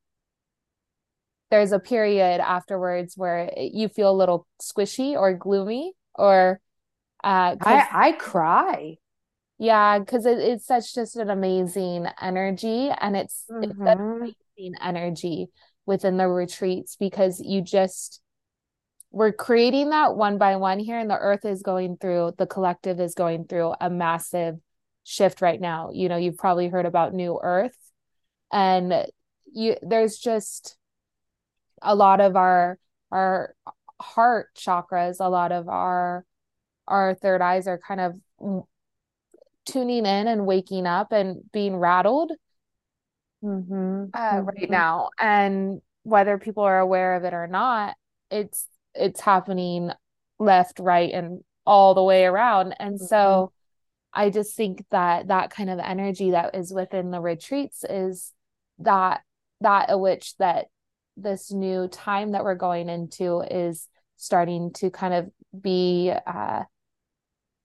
there's 1.50 1.72
a 1.72 1.80
period 1.80 2.42
afterwards 2.42 3.16
where 3.16 3.52
you 3.56 3.88
feel 3.88 4.10
a 4.10 4.18
little 4.18 4.48
squishy 4.62 5.14
or 5.14 5.34
gloomy 5.34 5.94
or 6.16 6.60
uh 7.24 7.56
I, 7.62 7.88
I 7.92 8.12
cry 8.14 8.98
yeah, 9.60 10.00
because 10.00 10.26
it, 10.26 10.40
it's 10.40 10.66
such 10.66 10.94
just 10.94 11.16
an 11.16 11.30
amazing 11.30 12.08
energy 12.22 12.90
and 12.90 13.16
it's, 13.16 13.46
mm-hmm. 13.50 13.64
it's 13.64 13.80
amazing 13.80 14.76
energy 14.82 15.48
within 15.86 16.18
the 16.18 16.28
retreats 16.28 16.96
because 16.96 17.40
you 17.40 17.62
just 17.62 18.22
we're 19.12 19.32
creating 19.32 19.92
that 19.92 20.16
one 20.16 20.38
by 20.38 20.56
one 20.56 20.80
here 20.80 20.98
and 20.98 21.10
the 21.10 21.18
earth 21.18 21.46
is 21.46 21.62
going 21.62 21.98
through 21.98 22.34
the 22.38 22.48
collective 22.48 23.00
is 23.00 23.14
going 23.14 23.46
through 23.46 23.74
a 23.80 23.90
massive 23.90 24.56
shift 25.04 25.42
right 25.42 25.60
now 25.60 25.90
you 25.94 26.10
know 26.10 26.18
you've 26.18 26.38
probably 26.38 26.68
heard 26.68 26.86
about 26.86 27.14
new 27.14 27.40
earth 27.44 27.78
and 28.52 29.06
you 29.52 29.76
there's 29.82 30.18
just 30.18 30.78
a 31.82 31.94
lot 31.94 32.22
of 32.22 32.36
our 32.36 32.80
our 33.12 33.54
heart 34.02 34.48
chakras 34.58 35.18
a 35.20 35.30
lot 35.30 35.52
of 35.52 35.68
our 35.68 36.26
our 36.88 37.14
third 37.16 37.42
eyes 37.42 37.68
are 37.68 37.80
kind 37.86 38.02
of 38.02 38.66
tuning 39.66 40.06
in 40.06 40.28
and 40.28 40.46
waking 40.46 40.86
up 40.86 41.12
and 41.12 41.42
being 41.52 41.76
rattled 41.76 42.32
mm-hmm. 43.44 44.06
Uh, 44.14 44.32
mm-hmm. 44.32 44.46
right 44.46 44.70
now 44.70 45.10
and 45.20 45.82
whether 46.04 46.38
people 46.38 46.64
are 46.64 46.80
aware 46.80 47.16
of 47.16 47.24
it 47.24 47.34
or 47.34 47.48
not 47.48 47.96
it's 48.30 48.68
it's 48.94 49.22
happening 49.22 49.92
left 50.40 50.80
right 50.80 51.14
and 51.14 51.44
all 51.66 51.94
the 51.94 52.04
way 52.04 52.26
around 52.26 52.76
and 52.80 52.96
mm-hmm. 52.96 53.06
so 53.06 53.52
i 54.14 54.30
just 54.30 54.56
think 54.56 54.84
that 54.92 55.28
that 55.28 55.50
kind 55.50 55.70
of 55.70 55.80
energy 55.80 56.32
that 56.32 56.56
is 56.56 56.74
within 56.74 57.12
the 57.12 57.22
retreats 57.22 57.86
is 57.90 58.34
that 58.80 59.22
that 59.62 59.86
a 59.90 59.98
which 59.98 60.36
that 60.38 60.66
this 61.16 61.52
new 61.52 61.88
time 61.88 62.32
that 62.32 62.44
we're 62.44 62.56
going 62.56 62.90
into 62.90 63.42
is 63.42 63.88
starting 64.18 64.72
to 64.74 64.90
kind 64.90 65.14
of 65.14 65.30
be 65.62 66.12
uh 66.28 66.64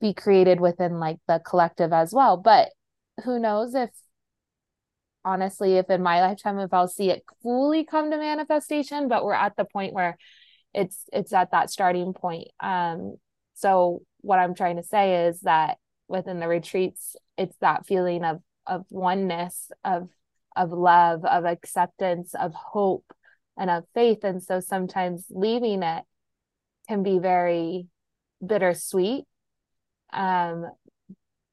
be 0.00 0.14
created 0.14 0.60
within 0.60 0.98
like 0.98 1.18
the 1.26 1.40
collective 1.44 1.92
as 1.92 2.12
well. 2.12 2.36
But 2.36 2.70
who 3.24 3.38
knows 3.38 3.74
if 3.74 3.90
honestly 5.24 5.76
if 5.76 5.90
in 5.90 6.02
my 6.02 6.20
lifetime 6.20 6.58
if 6.58 6.72
I'll 6.72 6.88
see 6.88 7.10
it 7.10 7.24
fully 7.42 7.84
come 7.84 8.10
to 8.10 8.16
manifestation 8.16 9.08
but 9.08 9.24
we're 9.24 9.34
at 9.34 9.56
the 9.56 9.64
point 9.64 9.92
where 9.92 10.16
it's 10.72 11.04
it's 11.12 11.32
at 11.32 11.50
that 11.50 11.70
starting 11.70 12.12
point. 12.14 12.48
Um 12.60 13.16
so 13.54 14.02
what 14.20 14.38
I'm 14.38 14.54
trying 14.54 14.76
to 14.76 14.82
say 14.82 15.26
is 15.26 15.40
that 15.40 15.78
within 16.06 16.40
the 16.40 16.48
retreats 16.48 17.16
it's 17.36 17.56
that 17.60 17.86
feeling 17.86 18.24
of 18.24 18.40
of 18.66 18.84
oneness 18.90 19.70
of 19.84 20.08
of 20.56 20.72
love 20.72 21.24
of 21.24 21.44
acceptance 21.44 22.34
of 22.34 22.54
hope 22.54 23.12
and 23.56 23.70
of 23.70 23.84
faith. 23.94 24.22
And 24.22 24.42
so 24.42 24.60
sometimes 24.60 25.26
leaving 25.30 25.82
it 25.82 26.04
can 26.88 27.02
be 27.02 27.18
very 27.18 27.86
bittersweet 28.44 29.24
um 30.12 30.66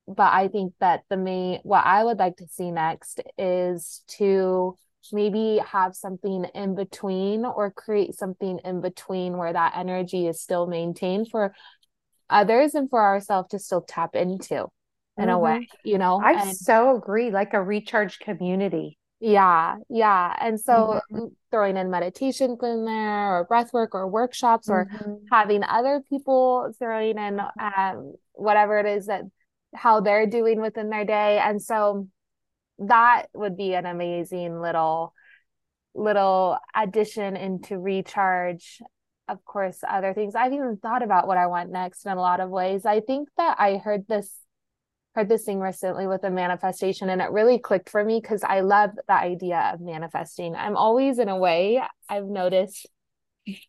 but 0.08 0.34
I 0.34 0.50
think 0.50 0.74
that 0.80 1.04
the 1.10 1.18
main 1.18 1.60
what 1.64 1.86
I 1.86 2.04
would 2.04 2.20
like 2.20 2.38
to 2.38 2.48
see 2.48 2.72
next 2.72 3.22
is 3.38 4.04
to 4.20 4.76
maybe 5.12 5.62
have 5.66 5.96
something 5.96 6.46
in 6.54 6.76
between 6.76 7.46
or 7.46 7.72
create 7.72 8.16
something 8.16 8.60
in 8.64 8.82
between 8.82 9.38
where 9.38 9.54
that 9.54 9.74
energy 9.76 10.28
is 10.28 10.42
still 10.42 10.68
maintained 10.68 11.30
for 11.30 11.54
others 12.30 12.74
and 12.74 12.90
for 12.90 13.02
ourselves 13.02 13.50
to 13.50 13.60
still 13.60 13.82
tap 13.82 14.16
into 14.16 14.68
in 15.18 15.26
mm-hmm. 15.26 15.30
a 15.30 15.40
way, 15.40 15.68
you 15.84 15.98
know. 15.98 16.20
I 16.24 16.34
and, 16.34 16.56
so 16.56 16.96
agree, 16.98 17.32
like 17.32 17.54
a 17.54 17.62
recharge 17.62 18.20
community. 18.20 18.98
Yeah, 19.28 19.78
yeah. 19.90 20.36
And 20.40 20.60
so 20.60 21.02
mm-hmm. 21.12 21.26
throwing 21.50 21.78
in 21.78 21.90
meditation 21.90 22.58
in 22.62 22.86
there 22.86 23.36
or 23.36 23.46
breath 23.46 23.74
work 23.74 23.96
or 23.96 24.08
workshops 24.08 24.70
mm-hmm. 24.70 25.10
or 25.10 25.20
having 25.32 25.64
other 25.64 26.04
people 26.08 26.72
throwing 26.78 27.18
in 27.18 27.42
um, 27.60 28.14
whatever 28.34 28.78
it 28.78 28.86
is 28.86 29.08
that 29.08 29.24
how 29.74 30.00
they're 30.00 30.28
doing 30.28 30.62
within 30.62 30.90
their 30.90 31.06
day 31.06 31.40
and 31.40 31.60
so 31.60 32.08
that 32.78 33.26
would 33.34 33.58
be 33.58 33.74
an 33.74 33.86
amazing 33.86 34.62
little 34.62 35.14
little 35.94 36.58
addition 36.76 37.36
into 37.36 37.78
recharge 37.78 38.82
of 39.28 39.44
course 39.44 39.80
other 39.88 40.14
things 40.14 40.36
i've 40.36 40.54
even 40.54 40.78
thought 40.78 41.04
about 41.04 41.28
what 41.28 41.38
i 41.38 41.48
want 41.48 41.72
next 41.72 42.06
in 42.06 42.12
a 42.12 42.16
lot 42.16 42.40
of 42.40 42.50
ways 42.50 42.86
i 42.86 43.02
think 43.02 43.28
that 43.38 43.58
i 43.60 43.78
heard 43.78 44.08
this 44.08 44.32
heard 45.16 45.30
this 45.30 45.46
thing 45.46 45.60
recently 45.60 46.08
with 46.08 46.24
a 46.26 46.30
manifestation 46.30 47.10
and 47.10 47.22
it 47.22 47.32
really 47.32 47.58
clicked 47.58 47.90
for 47.90 48.04
me 48.04 48.20
because 48.22 48.44
i 48.44 48.60
love 48.60 48.92
the 49.08 49.14
idea 49.14 49.72
of 49.74 49.80
manifesting. 49.80 50.56
I'm 50.56 50.76
always 50.76 51.20
in 51.20 51.30
a 51.30 51.38
way 51.38 51.82
i've 52.10 52.26
noticed 52.26 52.88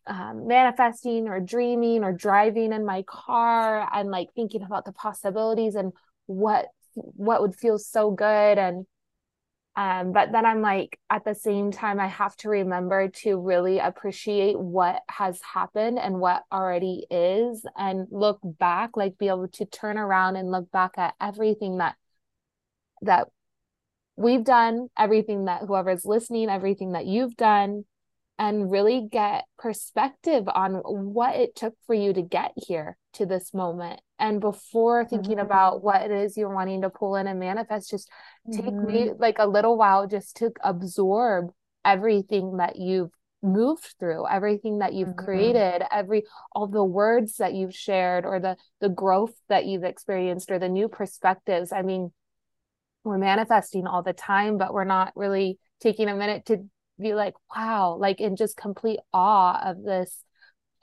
um, 0.07 0.47
manifesting 0.47 1.27
or 1.27 1.39
dreaming 1.39 2.03
or 2.03 2.11
driving 2.11 2.73
in 2.73 2.85
my 2.85 3.03
car 3.03 3.87
and 3.93 4.09
like 4.09 4.29
thinking 4.35 4.63
about 4.63 4.85
the 4.85 4.91
possibilities 4.91 5.75
and 5.75 5.93
what 6.25 6.67
what 6.95 7.41
would 7.41 7.55
feel 7.55 7.77
so 7.77 8.11
good 8.11 8.57
and 8.57 8.85
um, 9.77 10.11
but 10.11 10.31
then 10.31 10.43
I'm 10.43 10.61
like, 10.61 10.99
at 11.07 11.23
the 11.23 11.35
same 11.35 11.69
time, 11.69 11.99
I 11.99 12.07
have 12.07 12.35
to 12.37 12.49
remember 12.49 13.09
to 13.09 13.37
really 13.37 13.77
appreciate 13.77 14.59
what 14.59 15.03
has 15.07 15.39
happened 15.53 15.99
and 15.99 16.19
what 16.19 16.41
already 16.51 17.05
is, 17.11 17.63
and 17.77 18.07
look 18.09 18.39
back, 18.43 18.97
like 18.97 19.19
be 19.19 19.27
able 19.27 19.47
to 19.49 19.65
turn 19.65 19.99
around 19.99 20.35
and 20.35 20.49
look 20.49 20.71
back 20.71 20.97
at 20.97 21.13
everything 21.21 21.77
that 21.77 21.95
that 23.03 23.27
we've 24.15 24.43
done, 24.43 24.87
everything 24.97 25.45
that 25.45 25.61
whoever's 25.67 26.05
listening, 26.05 26.49
everything 26.49 26.93
that 26.93 27.05
you've 27.05 27.37
done, 27.37 27.85
and 28.39 28.71
really 28.71 29.07
get 29.11 29.45
perspective 29.57 30.47
on 30.47 30.73
what 30.83 31.35
it 31.35 31.55
took 31.55 31.75
for 31.85 31.93
you 31.93 32.13
to 32.13 32.21
get 32.21 32.51
here 32.55 32.97
to 33.13 33.25
this 33.25 33.53
moment. 33.53 33.99
And 34.19 34.41
before 34.41 35.05
thinking 35.05 35.33
mm-hmm. 35.33 35.45
about 35.45 35.83
what 35.83 36.01
it 36.01 36.11
is 36.11 36.37
you're 36.37 36.53
wanting 36.53 36.81
to 36.81 36.89
pull 36.89 37.15
in 37.15 37.27
and 37.27 37.39
manifest, 37.39 37.91
just 37.91 38.09
take 38.51 38.65
mm-hmm. 38.65 38.85
me 38.85 39.11
like 39.17 39.37
a 39.39 39.47
little 39.47 39.77
while 39.77 40.07
just 40.07 40.37
to 40.37 40.51
absorb 40.63 41.49
everything 41.85 42.57
that 42.57 42.75
you've 42.77 43.11
moved 43.43 43.93
through 43.99 44.25
everything 44.27 44.79
that 44.79 44.93
you've 44.93 45.09
mm-hmm. 45.09 45.25
created 45.25 45.83
every 45.91 46.23
all 46.53 46.67
the 46.67 46.83
words 46.83 47.37
that 47.37 47.53
you've 47.53 47.75
shared 47.75 48.25
or 48.25 48.39
the 48.39 48.57
the 48.81 48.89
growth 48.89 49.33
that 49.47 49.65
you've 49.65 49.83
experienced 49.83 50.49
or 50.49 50.57
the 50.57 50.67
new 50.67 50.87
perspectives 50.87 51.71
i 51.71 51.83
mean 51.83 52.11
we're 53.03 53.17
manifesting 53.19 53.85
all 53.85 54.01
the 54.01 54.11
time 54.11 54.57
but 54.57 54.73
we're 54.73 54.83
not 54.83 55.13
really 55.15 55.59
taking 55.79 56.09
a 56.09 56.15
minute 56.15 56.45
to 56.45 56.67
be 56.99 57.13
like, 57.13 57.33
wow, 57.55 57.97
like 57.99 58.19
in 58.19 58.35
just 58.35 58.57
complete 58.57 58.99
awe 59.13 59.69
of 59.69 59.83
this 59.83 60.23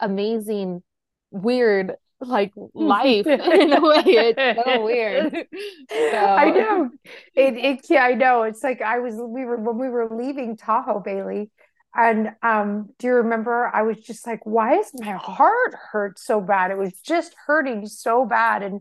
amazing, 0.01 0.83
weird 1.31 1.95
like 2.25 2.53
life 2.75 3.27
in 3.27 3.73
a 3.73 3.81
way. 3.81 4.03
It's 4.07 4.65
so 4.65 4.85
weird. 4.85 5.47
So. 5.91 6.19
I 6.19 6.51
know. 6.51 6.91
It 7.35 7.57
it 7.57 7.87
yeah, 7.89 8.05
I 8.05 8.15
know. 8.15 8.43
It's 8.43 8.63
like 8.63 8.81
I 8.81 8.99
was 8.99 9.15
we 9.15 9.45
were 9.45 9.57
when 9.57 9.79
we 9.79 9.89
were 9.89 10.09
leaving 10.11 10.57
Tahoe, 10.57 11.03
Bailee. 11.03 11.51
And 11.95 12.33
um, 12.43 12.91
do 12.99 13.07
you 13.07 13.15
remember 13.15 13.71
I 13.73 13.83
was 13.83 13.99
just 13.99 14.27
like, 14.27 14.41
why 14.45 14.79
is 14.79 14.91
my 14.95 15.13
heart 15.13 15.75
hurt 15.93 16.19
so 16.19 16.41
bad? 16.41 16.71
It 16.71 16.79
was 16.79 16.93
just 17.01 17.35
hurting 17.47 17.87
so 17.87 18.25
bad. 18.25 18.63
And 18.63 18.81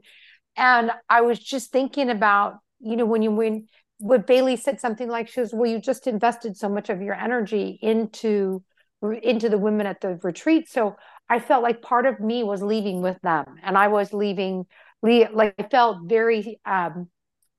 and 0.55 0.91
I 1.09 1.21
was 1.21 1.39
just 1.39 1.71
thinking 1.71 2.09
about, 2.09 2.57
you 2.79 2.95
know, 2.95 3.05
when 3.05 3.21
you 3.21 3.31
when 3.31 3.67
what 3.99 4.27
Bailee 4.27 4.59
said 4.59 4.79
something 4.79 5.07
like 5.07 5.29
she 5.29 5.39
was, 5.39 5.53
well, 5.53 5.69
you 5.69 5.79
just 5.79 6.07
invested 6.07 6.57
so 6.57 6.69
much 6.69 6.89
of 6.89 7.01
your 7.01 7.15
energy 7.15 7.79
into 7.81 8.63
into 9.11 9.49
the 9.49 9.57
women 9.57 9.85
at 9.85 10.01
the 10.01 10.19
retreat. 10.23 10.69
So 10.69 10.95
I 11.29 11.39
felt 11.39 11.63
like 11.63 11.81
part 11.81 12.05
of 12.05 12.19
me 12.19 12.43
was 12.43 12.61
leaving 12.61 13.01
with 13.01 13.19
them, 13.21 13.55
and 13.63 13.77
I 13.77 13.87
was 13.87 14.13
leaving. 14.13 14.65
Like 15.01 15.55
I 15.59 15.63
felt 15.69 15.97
very, 16.05 16.59
um, 16.65 17.09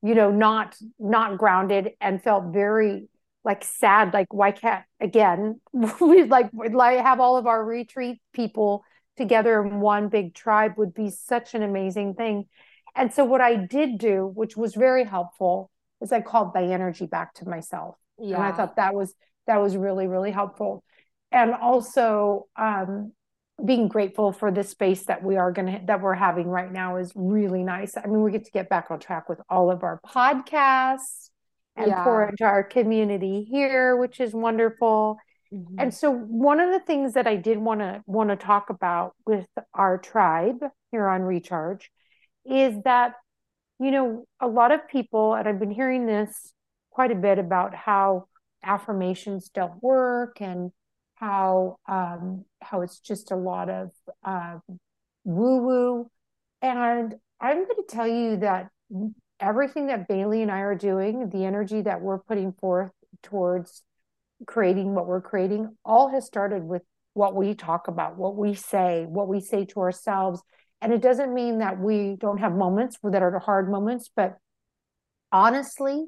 you 0.02 0.14
know, 0.14 0.30
not 0.30 0.76
not 0.98 1.38
grounded, 1.38 1.90
and 2.00 2.22
felt 2.22 2.52
very 2.52 3.09
like 3.44 3.64
sad. 3.64 4.14
Like 4.14 4.33
why 4.33 4.52
can't 4.52 4.85
again 5.00 5.61
we 6.00 6.24
like 6.24 6.50
like 6.52 7.00
have 7.00 7.20
all 7.20 7.37
of 7.37 7.46
our 7.46 7.62
retreat 7.62 8.20
people 8.33 8.85
together 9.16 9.62
in 9.64 9.80
one 9.80 10.09
big 10.09 10.35
tribe 10.35 10.72
would 10.76 10.94
be 10.94 11.11
such 11.11 11.54
an 11.54 11.62
amazing 11.62 12.14
thing. 12.14 12.46
And 12.96 13.12
so 13.12 13.24
what 13.24 13.40
I 13.40 13.57
did 13.57 13.98
do, 13.98 14.30
which 14.35 14.57
was 14.57 14.74
very 14.74 15.04
helpful, 15.04 15.70
is 16.00 16.12
I 16.12 16.20
called 16.20 16.54
my 16.54 16.64
energy 16.64 17.07
back 17.07 17.35
to 17.35 17.48
myself. 17.48 17.96
Yeah. 18.18 18.37
And 18.37 18.44
I 18.44 18.52
thought 18.52 18.76
that 18.76 18.94
was 18.94 19.14
that 19.46 19.61
was 19.61 19.76
really, 19.76 20.07
really 20.07 20.30
helpful. 20.30 20.85
And 21.35 21.53
also 21.55 22.47
um, 22.57 23.12
being 23.64 23.88
grateful 23.88 24.33
for 24.33 24.51
the 24.51 24.62
space 24.62 25.05
that 25.07 25.23
we 25.23 25.37
are 25.37 25.53
gonna 25.53 25.81
that 25.87 26.01
we're 26.01 26.14
having 26.14 26.49
right 26.49 26.73
now 26.73 26.97
is 26.97 27.12
really 27.14 27.62
nice. 27.62 27.97
I 27.97 28.07
mean, 28.07 28.23
we 28.23 28.31
get 28.31 28.44
to 28.44 28.51
get 28.51 28.68
back 28.68 28.90
on 28.90 29.01
track 29.01 29.29
with 29.29 29.40
all 29.49 29.70
of 29.70 29.83
our 29.83 30.01
podcasts 30.07 31.31
and 31.77 31.88
yeah. 31.88 32.05
pour 32.05 32.29
into 32.29 32.44
our 32.44 32.62
community 32.62 33.47
here, 33.51 33.97
which 33.97 34.20
is 34.20 34.33
wonderful. 34.33 35.18
Mm-hmm. 35.53 35.75
And 35.79 35.94
so 35.94 36.11
one 36.11 36.61
of 36.61 36.73
the 36.73 36.81
things 36.81 37.14
that 37.14 37.27
I 37.27 37.37
did 37.37 37.59
want 37.59 37.81
to 37.81 38.03
want 38.07 38.31
to 38.31 38.37
talk 38.37 38.70
about 38.70 39.14
with 39.27 39.47
our 39.75 39.99
tribe 39.99 40.64
here 40.90 41.09
on 41.09 41.23
Recharge 41.23 41.90
is 42.44 42.77
that 42.85 43.14
you 43.81 43.90
know, 43.90 44.27
a 44.40 44.47
lot 44.47 44.73
of 44.73 44.88
people, 44.88 45.35
and 45.35 45.49
I've 45.49 45.59
been 45.59 45.70
hearing 45.70 46.07
this 46.07 46.53
quite 46.90 47.11
a 47.11 47.16
bit 47.16 47.38
about 47.38 47.75
how 47.75 48.27
affirmations 48.62 49.49
don't 49.49 49.83
work 49.83 50.40
and 50.40 50.70
how 51.24 51.78
um, 51.88 52.44
how 52.60 52.82
it's 52.82 53.00
just 53.00 53.30
a 53.30 53.37
lot 53.37 53.70
of 53.70 53.90
uh, 54.24 54.58
woo 55.24 55.58
woo. 55.62 56.10
And 56.60 57.14
I'm 57.40 57.64
going 57.64 57.76
to 57.76 57.84
tell 57.88 58.06
you 58.06 58.37
that 58.38 58.68
everything 59.40 59.87
that 59.87 60.06
Bailee 60.06 60.42
and 60.42 60.50
I 60.50 60.60
are 60.60 60.74
doing, 60.74 61.30
the 61.30 61.46
energy 61.46 61.80
that 61.80 62.02
we're 62.02 62.18
putting 62.18 62.52
forth 62.52 62.90
towards 63.22 63.82
creating 64.46 64.94
what 64.94 65.06
we're 65.06 65.22
creating, 65.22 65.74
all 65.84 66.08
has 66.08 66.26
started 66.26 66.62
with 66.62 66.82
what 67.14 67.34
we 67.34 67.54
talk 67.54 67.88
about, 67.88 68.18
what 68.18 68.37
we 68.37 68.52
say, 68.52 69.06
what 69.08 69.28
we 69.28 69.40
say 69.40 69.64
to 69.64 69.80
ourselves, 69.80 70.42
and 70.82 70.92
it 70.92 71.00
doesn't 71.00 71.32
mean 71.32 71.60
that 71.60 71.78
we 71.78 72.16
don't 72.18 72.38
have 72.38 72.52
moments 72.52 72.98
that 73.02 73.22
are 73.22 73.38
hard 73.38 73.70
moments, 73.70 74.10
but 74.14 74.37
honestly, 75.32 76.04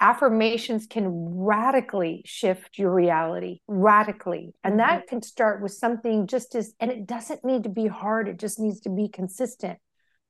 affirmations 0.00 0.86
can 0.86 1.08
radically 1.36 2.22
shift 2.24 2.78
your 2.78 2.92
reality, 2.92 3.60
radically. 3.66 4.54
And 4.62 4.78
that 4.78 5.00
mm-hmm. 5.00 5.08
can 5.08 5.22
start 5.22 5.62
with 5.62 5.72
something 5.72 6.26
just 6.26 6.54
as, 6.54 6.74
and 6.78 6.90
it 6.90 7.06
doesn't 7.06 7.44
need 7.44 7.64
to 7.64 7.68
be 7.68 7.86
hard, 7.86 8.28
it 8.28 8.38
just 8.38 8.60
needs 8.60 8.80
to 8.80 8.90
be 8.90 9.08
consistent. 9.08 9.78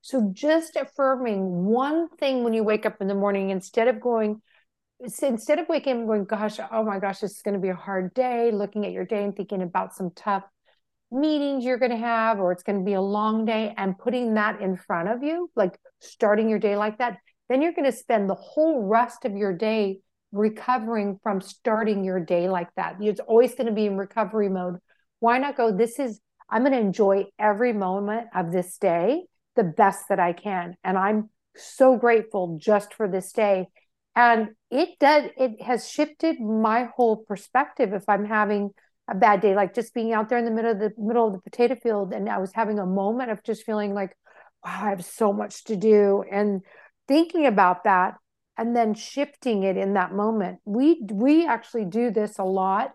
So 0.01 0.31
just 0.33 0.77
affirming 0.77 1.65
one 1.65 2.09
thing 2.09 2.45
when 2.45 2.55
you 2.55 2.65
wake 2.65 2.87
up 2.87 2.97
in 3.01 3.09
the 3.09 3.15
morning 3.15 3.51
instead 3.51 3.89
of 3.89 4.01
going, 4.01 4.41
instead 5.01 5.59
of 5.59 5.69
waking 5.69 6.01
up 6.01 6.07
going, 6.07 6.25
gosh, 6.25 6.59
oh 6.73 6.85
my 6.85 6.99
gosh, 6.99 7.19
this 7.19 7.33
is 7.33 7.43
going 7.43 7.55
to 7.55 7.61
be 7.61 7.69
a 7.69 7.75
hard 7.75 8.15
day, 8.15 8.51
looking 8.51 8.87
at 8.87 8.93
your 8.93 9.05
day 9.05 9.25
and 9.25 9.37
thinking 9.37 9.63
about 9.63 9.95
some 9.95 10.11
tough 10.15 10.45
meetings 11.11 11.65
you're 11.65 11.79
going 11.79 11.91
to 11.91 11.97
have, 11.97 12.39
or 12.39 12.53
it's 12.53 12.63
going 12.63 12.79
to 12.79 12.85
be 12.85 12.95
a 12.95 13.01
long 13.01 13.45
day, 13.45 13.75
and 13.77 13.99
putting 13.99 14.35
that 14.35 14.61
in 14.61 14.77
front 14.77 15.09
of 15.09 15.23
you, 15.23 15.51
like 15.57 15.79
starting 16.01 16.49
your 16.49 16.59
day 16.59 16.77
like 16.77 16.99
that, 16.99 17.19
then 17.49 17.63
you're 17.63 17.73
going 17.73 17.91
to 17.91 17.97
spend 17.97 18.29
the 18.29 18.35
whole 18.35 18.87
rest 18.87 19.25
of 19.25 19.37
your 19.37 19.53
day 19.53 20.01
recovering 20.33 21.19
from 21.23 21.41
starting 21.41 22.05
your 22.05 22.21
day 22.21 22.49
like 22.49 22.69
that. 22.77 22.97
It's 23.01 23.21
always 23.21 23.55
going 23.55 23.67
to 23.67 23.73
be 23.73 23.87
in 23.87 23.97
recovery 23.97 24.49
mode. 24.49 24.77
Why 25.21 25.39
not 25.39 25.57
go, 25.57 25.77
this 25.77 25.99
is, 25.99 26.21
I'm 26.51 26.63
going 26.63 26.73
to 26.73 26.79
enjoy 26.79 27.27
every 27.39 27.73
moment 27.73 28.29
of 28.35 28.53
this 28.53 28.77
day 28.79 29.25
the 29.57 29.65
best 29.65 30.05
that 30.09 30.21
I 30.21 30.33
can. 30.33 30.77
And 30.85 30.97
I'm 30.97 31.31
so 31.57 31.97
grateful 31.97 32.59
just 32.61 32.95
for 32.95 33.09
this 33.09 33.33
day. 33.33 33.69
And 34.15 34.51
it 34.71 34.99
does, 34.99 35.31
it 35.37 35.63
has 35.63 35.89
shifted 35.89 36.41
my 36.41 36.89
whole 36.97 37.17
perspective 37.17 37.93
if 37.93 38.05
I'm 38.09 38.25
having 38.25 38.71
a 39.11 39.15
bad 39.15 39.41
day, 39.41 39.55
like 39.55 39.75
just 39.75 39.95
being 39.95 40.13
out 40.13 40.29
there 40.29 40.39
in 40.39 40.45
the 40.45 40.51
middle 40.51 40.73
of 40.73 40.79
the 40.79 40.93
middle 40.99 41.27
of 41.27 41.33
the 41.33 41.41
potato 41.41 41.75
field 41.77 42.13
and 42.13 42.29
I 42.29 42.39
was 42.39 42.53
having 42.53 42.79
a 42.79 42.85
moment 42.85 43.31
of 43.31 43.43
just 43.43 43.65
feeling 43.65 43.95
like, 43.95 44.11
wow, 44.65 44.81
I 44.83 44.91
have 44.91 45.05
so 45.05 45.33
much 45.33 45.65
to 45.65 45.77
do. 45.77 46.23
And 46.31 46.61
thinking 47.09 47.47
about 47.47 47.85
that 47.85 48.15
and 48.57 48.77
then 48.77 48.95
shifting 48.95 49.63
it 49.63 49.77
in 49.77 49.95
that 49.95 50.13
moment. 50.13 50.59
We 50.65 51.01
we 51.11 51.47
actually 51.47 51.87
do 51.87 52.11
this 52.11 52.39
a 52.39 52.45
lot 52.45 52.93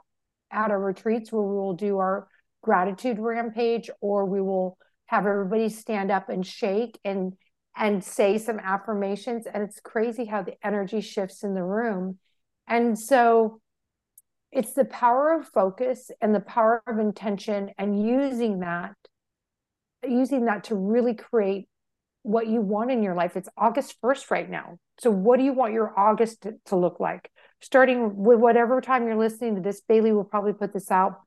at 0.52 0.72
our 0.72 0.80
retreats 0.80 1.32
where 1.32 1.42
we 1.42 1.56
will 1.56 1.74
do 1.74 1.98
our 1.98 2.28
gratitude 2.62 3.18
rampage 3.20 3.90
or 4.00 4.26
we 4.26 4.40
will 4.40 4.78
have 5.08 5.26
everybody 5.26 5.70
stand 5.70 6.12
up 6.12 6.30
and 6.30 6.46
shake 6.46 7.00
and 7.04 7.34
and 7.76 8.04
say 8.04 8.38
some 8.38 8.60
affirmations 8.60 9.48
and 9.52 9.64
it's 9.64 9.80
crazy 9.80 10.26
how 10.26 10.44
the 10.44 10.54
energy 10.64 11.02
shifts 11.02 11.44
in 11.44 11.56
the 11.56 11.64
room. 11.64 12.20
And 12.68 12.98
so 12.98 13.60
it's 14.52 14.74
the 14.74 14.86
power 14.86 15.34
of 15.34 15.48
focus 15.48 16.12
and 16.22 16.36
the 16.36 16.40
power 16.40 16.84
of 16.88 17.00
intention 17.00 17.72
and 17.78 18.06
using 18.08 18.60
that 18.60 18.94
using 20.06 20.46
that 20.46 20.66
to 20.66 20.76
really 20.76 21.16
create 21.16 21.68
what 22.24 22.48
you 22.48 22.62
want 22.62 22.90
in 22.90 23.04
your 23.04 23.16
life. 23.16 23.36
It's 23.36 23.50
August 23.58 24.02
1st 24.02 24.32
right 24.32 24.50
now. 24.50 24.80
So, 25.00 25.12
what 25.12 25.38
do 25.38 25.44
you 25.44 25.54
want 25.54 25.74
your 25.74 25.98
August 25.98 26.42
to, 26.44 26.54
to, 26.66 26.76
look 26.76 27.00
like? 27.00 27.30
Starting 27.62 28.16
with 28.16 28.40
whatever 28.40 28.82
time 28.82 29.06
you're 29.06 29.18
listening 29.18 29.56
to 29.56 29.62
this, 29.62 29.82
Bailee 29.88 30.14
will 30.14 30.24
probably 30.24 30.54
put 30.54 30.74
this 30.74 30.90
out 30.90 31.22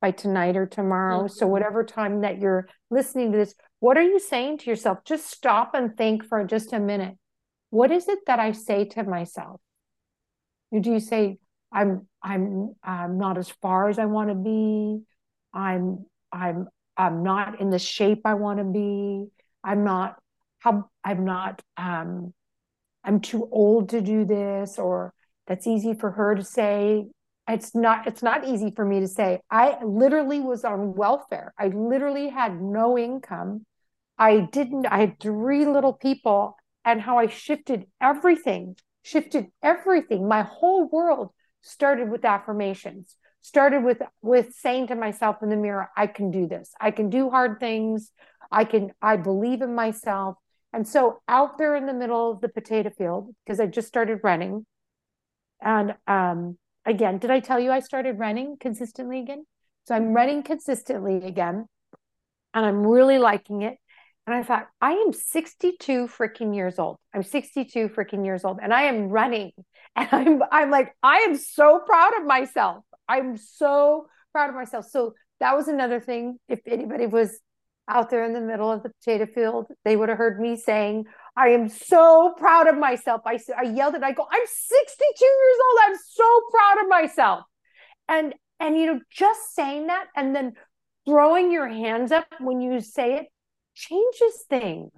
by 0.00 0.10
tonight 0.10 0.56
or 0.56 0.66
tomorrow. 0.66 1.24
Mm-hmm. 1.24 1.34
So, 1.34 1.46
whatever 1.46 1.84
time 1.84 2.22
that 2.22 2.38
you're 2.38 2.68
listening 2.90 3.32
to 3.32 3.38
this, 3.38 3.54
what 3.80 3.96
are 3.96 4.02
you 4.02 4.18
saying 4.18 4.58
to 4.58 4.70
yourself? 4.70 5.04
Just 5.04 5.30
stop 5.30 5.74
and 5.74 5.96
think 5.96 6.24
for 6.24 6.42
just 6.44 6.72
a 6.72 6.80
minute. 6.80 7.16
What 7.70 7.90
is 7.90 8.08
it 8.08 8.20
that 8.26 8.38
I 8.38 8.52
say 8.52 8.86
to 8.86 9.04
myself? 9.04 9.60
Do 10.72 10.90
you 10.90 11.00
say, 11.00 11.38
I'm 11.72 12.06
I'm 12.22 12.74
I'm 12.82 13.18
not 13.18 13.38
as 13.38 13.50
far 13.50 13.88
as 13.88 13.98
I 13.98 14.06
want 14.06 14.30
to 14.30 14.34
be. 14.34 15.02
I'm 15.52 16.06
I'm 16.32 16.68
I'm 16.96 17.22
not 17.22 17.60
in 17.60 17.70
the 17.70 17.78
shape 17.78 18.22
I 18.24 18.34
want 18.34 18.58
to 18.58 18.64
be. 18.64 19.26
I'm 19.62 19.84
not 19.84 20.16
how 20.58 20.88
I'm 21.04 21.24
not 21.24 21.62
um 21.76 22.32
I'm 23.04 23.20
too 23.20 23.48
old 23.50 23.90
to 23.90 24.00
do 24.00 24.24
this 24.24 24.78
or 24.78 25.14
that's 25.46 25.66
easy 25.66 25.94
for 25.94 26.10
her 26.10 26.34
to 26.34 26.44
say. 26.44 27.06
It's 27.48 27.74
not 27.74 28.06
it's 28.06 28.22
not 28.22 28.46
easy 28.46 28.72
for 28.74 28.84
me 28.84 29.00
to 29.00 29.08
say. 29.08 29.40
I 29.50 29.82
literally 29.82 30.40
was 30.40 30.64
on 30.64 30.94
welfare. 30.94 31.54
I 31.58 31.68
literally 31.68 32.28
had 32.28 32.60
no 32.60 32.98
income. 32.98 33.64
I 34.18 34.40
didn't 34.40 34.86
I 34.86 34.98
had 34.98 35.20
three 35.20 35.64
little 35.64 35.94
people 35.94 36.56
and 36.84 37.00
how 37.00 37.18
I 37.18 37.28
shifted 37.28 37.86
everything, 38.00 38.76
shifted 39.02 39.46
everything. 39.62 40.28
My 40.28 40.42
whole 40.42 40.88
world 40.88 41.30
started 41.62 42.10
with 42.10 42.24
affirmations 42.24 43.16
started 43.40 43.84
with 43.84 43.98
with 44.20 44.52
saying 44.54 44.88
to 44.88 44.94
myself 44.94 45.36
in 45.42 45.48
the 45.48 45.56
mirror 45.56 45.88
i 45.96 46.06
can 46.06 46.30
do 46.30 46.46
this 46.46 46.72
i 46.80 46.90
can 46.90 47.08
do 47.08 47.30
hard 47.30 47.58
things 47.60 48.10
i 48.50 48.64
can 48.64 48.90
i 49.00 49.16
believe 49.16 49.62
in 49.62 49.74
myself 49.74 50.36
and 50.72 50.86
so 50.86 51.20
out 51.28 51.58
there 51.58 51.76
in 51.76 51.86
the 51.86 51.94
middle 51.94 52.30
of 52.30 52.40
the 52.40 52.48
potato 52.48 52.90
field, 52.90 53.34
because 53.44 53.60
I 53.60 53.66
just 53.66 53.88
started 53.88 54.20
running. 54.22 54.66
And 55.62 55.94
um, 56.06 56.58
again, 56.84 57.18
did 57.18 57.30
I 57.30 57.40
tell 57.40 57.58
you 57.58 57.70
I 57.70 57.80
started 57.80 58.18
running 58.18 58.56
consistently 58.60 59.20
again? 59.20 59.44
So 59.84 59.94
I'm 59.94 60.12
running 60.12 60.42
consistently 60.42 61.16
again. 61.16 61.66
And 62.54 62.66
I'm 62.66 62.86
really 62.86 63.18
liking 63.18 63.62
it. 63.62 63.76
And 64.26 64.36
I 64.36 64.42
thought, 64.42 64.68
I 64.80 64.92
am 64.92 65.14
62 65.14 66.08
freaking 66.08 66.54
years 66.54 66.78
old. 66.78 66.98
I'm 67.14 67.22
62 67.22 67.88
freaking 67.88 68.26
years 68.26 68.44
old 68.44 68.58
and 68.62 68.74
I 68.74 68.82
am 68.82 69.08
running. 69.08 69.52
And 69.96 70.08
I'm 70.12 70.42
I'm 70.52 70.70
like, 70.70 70.94
I 71.02 71.26
am 71.28 71.34
so 71.36 71.80
proud 71.84 72.12
of 72.20 72.24
myself. 72.24 72.84
I'm 73.08 73.36
so 73.36 74.06
proud 74.32 74.50
of 74.50 74.54
myself. 74.54 74.86
So 74.90 75.14
that 75.40 75.56
was 75.56 75.66
another 75.66 75.98
thing. 75.98 76.38
If 76.48 76.60
anybody 76.66 77.06
was 77.06 77.40
out 77.88 78.10
there 78.10 78.24
in 78.24 78.32
the 78.32 78.40
middle 78.40 78.70
of 78.70 78.82
the 78.82 78.90
potato 78.90 79.26
field, 79.26 79.66
they 79.84 79.96
would 79.96 80.08
have 80.08 80.18
heard 80.18 80.40
me 80.40 80.56
saying, 80.56 81.04
I 81.36 81.48
am 81.48 81.68
so 81.68 82.34
proud 82.36 82.68
of 82.68 82.76
myself. 82.76 83.22
I, 83.24 83.38
I 83.56 83.62
yelled 83.62 83.94
it. 83.94 84.02
I 84.02 84.12
go, 84.12 84.26
I'm 84.30 84.46
62 84.46 85.24
years 85.24 85.58
old. 85.70 85.80
I'm 85.86 85.96
so 85.96 86.40
proud 86.50 86.82
of 86.82 86.88
myself. 86.88 87.44
And, 88.08 88.34
and, 88.60 88.76
you 88.76 88.86
know, 88.86 89.00
just 89.10 89.54
saying 89.54 89.86
that 89.86 90.06
and 90.16 90.34
then 90.34 90.52
throwing 91.06 91.50
your 91.50 91.68
hands 91.68 92.12
up 92.12 92.26
when 92.40 92.60
you 92.60 92.80
say 92.80 93.14
it 93.14 93.26
changes 93.74 94.44
things. 94.50 94.92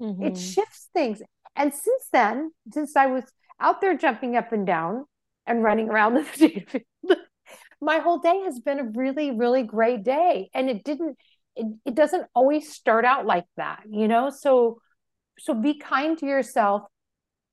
Mm-hmm. 0.00 0.22
It 0.22 0.36
shifts 0.36 0.88
things. 0.94 1.22
And 1.56 1.72
since 1.72 2.08
then, 2.12 2.50
since 2.72 2.94
I 2.94 3.06
was 3.06 3.24
out 3.58 3.80
there 3.80 3.96
jumping 3.96 4.36
up 4.36 4.52
and 4.52 4.66
down 4.66 5.06
and 5.46 5.62
running 5.62 5.88
around 5.88 6.14
the 6.14 6.22
potato 6.32 6.60
field, 6.68 7.18
my 7.80 7.98
whole 7.98 8.18
day 8.18 8.42
has 8.44 8.60
been 8.60 8.80
a 8.80 8.84
really, 8.84 9.30
really 9.30 9.62
great 9.62 10.04
day. 10.04 10.50
And 10.54 10.68
it 10.68 10.84
didn't, 10.84 11.16
it, 11.56 11.66
it 11.84 11.94
doesn't 11.94 12.26
always 12.34 12.72
start 12.72 13.04
out 13.04 13.26
like 13.26 13.46
that 13.56 13.82
you 13.88 14.08
know? 14.08 14.30
So 14.30 14.80
so 15.38 15.54
be 15.54 15.78
kind 15.78 16.16
to 16.18 16.26
yourself 16.26 16.82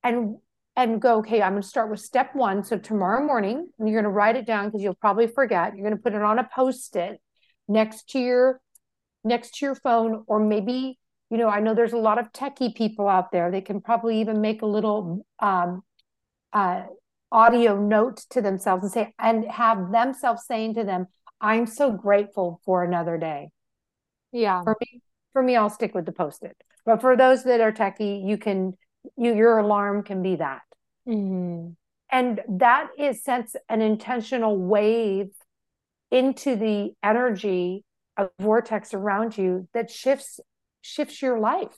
and 0.02 0.36
and 0.76 1.00
go 1.00 1.18
okay 1.18 1.40
i'm 1.42 1.52
going 1.52 1.62
to 1.62 1.68
start 1.68 1.90
with 1.90 2.00
step 2.00 2.34
one. 2.34 2.64
So 2.64 2.78
tomorrow 2.78 3.24
morning 3.24 3.68
you're 3.78 3.92
going 3.92 4.04
to 4.04 4.10
write 4.10 4.36
it 4.36 4.46
down 4.46 4.66
because 4.66 4.82
you'll 4.82 4.94
probably 4.94 5.26
forget 5.26 5.74
you're 5.74 5.86
going 5.86 5.96
to 5.96 6.02
put 6.02 6.14
it 6.14 6.22
on 6.22 6.38
a 6.38 6.48
post-it 6.54 7.20
next 7.68 8.08
to 8.10 8.18
your 8.18 8.60
next 9.22 9.56
to 9.56 9.66
your 9.66 9.74
phone 9.74 10.24
or 10.26 10.38
maybe 10.38 10.98
you 11.30 11.38
know 11.38 11.48
i 11.48 11.60
know 11.60 11.74
there's 11.74 11.92
a 11.92 11.98
lot 11.98 12.18
of 12.18 12.32
techie 12.32 12.74
people 12.74 13.08
out 13.08 13.32
there. 13.32 13.50
They 13.50 13.60
can 13.60 13.80
probably 13.80 14.20
even 14.20 14.40
make 14.40 14.62
a 14.62 14.66
little 14.66 15.24
um, 15.38 15.82
uh, 16.52 16.82
audio 17.34 17.76
note 17.76 18.18
to 18.30 18.40
themselves 18.40 18.84
and 18.84 18.92
say 18.92 19.14
and 19.18 19.44
have 19.50 19.90
themselves 19.90 20.44
saying 20.46 20.74
to 20.74 20.84
them 20.84 21.06
i'm 21.40 21.66
so 21.66 21.90
grateful 21.90 22.60
for 22.64 22.84
another 22.84 23.18
day 23.18 23.48
yeah. 24.34 24.62
For 24.62 24.76
me, 24.80 25.00
for 25.32 25.42
me, 25.42 25.56
I'll 25.56 25.70
stick 25.70 25.94
with 25.94 26.04
the 26.04 26.12
post-it. 26.12 26.56
But 26.84 27.00
for 27.00 27.16
those 27.16 27.44
that 27.44 27.60
are 27.60 27.72
techie, 27.72 28.26
you 28.26 28.36
can 28.36 28.76
you 29.16 29.34
your 29.34 29.58
alarm 29.58 30.02
can 30.02 30.22
be 30.22 30.36
that. 30.36 30.62
Mm-hmm. 31.08 31.70
And 32.10 32.40
that 32.48 32.88
is 32.98 33.22
sends 33.24 33.56
an 33.68 33.80
intentional 33.80 34.58
wave 34.58 35.30
into 36.10 36.56
the 36.56 36.92
energy 37.02 37.84
of 38.16 38.30
vortex 38.38 38.92
around 38.92 39.38
you 39.38 39.68
that 39.72 39.90
shifts 39.90 40.40
shifts 40.82 41.22
your 41.22 41.38
life. 41.38 41.76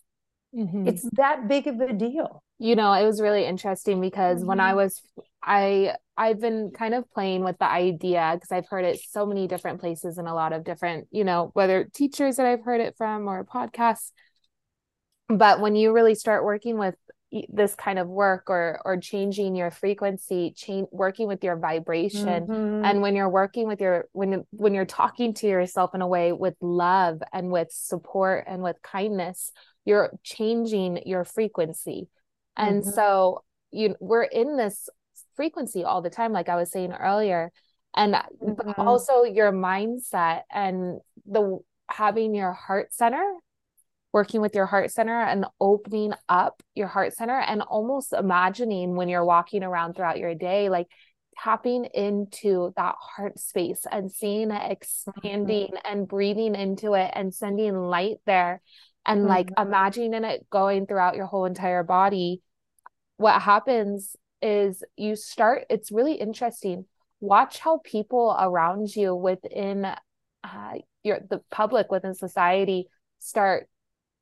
Mm-hmm. 0.57 0.88
It's 0.88 1.09
that 1.12 1.49
big 1.49 1.66
of 1.66 1.81
a 1.81 1.92
deal. 1.92 2.42
You 2.59 2.77
know, 2.77 2.92
it 2.92 3.05
was 3.05 3.21
really 3.21 3.45
interesting 3.45 4.01
because 4.01 4.38
mm-hmm. 4.38 4.49
when 4.49 4.61
I 4.61 4.69
mm-hmm. 4.71 4.77
was 4.77 5.03
I 5.42 5.95
I've 6.16 6.40
been 6.40 6.71
kind 6.71 6.95
of 6.95 7.11
playing 7.11 7.45
with 7.45 7.59
the 7.59 7.71
idea 7.71 8.33
because 8.35 8.51
I've 8.51 8.69
heard 8.69 8.85
it 8.87 8.99
so 9.11 9.27
many 9.27 9.47
different 9.47 9.81
places 9.81 10.16
and 10.16 10.27
a 10.27 10.35
lot 10.35 10.53
of 10.53 10.64
different, 10.64 11.09
you 11.11 11.25
know, 11.25 11.51
whether 11.53 11.85
teachers 11.85 12.37
that 12.37 12.47
I've 12.47 12.64
heard 12.64 12.81
it 12.81 12.97
from 12.97 13.29
or 13.29 13.45
podcasts. 13.45 14.12
But 15.29 15.61
when 15.61 15.77
you 15.77 15.92
really 15.92 16.14
start 16.14 16.45
working 16.45 16.79
with 16.79 16.95
this 17.49 17.75
kind 17.75 17.99
of 17.99 18.09
work 18.09 18.49
or 18.49 18.81
or 18.85 18.96
changing 18.96 19.55
your 19.57 19.70
frequency 19.70 20.53
change 20.57 20.87
working 20.90 21.29
with 21.29 21.42
your 21.42 21.57
vibration 21.57 22.46
mm-hmm. 22.46 22.85
and 22.85 23.03
when 23.03 23.14
you're 23.16 23.29
working 23.29 23.66
with 23.66 23.81
your 23.81 24.07
when 24.12 24.44
when 24.51 24.75
you're 24.75 24.85
talking 24.85 25.35
to 25.35 25.46
yourself 25.46 25.94
in 25.94 26.03
a 26.03 26.07
way 26.07 26.33
with 26.33 26.55
love 26.61 27.22
and 27.33 27.51
with 27.51 27.68
support 27.70 28.44
and 28.46 28.62
with 28.62 28.77
kindness 28.83 29.53
you're 29.85 30.11
changing 30.22 31.03
your 31.07 31.25
frequency 31.25 32.09
and 32.57 32.83
mm-hmm. 32.83 32.90
so 32.90 33.42
you 33.70 33.94
we're 34.01 34.22
in 34.22 34.57
this 34.57 34.88
frequency 35.35 35.85
all 35.85 36.03
the 36.03 36.11
time 36.11 36.33
like 36.33 36.49
i 36.49 36.57
was 36.57 36.70
saying 36.70 36.92
earlier 36.92 37.51
and 37.94 38.14
mm-hmm. 38.14 38.81
also 38.81 39.22
your 39.25 39.53
mindset 39.53 40.42
and 40.53 41.01
the 41.27 41.59
having 41.88 42.35
your 42.35 42.53
heart 42.53 42.92
center 42.92 43.25
working 44.16 44.40
with 44.40 44.55
your 44.55 44.64
heart 44.64 44.90
center 44.90 45.20
and 45.20 45.44
opening 45.61 46.11
up 46.26 46.62
your 46.74 46.87
heart 46.87 47.12
center 47.12 47.38
and 47.38 47.61
almost 47.61 48.14
imagining 48.14 48.96
when 48.96 49.11
you're 49.11 49.26
walking 49.26 49.62
around 49.62 49.92
throughout 49.92 50.18
your 50.18 50.35
day 50.35 50.70
like 50.70 50.87
tapping 51.44 51.85
into 51.85 52.72
that 52.79 52.94
heart 52.98 53.38
space 53.38 53.85
and 53.92 54.11
seeing 54.11 54.50
it 54.50 54.72
expanding 54.72 55.66
mm-hmm. 55.66 55.92
and 55.92 56.09
breathing 56.09 56.55
into 56.55 56.94
it 56.94 57.11
and 57.14 57.35
sending 57.35 57.76
light 57.76 58.16
there 58.24 58.62
and 59.05 59.20
mm-hmm. 59.20 59.29
like 59.29 59.50
imagining 59.59 60.24
it 60.24 60.46
going 60.48 60.87
throughout 60.87 61.16
your 61.16 61.26
whole 61.26 61.44
entire 61.44 61.83
body 61.83 62.40
what 63.18 63.42
happens 63.42 64.16
is 64.40 64.83
you 64.96 65.14
start 65.14 65.66
it's 65.68 65.92
really 65.92 66.14
interesting 66.14 66.87
watch 67.20 67.59
how 67.59 67.83
people 67.85 68.35
around 68.40 68.96
you 68.96 69.14
within 69.14 69.85
uh, 70.42 70.72
your 71.02 71.20
the 71.29 71.42
public 71.50 71.90
within 71.90 72.14
society 72.14 72.87
start 73.18 73.68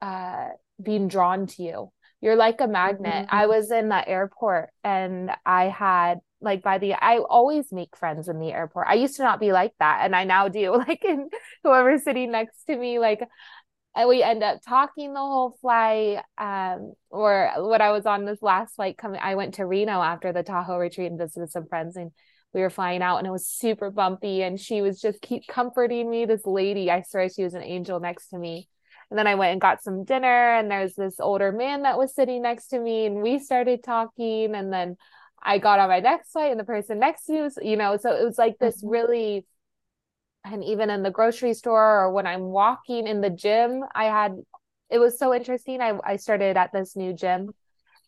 uh, 0.04 0.48
being 0.82 1.08
drawn 1.08 1.46
to 1.46 1.62
you. 1.62 1.92
You're 2.20 2.36
like 2.36 2.60
a 2.60 2.66
magnet. 2.66 3.26
Mm-hmm. 3.26 3.36
i 3.36 3.46
was 3.46 3.70
in 3.70 3.88
the 3.88 4.06
airport 4.08 4.70
and 4.82 5.30
i 5.44 5.64
had 5.64 6.20
like 6.40 6.62
by 6.62 6.78
the 6.78 6.94
i 6.94 7.18
always 7.18 7.72
make 7.72 7.96
friends 7.96 8.28
in 8.28 8.38
the 8.38 8.52
airport. 8.52 8.86
I 8.88 8.94
used 8.94 9.16
to 9.16 9.22
not 9.22 9.40
be 9.40 9.52
like 9.52 9.72
that 9.78 10.00
and 10.04 10.14
i 10.14 10.24
now 10.24 10.48
do. 10.48 10.72
Like 10.88 11.04
in 11.04 11.28
whoever's 11.62 12.04
sitting 12.04 12.32
next 12.32 12.64
to 12.64 12.76
me 12.76 12.98
like 12.98 13.22
and 13.96 14.08
we 14.08 14.22
end 14.22 14.42
up 14.42 14.60
talking 14.66 15.14
the 15.14 15.20
whole 15.20 15.56
flight 15.60 16.18
um 16.38 16.92
or 17.10 17.50
when 17.56 17.80
i 17.80 17.92
was 17.92 18.06
on 18.06 18.24
this 18.24 18.42
last 18.42 18.74
flight 18.74 18.98
coming 18.98 19.20
i 19.22 19.34
went 19.36 19.54
to 19.54 19.66
reno 19.66 20.02
after 20.02 20.32
the 20.32 20.42
tahoe 20.42 20.78
retreat 20.78 21.10
and 21.10 21.18
visited 21.18 21.50
some 21.50 21.66
friends 21.66 21.96
and 21.96 22.10
we 22.52 22.60
were 22.60 22.70
flying 22.70 23.02
out 23.02 23.18
and 23.18 23.26
it 23.26 23.30
was 23.30 23.46
super 23.46 23.90
bumpy 23.90 24.42
and 24.42 24.60
she 24.60 24.80
was 24.80 25.00
just 25.00 25.20
keep 25.20 25.42
comforting 25.48 26.08
me. 26.10 26.24
This 26.24 26.44
lady 26.44 26.90
i 26.90 27.02
swear 27.02 27.28
she 27.28 27.44
was 27.44 27.54
an 27.54 27.62
angel 27.62 28.00
next 28.00 28.28
to 28.28 28.38
me 28.38 28.68
and 29.10 29.18
then 29.18 29.26
i 29.26 29.34
went 29.34 29.52
and 29.52 29.60
got 29.60 29.82
some 29.82 30.04
dinner 30.04 30.54
and 30.56 30.70
there's 30.70 30.94
this 30.94 31.20
older 31.20 31.52
man 31.52 31.82
that 31.82 31.98
was 31.98 32.14
sitting 32.14 32.42
next 32.42 32.68
to 32.68 32.78
me 32.78 33.06
and 33.06 33.22
we 33.22 33.38
started 33.38 33.82
talking 33.82 34.54
and 34.54 34.72
then 34.72 34.96
i 35.42 35.58
got 35.58 35.78
on 35.78 35.88
my 35.88 36.00
next 36.00 36.32
flight 36.32 36.50
and 36.50 36.60
the 36.60 36.64
person 36.64 36.98
next 36.98 37.24
to 37.24 37.32
me 37.32 37.40
was 37.42 37.58
you 37.62 37.76
know 37.76 37.96
so 37.96 38.12
it 38.14 38.24
was 38.24 38.38
like 38.38 38.58
this 38.58 38.78
mm-hmm. 38.78 38.88
really 38.88 39.46
and 40.44 40.62
even 40.62 40.90
in 40.90 41.02
the 41.02 41.10
grocery 41.10 41.54
store 41.54 42.02
or 42.02 42.12
when 42.12 42.26
I'm 42.26 42.42
walking 42.42 43.06
in 43.06 43.20
the 43.20 43.30
gym, 43.30 43.82
I 43.94 44.04
had 44.04 44.36
it 44.90 44.98
was 44.98 45.18
so 45.18 45.34
interesting. 45.34 45.80
I, 45.80 45.98
I 46.04 46.16
started 46.16 46.56
at 46.56 46.70
this 46.72 46.94
new 46.94 47.14
gym 47.14 47.50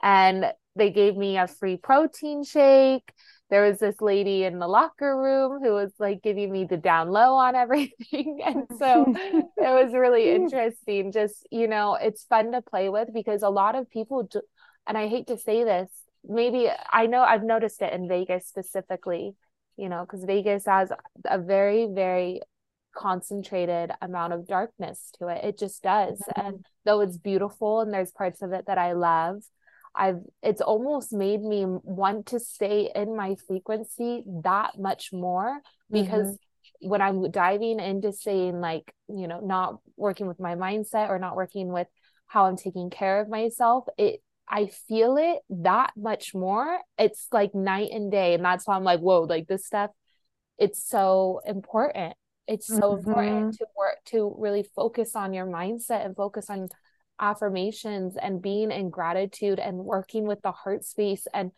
and 0.02 0.52
they 0.76 0.90
gave 0.90 1.16
me 1.16 1.38
a 1.38 1.48
free 1.48 1.78
protein 1.78 2.44
shake. 2.44 3.10
There 3.48 3.62
was 3.62 3.78
this 3.78 4.00
lady 4.00 4.44
in 4.44 4.58
the 4.58 4.66
locker 4.66 5.16
room 5.16 5.62
who 5.62 5.72
was 5.72 5.92
like 5.98 6.22
giving 6.22 6.50
me 6.50 6.64
the 6.64 6.76
down 6.76 7.10
low 7.10 7.34
on 7.34 7.54
everything. 7.54 8.40
And 8.44 8.64
so 8.78 9.04
it 9.16 9.52
was 9.56 9.92
really 9.92 10.30
interesting. 10.32 11.12
Just, 11.12 11.46
you 11.50 11.68
know, 11.68 11.94
it's 11.94 12.24
fun 12.24 12.52
to 12.52 12.62
play 12.62 12.88
with 12.88 13.08
because 13.14 13.42
a 13.42 13.50
lot 13.50 13.74
of 13.74 13.90
people, 13.90 14.24
do, 14.24 14.42
and 14.86 14.98
I 14.98 15.08
hate 15.08 15.28
to 15.28 15.38
say 15.38 15.64
this, 15.64 15.90
maybe 16.24 16.68
I 16.92 17.06
know 17.06 17.22
I've 17.22 17.44
noticed 17.44 17.82
it 17.82 17.92
in 17.92 18.08
Vegas 18.08 18.46
specifically 18.46 19.36
you 19.76 19.88
know, 19.88 20.02
because 20.02 20.24
Vegas 20.24 20.64
has 20.66 20.90
a 21.24 21.38
very, 21.38 21.86
very 21.86 22.40
concentrated 22.96 23.90
amount 24.00 24.32
of 24.32 24.46
darkness 24.46 25.10
to 25.18 25.28
it. 25.28 25.44
It 25.44 25.58
just 25.58 25.82
does. 25.82 26.18
Mm-hmm. 26.18 26.46
And 26.46 26.66
though 26.84 27.00
it's 27.00 27.18
beautiful 27.18 27.80
and 27.80 27.92
there's 27.92 28.10
parts 28.10 28.42
of 28.42 28.52
it 28.52 28.66
that 28.66 28.78
I 28.78 28.92
love, 28.92 29.42
I've 29.96 30.20
it's 30.42 30.60
almost 30.60 31.12
made 31.12 31.42
me 31.42 31.64
want 31.66 32.26
to 32.26 32.40
stay 32.40 32.90
in 32.94 33.16
my 33.16 33.36
frequency 33.46 34.22
that 34.44 34.78
much 34.78 35.10
more 35.12 35.60
because 35.90 36.34
mm-hmm. 36.34 36.88
when 36.88 37.00
I'm 37.00 37.30
diving 37.30 37.80
into 37.80 38.12
saying 38.12 38.60
like, 38.60 38.92
you 39.08 39.26
know, 39.26 39.40
not 39.40 39.78
working 39.96 40.26
with 40.26 40.38
my 40.38 40.54
mindset 40.54 41.08
or 41.08 41.18
not 41.18 41.36
working 41.36 41.72
with 41.72 41.86
how 42.26 42.44
I'm 42.44 42.56
taking 42.56 42.90
care 42.90 43.20
of 43.20 43.28
myself, 43.28 43.84
it 43.96 44.20
I 44.48 44.66
feel 44.66 45.16
it 45.16 45.38
that 45.50 45.92
much 45.96 46.34
more. 46.34 46.78
It's 46.98 47.26
like 47.32 47.54
night 47.54 47.90
and 47.92 48.10
day. 48.12 48.34
And 48.34 48.44
that's 48.44 48.66
why 48.66 48.76
I'm 48.76 48.84
like, 48.84 49.00
whoa, 49.00 49.22
like 49.22 49.48
this 49.48 49.66
stuff, 49.66 49.90
it's 50.58 50.86
so 50.88 51.40
important. 51.46 52.14
It's 52.46 52.66
so 52.66 52.92
mm-hmm. 52.92 53.08
important 53.08 53.54
to 53.58 53.66
work 53.76 53.96
to 54.06 54.34
really 54.38 54.64
focus 54.76 55.16
on 55.16 55.32
your 55.32 55.46
mindset 55.46 56.04
and 56.04 56.14
focus 56.14 56.48
on 56.48 56.68
affirmations 57.20 58.16
and 58.20 58.42
being 58.42 58.70
in 58.70 58.90
gratitude 58.90 59.58
and 59.58 59.78
working 59.78 60.26
with 60.26 60.42
the 60.42 60.52
heart 60.52 60.84
space 60.84 61.26
and 61.32 61.52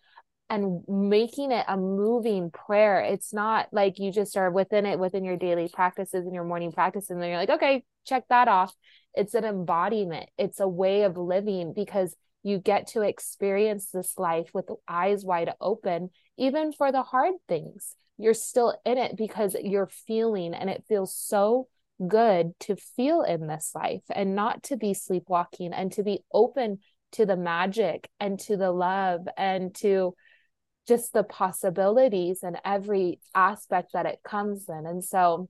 and 0.50 0.82
making 0.88 1.52
it 1.52 1.64
a 1.68 1.76
moving 1.76 2.50
prayer. 2.50 3.00
It's 3.00 3.34
not 3.34 3.68
like 3.70 3.98
you 3.98 4.10
just 4.10 4.34
are 4.36 4.50
within 4.50 4.86
it 4.86 4.98
within 4.98 5.22
your 5.22 5.36
daily 5.36 5.68
practices 5.68 6.24
and 6.24 6.34
your 6.34 6.44
morning 6.44 6.72
practice 6.72 7.10
and 7.10 7.20
then 7.20 7.28
you're 7.28 7.38
like, 7.38 7.50
okay, 7.50 7.84
check 8.06 8.24
that 8.30 8.48
off. 8.48 8.74
It's 9.14 9.34
an 9.34 9.44
embodiment. 9.44 10.30
It's 10.38 10.60
a 10.60 10.68
way 10.68 11.02
of 11.02 11.18
living 11.18 11.74
because 11.74 12.16
you 12.42 12.58
get 12.58 12.88
to 12.88 13.02
experience 13.02 13.90
this 13.90 14.16
life 14.16 14.50
with 14.54 14.70
eyes 14.86 15.24
wide 15.24 15.52
open, 15.60 16.10
even 16.38 16.72
for 16.72 16.92
the 16.92 17.02
hard 17.02 17.34
things. 17.48 17.94
You're 18.16 18.34
still 18.34 18.78
in 18.84 18.98
it 18.98 19.16
because 19.16 19.54
you're 19.60 19.90
feeling, 20.06 20.54
and 20.54 20.70
it 20.70 20.84
feels 20.88 21.14
so 21.14 21.68
good 22.06 22.52
to 22.60 22.76
feel 22.76 23.22
in 23.22 23.46
this 23.46 23.72
life 23.74 24.02
and 24.10 24.34
not 24.34 24.62
to 24.64 24.76
be 24.76 24.94
sleepwalking 24.94 25.72
and 25.72 25.92
to 25.92 26.02
be 26.02 26.20
open 26.32 26.78
to 27.12 27.26
the 27.26 27.36
magic 27.36 28.08
and 28.20 28.38
to 28.38 28.56
the 28.56 28.70
love 28.70 29.26
and 29.36 29.74
to 29.74 30.14
just 30.86 31.12
the 31.12 31.22
possibilities 31.22 32.42
and 32.42 32.58
every 32.64 33.20
aspect 33.34 33.92
that 33.92 34.06
it 34.06 34.20
comes 34.24 34.68
in. 34.68 34.86
And 34.86 35.04
so, 35.04 35.48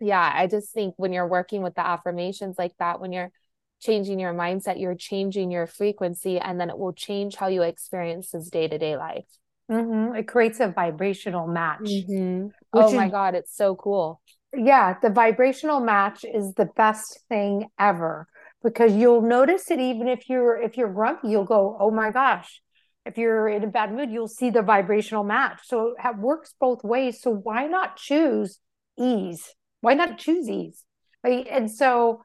yeah, 0.00 0.32
I 0.34 0.46
just 0.46 0.72
think 0.72 0.94
when 0.96 1.12
you're 1.12 1.26
working 1.26 1.62
with 1.62 1.74
the 1.74 1.86
affirmations 1.86 2.56
like 2.58 2.72
that, 2.78 3.00
when 3.00 3.12
you're 3.12 3.32
changing 3.80 4.20
your 4.20 4.34
mindset, 4.34 4.80
you're 4.80 4.94
changing 4.94 5.50
your 5.50 5.66
frequency, 5.66 6.38
and 6.38 6.60
then 6.60 6.70
it 6.70 6.78
will 6.78 6.92
change 6.92 7.34
how 7.34 7.48
you 7.48 7.62
experience 7.62 8.30
this 8.30 8.48
day 8.48 8.68
to 8.68 8.78
day 8.78 8.96
life. 8.96 9.26
Mm-hmm. 9.70 10.16
It 10.16 10.28
creates 10.28 10.60
a 10.60 10.68
vibrational 10.68 11.46
match. 11.46 11.82
Mm-hmm. 11.82 12.48
Oh 12.72 12.92
my 12.92 13.06
is, 13.06 13.12
God, 13.12 13.34
it's 13.34 13.56
so 13.56 13.74
cool. 13.74 14.20
Yeah, 14.54 14.96
the 15.00 15.10
vibrational 15.10 15.80
match 15.80 16.24
is 16.24 16.52
the 16.54 16.66
best 16.76 17.20
thing 17.28 17.68
ever 17.78 18.28
because 18.62 18.92
you'll 18.94 19.22
notice 19.22 19.70
it 19.70 19.80
even 19.80 20.08
if 20.08 20.28
you're 20.28 20.60
if 20.60 20.76
you're 20.76 20.92
grumpy, 20.92 21.28
you'll 21.28 21.44
go, 21.44 21.76
"Oh 21.80 21.90
my 21.90 22.10
gosh." 22.10 22.60
If 23.04 23.18
you're 23.18 23.48
in 23.48 23.64
a 23.64 23.66
bad 23.66 23.92
mood, 23.92 24.10
you'll 24.12 24.28
see 24.28 24.50
the 24.50 24.62
vibrational 24.62 25.24
match. 25.24 25.60
So 25.64 25.94
it 26.02 26.16
works 26.18 26.54
both 26.60 26.84
ways. 26.84 27.20
So 27.20 27.32
why 27.34 27.66
not 27.66 27.96
choose 27.96 28.60
ease? 28.96 29.52
Why 29.80 29.94
not 29.94 30.18
choose 30.18 30.48
ease? 30.48 30.84
And 31.24 31.68
so 31.68 32.22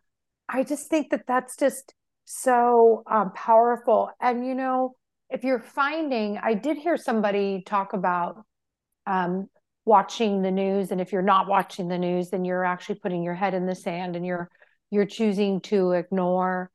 I 0.47 0.63
just 0.63 0.87
think 0.89 1.09
that 1.09 1.25
that's 1.27 1.57
just 1.57 1.95
so 2.25 3.01
um, 3.09 3.31
powerful. 3.33 4.11
And, 4.21 4.45
you 4.45 4.53
know, 4.53 4.95
if 5.31 5.43
you're 5.43 5.59
finding, 5.59 6.37
I 6.37 6.53
did 6.53 6.77
hear 6.77 6.95
somebody 6.97 7.63
talk 7.65 7.93
about 7.93 8.45
um, 9.07 9.49
watching 9.87 10.41
the 10.41 10.51
news. 10.51 10.91
And 10.91 10.99
if 10.99 11.11
you're 11.11 11.21
not 11.21 11.47
watching 11.47 11.87
the 11.87 11.97
news, 11.97 12.29
then 12.29 12.45
you're 12.45 12.65
actually 12.65 12.95
putting 12.95 13.23
your 13.23 13.33
head 13.33 13.53
in 13.53 13.65
the 13.65 13.73
sand 13.73 14.15
and 14.15 14.25
you're, 14.25 14.49
you're 14.91 15.05
choosing 15.05 15.61
to 15.61 15.91
ignore, 15.91 16.69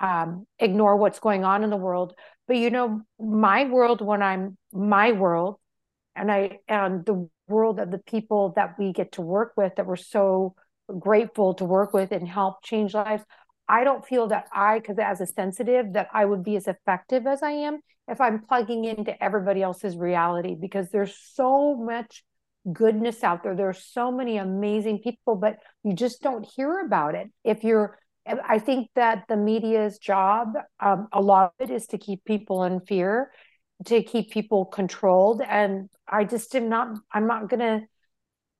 um, 0.00 0.46
ignore 0.58 0.96
what's 0.96 1.18
going 1.18 1.44
on 1.44 1.64
in 1.64 1.70
the 1.70 1.76
world. 1.76 2.14
But, 2.46 2.58
you 2.58 2.70
know, 2.70 3.00
my 3.18 3.64
world, 3.64 4.00
when 4.00 4.22
I'm 4.22 4.56
my 4.72 5.12
world, 5.12 5.56
and 6.14 6.30
I, 6.30 6.58
and 6.68 7.06
the 7.06 7.28
world 7.48 7.78
of 7.78 7.90
the 7.90 7.98
people 7.98 8.52
that 8.56 8.78
we 8.78 8.92
get 8.92 9.12
to 9.12 9.22
work 9.22 9.52
with 9.56 9.74
that 9.76 9.86
we're 9.86 9.96
so 9.96 10.54
grateful 10.98 11.54
to 11.54 11.64
work 11.64 11.92
with 11.92 12.12
and 12.12 12.26
help 12.28 12.62
change 12.62 12.92
lives. 12.92 13.22
I 13.68 13.84
don't 13.84 14.04
feel 14.04 14.28
that 14.28 14.46
I, 14.52 14.78
because 14.78 14.98
as 14.98 15.20
a 15.20 15.26
sensitive, 15.26 15.92
that 15.92 16.08
I 16.12 16.24
would 16.24 16.42
be 16.42 16.56
as 16.56 16.66
effective 16.66 17.26
as 17.26 17.42
I 17.42 17.50
am 17.50 17.80
if 18.08 18.20
I'm 18.20 18.40
plugging 18.40 18.84
into 18.84 19.22
everybody 19.22 19.62
else's 19.62 19.96
reality 19.96 20.56
because 20.58 20.90
there's 20.90 21.14
so 21.34 21.76
much 21.76 22.24
goodness 22.72 23.24
out 23.24 23.42
there. 23.42 23.54
There's 23.54 23.84
so 23.84 24.10
many 24.10 24.38
amazing 24.38 25.00
people, 25.00 25.36
but 25.36 25.58
you 25.84 25.94
just 25.94 26.22
don't 26.22 26.46
hear 26.56 26.80
about 26.80 27.14
it. 27.14 27.28
If 27.44 27.64
you're, 27.64 27.98
I 28.26 28.58
think 28.58 28.90
that 28.94 29.24
the 29.28 29.36
media's 29.36 29.98
job, 29.98 30.48
um, 30.80 31.08
a 31.12 31.20
lot 31.20 31.52
of 31.58 31.70
it 31.70 31.74
is 31.74 31.86
to 31.88 31.98
keep 31.98 32.24
people 32.24 32.64
in 32.64 32.80
fear, 32.80 33.30
to 33.86 34.02
keep 34.02 34.30
people 34.30 34.66
controlled. 34.66 35.40
And 35.40 35.88
I 36.06 36.24
just 36.24 36.54
am 36.54 36.68
not, 36.68 36.98
I'm 37.12 37.26
not 37.26 37.48
going 37.48 37.60
to 37.60 37.86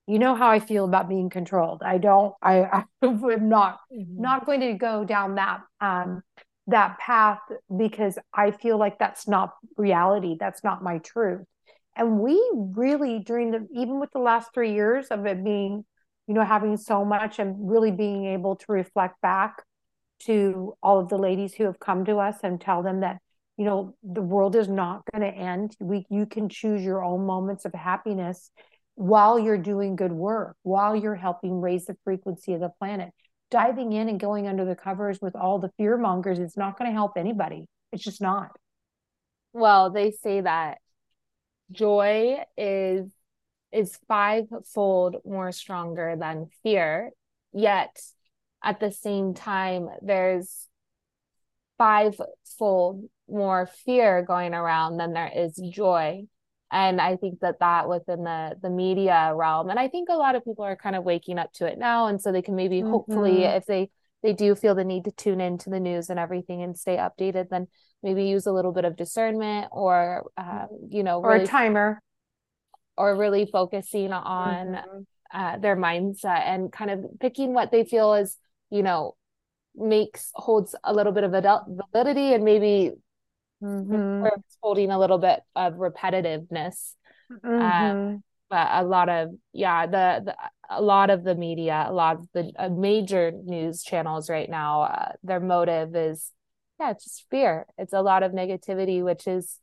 you 0.08 0.18
know 0.18 0.34
how 0.34 0.48
I 0.48 0.58
feel 0.58 0.86
about 0.86 1.10
being 1.10 1.28
controlled. 1.28 1.82
I 1.84 1.98
don't. 1.98 2.34
I, 2.42 2.62
I 3.02 3.06
am 3.06 3.48
not 3.50 3.78
mm-hmm. 3.92 4.20
not 4.20 4.46
going 4.46 4.60
to 4.60 4.72
go 4.72 5.04
down 5.04 5.34
that 5.34 5.60
um, 5.82 6.22
that 6.66 6.98
path 6.98 7.40
because 7.76 8.18
I 8.32 8.52
feel 8.52 8.78
like 8.78 8.98
that's 8.98 9.28
not 9.28 9.52
reality. 9.76 10.36
That's 10.40 10.64
not 10.64 10.82
my 10.82 10.98
truth. 10.98 11.44
And 11.98 12.20
we 12.20 12.40
really 12.54 13.18
during 13.18 13.50
the 13.50 13.66
even 13.74 14.00
with 14.00 14.10
the 14.12 14.20
last 14.20 14.54
three 14.54 14.72
years 14.72 15.08
of 15.08 15.26
it 15.26 15.44
being, 15.44 15.84
you 16.26 16.34
know, 16.34 16.44
having 16.44 16.76
so 16.76 17.04
much 17.04 17.38
and 17.38 17.56
really 17.70 17.90
being 17.90 18.26
able 18.26 18.56
to 18.56 18.66
reflect 18.68 19.20
back 19.20 19.62
to 20.20 20.74
all 20.82 20.98
of 20.98 21.08
the 21.08 21.18
ladies 21.18 21.54
who 21.54 21.64
have 21.64 21.78
come 21.78 22.04
to 22.04 22.16
us 22.16 22.36
and 22.42 22.60
tell 22.60 22.82
them 22.82 23.00
that 23.00 23.18
you 23.56 23.64
know 23.64 23.94
the 24.02 24.22
world 24.22 24.56
is 24.56 24.68
not 24.68 25.02
going 25.12 25.22
to 25.22 25.38
end 25.38 25.76
we 25.80 26.06
you 26.10 26.26
can 26.26 26.48
choose 26.48 26.82
your 26.82 27.04
own 27.04 27.26
moments 27.26 27.64
of 27.64 27.72
happiness 27.74 28.50
while 28.98 29.38
you're 29.38 29.56
doing 29.56 29.94
good 29.94 30.12
work, 30.12 30.56
while 30.62 30.96
you're 30.96 31.14
helping 31.14 31.60
raise 31.60 31.84
the 31.84 31.96
frequency 32.02 32.52
of 32.52 32.60
the 32.60 32.70
planet. 32.80 33.10
Diving 33.48 33.92
in 33.92 34.08
and 34.08 34.18
going 34.18 34.48
under 34.48 34.64
the 34.64 34.74
covers 34.74 35.20
with 35.22 35.36
all 35.36 35.60
the 35.60 35.70
fear 35.78 35.96
mongers 35.96 36.40
is 36.40 36.56
not 36.56 36.76
going 36.76 36.90
to 36.90 36.94
help 36.94 37.12
anybody. 37.16 37.66
It's 37.92 38.02
just 38.02 38.20
not. 38.20 38.50
Well, 39.52 39.90
they 39.90 40.10
say 40.10 40.40
that 40.40 40.78
joy 41.72 42.38
is 42.56 43.10
is 43.70 43.98
fivefold 44.08 45.16
more 45.24 45.52
stronger 45.52 46.16
than 46.18 46.48
fear. 46.62 47.10
Yet 47.52 48.00
at 48.64 48.80
the 48.80 48.90
same 48.90 49.34
time, 49.34 49.88
there's 50.02 50.68
fivefold 51.76 53.04
more 53.28 53.66
fear 53.84 54.22
going 54.22 54.54
around 54.54 54.96
than 54.96 55.12
there 55.12 55.30
is 55.34 55.54
joy 55.70 56.22
and 56.72 57.00
i 57.00 57.16
think 57.16 57.40
that 57.40 57.60
that 57.60 57.88
within 57.88 58.24
the 58.24 58.56
the 58.62 58.70
media 58.70 59.32
realm 59.34 59.70
and 59.70 59.78
i 59.78 59.86
think 59.86 60.08
a 60.08 60.16
lot 60.16 60.34
of 60.34 60.44
people 60.44 60.64
are 60.64 60.76
kind 60.76 60.96
of 60.96 61.04
waking 61.04 61.38
up 61.38 61.52
to 61.52 61.66
it 61.66 61.78
now 61.78 62.06
and 62.06 62.20
so 62.20 62.32
they 62.32 62.42
can 62.42 62.56
maybe 62.56 62.80
mm-hmm. 62.80 62.90
hopefully 62.90 63.44
if 63.44 63.64
they 63.66 63.90
they 64.22 64.32
do 64.32 64.54
feel 64.54 64.74
the 64.74 64.84
need 64.84 65.04
to 65.04 65.12
tune 65.12 65.40
into 65.40 65.70
the 65.70 65.80
news 65.80 66.10
and 66.10 66.18
everything 66.18 66.62
and 66.62 66.76
stay 66.76 66.96
updated 66.96 67.48
then 67.50 67.66
maybe 68.02 68.24
use 68.24 68.46
a 68.46 68.52
little 68.52 68.72
bit 68.72 68.84
of 68.84 68.96
discernment 68.96 69.68
or 69.72 70.30
uh, 70.36 70.66
you 70.88 71.02
know 71.02 71.20
or 71.20 71.32
really, 71.32 71.44
a 71.44 71.46
timer 71.46 72.02
or 72.96 73.16
really 73.16 73.46
focusing 73.46 74.12
on 74.12 74.66
mm-hmm. 74.66 75.00
uh, 75.32 75.58
their 75.58 75.76
mindset 75.76 76.42
and 76.46 76.72
kind 76.72 76.90
of 76.90 77.04
picking 77.20 77.52
what 77.52 77.70
they 77.70 77.84
feel 77.84 78.14
is 78.14 78.36
you 78.70 78.82
know 78.82 79.14
makes 79.74 80.30
holds 80.34 80.74
a 80.84 80.92
little 80.92 81.12
bit 81.12 81.24
of 81.24 81.34
adult 81.34 81.62
validity 81.92 82.34
and 82.34 82.44
maybe 82.44 82.92
mm-hmm. 83.62 84.26
holding 84.60 84.90
a 84.90 84.98
little 84.98 85.18
bit 85.18 85.40
of 85.54 85.74
repetitiveness 85.74 86.94
mm-hmm. 87.30 87.62
um, 87.62 88.22
but 88.50 88.68
a 88.72 88.84
lot 88.84 89.08
of 89.08 89.30
yeah 89.52 89.86
the, 89.86 90.22
the, 90.24 90.34
a 90.70 90.82
lot 90.82 91.10
of 91.10 91.24
the 91.24 91.34
media 91.34 91.86
a 91.88 91.92
lot 91.92 92.16
of 92.16 92.28
the 92.34 92.52
uh, 92.58 92.68
major 92.68 93.32
news 93.32 93.82
channels 93.82 94.28
right 94.28 94.50
now 94.50 94.82
uh, 94.82 95.12
their 95.22 95.40
motive 95.40 95.96
is 95.96 96.32
yeah 96.78 96.90
it's 96.90 97.04
just 97.04 97.26
fear. 97.30 97.66
It's 97.76 97.92
a 97.92 98.02
lot 98.02 98.22
of 98.22 98.32
negativity 98.32 99.02
which 99.02 99.26
is 99.26 99.58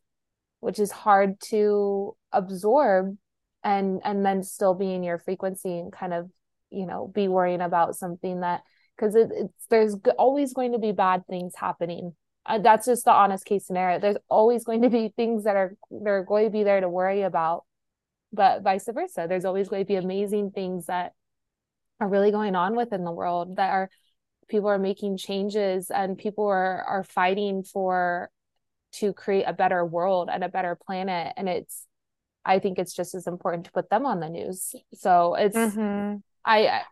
which 0.59 0.79
is 0.79 0.91
hard 0.91 1.39
to 1.39 2.15
absorb 2.31 3.17
and 3.63 4.01
and 4.03 4.25
then 4.25 4.43
still 4.43 4.73
be 4.73 4.93
in 4.93 5.03
your 5.03 5.19
frequency 5.19 5.79
and 5.79 5.91
kind 5.91 6.13
of 6.13 6.29
you 6.71 6.85
know 6.85 7.11
be 7.13 7.27
worrying 7.27 7.61
about 7.61 7.95
something 7.95 8.41
that 8.41 8.61
because 8.95 9.15
it, 9.15 9.29
it's 9.31 9.65
there's 9.69 9.95
always 10.17 10.53
going 10.53 10.71
to 10.71 10.79
be 10.79 10.91
bad 10.91 11.25
things 11.27 11.53
happening. 11.55 12.13
Uh, 12.47 12.59
that's 12.59 12.85
just 12.85 13.05
the 13.05 13.11
honest 13.11 13.45
case 13.45 13.65
scenario. 13.65 13.99
There's 13.99 14.17
always 14.29 14.63
going 14.63 14.83
to 14.83 14.89
be 14.89 15.11
things 15.15 15.45
that 15.45 15.55
are 15.55 15.75
they're 15.89 16.23
going 16.23 16.45
to 16.45 16.51
be 16.51 16.63
there 16.63 16.81
to 16.81 16.89
worry 16.89 17.23
about 17.23 17.63
but 18.35 18.61
vice 18.61 18.87
versa 18.93 19.25
there's 19.27 19.45
always 19.45 19.69
going 19.69 19.81
to 19.81 19.87
be 19.87 19.95
amazing 19.95 20.51
things 20.51 20.85
that 20.87 21.13
are 21.99 22.09
really 22.09 22.31
going 22.31 22.55
on 22.55 22.75
within 22.75 23.03
the 23.03 23.11
world 23.11 23.55
that 23.55 23.71
are 23.71 23.89
people 24.47 24.69
are 24.69 24.77
making 24.77 25.17
changes 25.17 25.89
and 25.89 26.17
people 26.17 26.45
are 26.45 26.83
are 26.83 27.03
fighting 27.03 27.63
for 27.63 28.29
to 28.91 29.13
create 29.13 29.43
a 29.43 29.53
better 29.53 29.83
world 29.85 30.29
and 30.31 30.43
a 30.43 30.49
better 30.49 30.77
planet 30.85 31.33
and 31.37 31.49
it's 31.49 31.87
i 32.43 32.59
think 32.59 32.77
it's 32.77 32.93
just 32.93 33.15
as 33.15 33.27
important 33.27 33.65
to 33.65 33.71
put 33.71 33.89
them 33.89 34.05
on 34.05 34.19
the 34.19 34.29
news 34.29 34.75
so 34.93 35.35
it's 35.35 35.57
mm-hmm. 35.57 36.17
I 36.45 36.83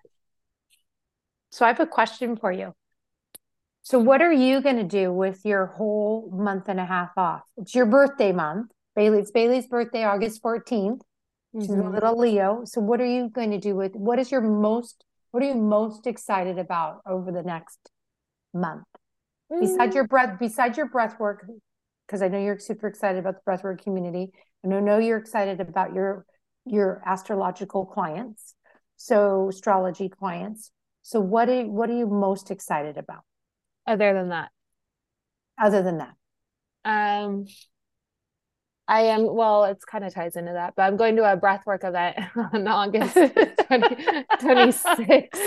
so 1.51 1.65
I 1.65 1.67
have 1.67 1.79
a 1.79 1.85
question 1.85 2.35
for 2.35 2.51
you. 2.51 2.73
So 3.83 3.99
what 3.99 4.23
are 4.23 4.33
you 4.33 4.61
going 4.61 4.77
to 4.77 4.83
do 4.83 5.13
with 5.13 5.45
your 5.45 5.67
whole 5.67 6.31
month 6.33 6.67
and 6.67 6.79
a 6.79 6.85
half 6.85 7.11
off? 7.15 7.43
It's 7.57 7.75
your 7.75 7.85
birthday 7.85 8.31
month. 8.31 8.71
Bailee, 8.97 9.19
it's 9.19 9.31
Bailee's 9.31 9.67
birthday, 9.67 10.03
August 10.03 10.41
14th. 10.41 11.01
She's 11.53 11.69
mm-hmm. 11.69 11.87
a 11.87 11.89
little 11.91 12.17
Leo. 12.17 12.61
So 12.65 12.81
what 12.81 12.99
are 12.99 13.05
you 13.05 13.29
going 13.29 13.51
to 13.51 13.59
do 13.59 13.75
with 13.75 13.93
what 13.93 14.19
is 14.19 14.31
your 14.31 14.41
most 14.41 15.03
what 15.31 15.41
are 15.41 15.47
you 15.47 15.55
most 15.55 16.05
excited 16.05 16.59
about 16.59 17.01
over 17.07 17.31
the 17.31 17.41
next 17.41 17.89
month? 18.53 18.85
Mm-hmm. 19.51 19.61
Besides 19.61 19.95
your 19.95 20.07
breath, 20.07 20.37
besides 20.39 20.77
your 20.77 20.87
breath 20.87 21.19
work, 21.19 21.47
because 22.05 22.21
I 22.21 22.27
know 22.27 22.39
you're 22.39 22.59
super 22.59 22.87
excited 22.87 23.17
about 23.17 23.35
the 23.35 23.41
breath 23.43 23.63
work 23.63 23.83
community. 23.83 24.31
And 24.63 24.71
I 24.73 24.79
know 24.79 24.99
you're 24.99 25.17
excited 25.17 25.59
about 25.59 25.93
your 25.93 26.25
your 26.65 27.01
astrological 27.05 27.85
clients, 27.85 28.53
so 28.95 29.49
astrology 29.49 30.07
clients. 30.07 30.71
So 31.01 31.19
what 31.19 31.49
are 31.49 31.63
what 31.65 31.89
are 31.89 31.97
you 31.97 32.07
most 32.07 32.51
excited 32.51 32.97
about? 32.97 33.23
Other 33.87 34.13
than 34.13 34.29
that. 34.29 34.51
Other 35.59 35.81
than 35.81 35.97
that. 35.97 36.13
Um 36.85 37.45
I 38.87 39.03
am 39.03 39.33
well, 39.33 39.63
it's 39.65 39.85
kind 39.85 40.03
of 40.03 40.13
ties 40.13 40.35
into 40.35 40.53
that, 40.53 40.73
but 40.75 40.83
I'm 40.83 40.97
going 40.97 41.15
to 41.15 41.23
a 41.23 41.37
breathwork 41.37 41.87
event 41.87 42.17
on 42.53 42.67
August 42.67 43.13
20, 43.67 44.25
26. 44.39 45.39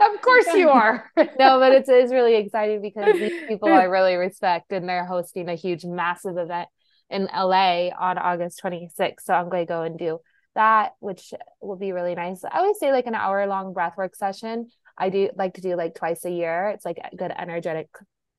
of 0.00 0.20
course 0.22 0.46
you 0.54 0.68
are. 0.70 1.10
no, 1.16 1.58
but 1.60 1.72
it's 1.72 1.88
it's 1.88 2.12
really 2.12 2.34
exciting 2.34 2.82
because 2.82 3.14
these 3.14 3.48
people 3.48 3.72
I 3.72 3.84
really 3.84 4.16
respect 4.16 4.72
and 4.72 4.88
they're 4.88 5.06
hosting 5.06 5.48
a 5.48 5.54
huge 5.54 5.84
massive 5.84 6.36
event 6.36 6.68
in 7.08 7.28
LA 7.34 7.90
on 7.98 8.18
August 8.18 8.60
26th. 8.62 9.20
So 9.22 9.34
I'm 9.34 9.48
going 9.48 9.66
to 9.66 9.72
go 9.72 9.82
and 9.82 9.98
do 9.98 10.18
that, 10.56 10.92
which 10.98 11.32
will 11.60 11.76
be 11.76 11.92
really 11.92 12.14
nice. 12.14 12.42
I 12.44 12.58
always 12.58 12.78
say 12.80 12.90
like 12.90 13.06
an 13.06 13.14
hour 13.14 13.46
long 13.46 13.72
breathwork 13.72 14.16
session 14.16 14.66
I 15.00 15.08
do 15.08 15.30
like 15.34 15.54
to 15.54 15.62
do 15.62 15.76
like 15.76 15.94
twice 15.94 16.24
a 16.26 16.30
year. 16.30 16.68
It's 16.74 16.84
like 16.84 16.98
a 16.98 17.16
good 17.16 17.32
energetic 17.36 17.88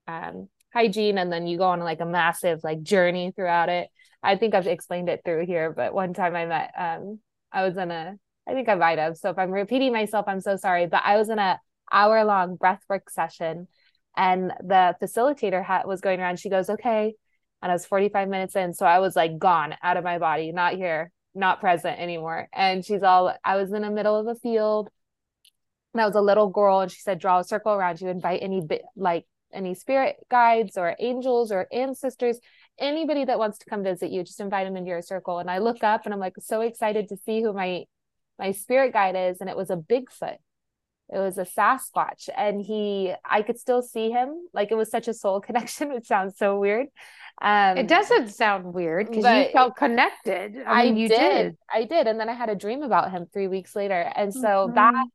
um, 0.08 0.48
hygiene, 0.72 1.18
and 1.18 1.34
then 1.34 1.48
you 1.48 1.58
go 1.58 1.66
on 1.66 1.80
like 1.80 2.02
a 2.02 2.06
massive 2.06 2.64
like 2.64 2.84
journey 2.84 3.34
throughout 3.36 3.68
it. 3.70 3.90
I 4.24 4.36
think 4.36 4.54
I've 4.54 4.68
explained 4.68 5.10
it 5.10 5.22
through 5.26 5.46
here, 5.46 5.72
but 5.72 5.94
one 5.94 6.14
time 6.14 6.36
I 6.36 6.46
met, 6.46 6.72
um, 6.78 7.20
I 7.52 7.66
was 7.66 7.76
in 7.78 7.92
a, 7.92 8.16
I 8.48 8.54
think 8.54 8.70
I 8.70 8.76
might 8.76 9.00
have. 9.00 9.18
So 9.18 9.30
if 9.30 9.38
I'm 9.38 9.52
repeating 9.52 9.94
myself, 9.94 10.26
I'm 10.28 10.42
so 10.42 10.56
sorry. 10.56 10.88
But 10.88 11.02
I 11.06 11.18
was 11.18 11.30
in 11.30 11.40
a 11.40 11.60
hour 11.92 12.24
long 12.24 12.58
breathwork 12.58 13.10
session, 13.10 13.68
and 14.16 14.52
the 14.62 14.96
facilitator 15.02 15.64
hat 15.64 15.88
was 15.88 16.02
going 16.02 16.20
around. 16.20 16.40
She 16.40 16.50
goes, 16.50 16.70
"Okay," 16.70 17.16
and 17.62 17.72
I 17.72 17.76
was 17.76 17.86
45 17.86 18.30
minutes 18.30 18.56
in, 18.56 18.74
so 18.74 18.86
I 18.86 19.00
was 19.00 19.16
like 19.16 19.38
gone 19.40 19.76
out 19.82 19.98
of 19.98 20.04
my 20.04 20.18
body, 20.20 20.52
not 20.52 20.74
here, 20.76 21.12
not 21.34 21.60
present 21.60 22.00
anymore. 22.00 22.48
And 22.54 22.86
she's 22.86 23.04
all, 23.04 23.34
I 23.44 23.56
was 23.58 23.72
in 23.72 23.82
the 23.84 23.92
middle 23.92 24.16
of 24.20 24.28
a 24.28 24.36
field 24.36 24.90
and 25.94 26.02
I 26.02 26.06
was 26.06 26.16
a 26.16 26.22
little 26.22 26.50
girl 26.50 26.82
and 26.82 26.92
she 26.92 27.02
said 27.02 27.20
draw 27.20 27.40
a 27.40 27.44
circle 27.44 27.74
around 27.74 28.02
you 28.02 28.10
invite 28.10 28.42
any 28.42 28.62
bit 28.62 28.84
like 28.96 29.26
any 29.54 29.74
spirit 29.76 30.16
guides 30.30 30.78
or 30.78 30.96
angels 31.00 31.52
or 31.52 31.68
ancestors 31.72 32.40
anybody 32.82 33.24
that 33.24 33.40
wants 33.40 33.60
to 33.60 33.66
come 33.66 33.84
visit 33.84 34.12
you 34.12 34.24
just 34.24 34.42
invite 34.42 34.66
them 34.66 34.76
into 34.76 34.90
your 34.90 35.02
circle. 35.02 35.40
And 35.40 35.50
I 35.50 35.60
look 35.60 35.84
up 35.84 36.06
and 36.06 36.14
I'm 36.14 36.20
like 36.20 36.34
so 36.40 36.62
excited 36.62 37.08
to 37.10 37.18
see 37.18 37.42
who 37.42 37.54
my 37.54 37.86
my 38.38 38.52
spirit 38.52 38.92
guide 38.92 39.16
is. 39.16 39.40
And 39.40 39.50
it 39.50 39.56
was 39.56 39.70
a 39.70 39.78
Bigfoot. 39.78 40.38
It 41.14 41.18
was 41.18 41.38
a 41.38 41.46
Sasquatch. 41.46 42.30
And 42.36 42.62
he 42.62 43.14
I 43.24 43.44
could 43.44 43.60
still 43.60 43.82
see 43.82 44.10
him. 44.10 44.48
Like 44.54 44.72
it 44.72 44.76
was 44.76 44.90
such 44.90 45.08
a 45.08 45.14
soul 45.14 45.40
connection 45.48 45.94
which 45.94 46.08
sounds 46.08 46.38
so 46.38 46.60
weird. 46.60 46.88
Um 47.42 47.78
it 47.78 47.88
doesn't 47.88 48.30
sound 48.30 48.74
weird 48.74 49.08
because 49.08 49.24
you 49.24 49.54
felt 49.54 49.76
connected. 49.76 50.56
I, 50.66 50.86
mean, 50.86 50.96
I 50.96 50.98
you 50.98 51.08
did. 51.08 51.20
did. 51.20 51.58
I 51.74 51.84
did. 51.86 52.08
And 52.08 52.20
then 52.20 52.28
I 52.28 52.34
had 52.34 52.50
a 52.50 52.56
dream 52.56 52.82
about 52.82 53.12
him 53.12 53.28
3 53.32 53.48
weeks 53.48 53.76
later. 53.76 54.12
And 54.16 54.34
so 54.34 54.42
mm-hmm. 54.42 54.76
that 54.76 55.08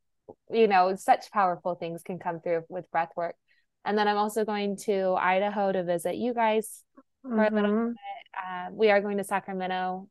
you 0.51 0.67
know, 0.67 0.95
such 0.97 1.31
powerful 1.31 1.77
things 1.77 2.03
can 2.03 2.19
come 2.19 2.41
through 2.41 2.64
with 2.69 2.91
breath 2.91 3.12
work. 3.17 3.37
And 3.85 3.97
then 3.97 4.09
I'm 4.09 4.17
also 4.17 4.45
going 4.45 4.77
to 4.79 5.14
Idaho 5.14 5.71
to 5.71 5.85
visit 5.85 6.17
you 6.17 6.35
guys 6.35 6.83
for 7.29 7.37
mm-hmm. 7.37 7.57
a 7.57 7.61
little 7.61 7.89
bit. 7.89 7.97
Uh, 8.37 8.68
we 8.72 8.91
are 8.91 9.01
going 9.01 9.16
to 9.18 9.24
Sacramento, 9.24 10.09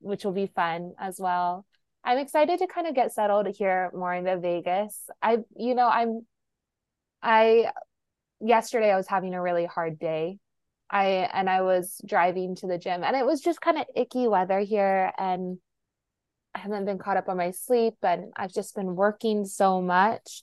which 0.00 0.24
will 0.24 0.32
be 0.32 0.46
fun 0.46 0.94
as 0.98 1.18
well. 1.18 1.64
I'm 2.04 2.18
excited 2.18 2.58
to 2.58 2.66
kind 2.66 2.86
of 2.86 2.94
get 2.94 3.12
settled 3.12 3.46
here 3.56 3.90
more 3.94 4.12
into 4.12 4.38
Vegas. 4.38 5.08
I, 5.22 5.38
you 5.56 5.74
know, 5.74 5.88
I'm, 5.88 6.26
I, 7.22 7.70
yesterday 8.40 8.92
I 8.92 8.96
was 8.96 9.08
having 9.08 9.34
a 9.34 9.40
really 9.40 9.64
hard 9.64 9.98
day. 9.98 10.38
I, 10.90 11.28
and 11.32 11.48
I 11.48 11.62
was 11.62 12.00
driving 12.06 12.54
to 12.56 12.66
the 12.66 12.78
gym 12.78 13.02
and 13.02 13.16
it 13.16 13.24
was 13.24 13.40
just 13.40 13.60
kind 13.60 13.78
of 13.78 13.86
icky 13.96 14.28
weather 14.28 14.60
here. 14.60 15.12
And 15.18 15.58
I 16.54 16.58
haven't 16.58 16.84
been 16.84 16.98
caught 16.98 17.16
up 17.16 17.28
on 17.28 17.38
my 17.38 17.50
sleep 17.50 17.94
and 18.02 18.32
I've 18.36 18.52
just 18.52 18.76
been 18.76 18.94
working 18.94 19.46
so 19.46 19.80
much 19.80 20.42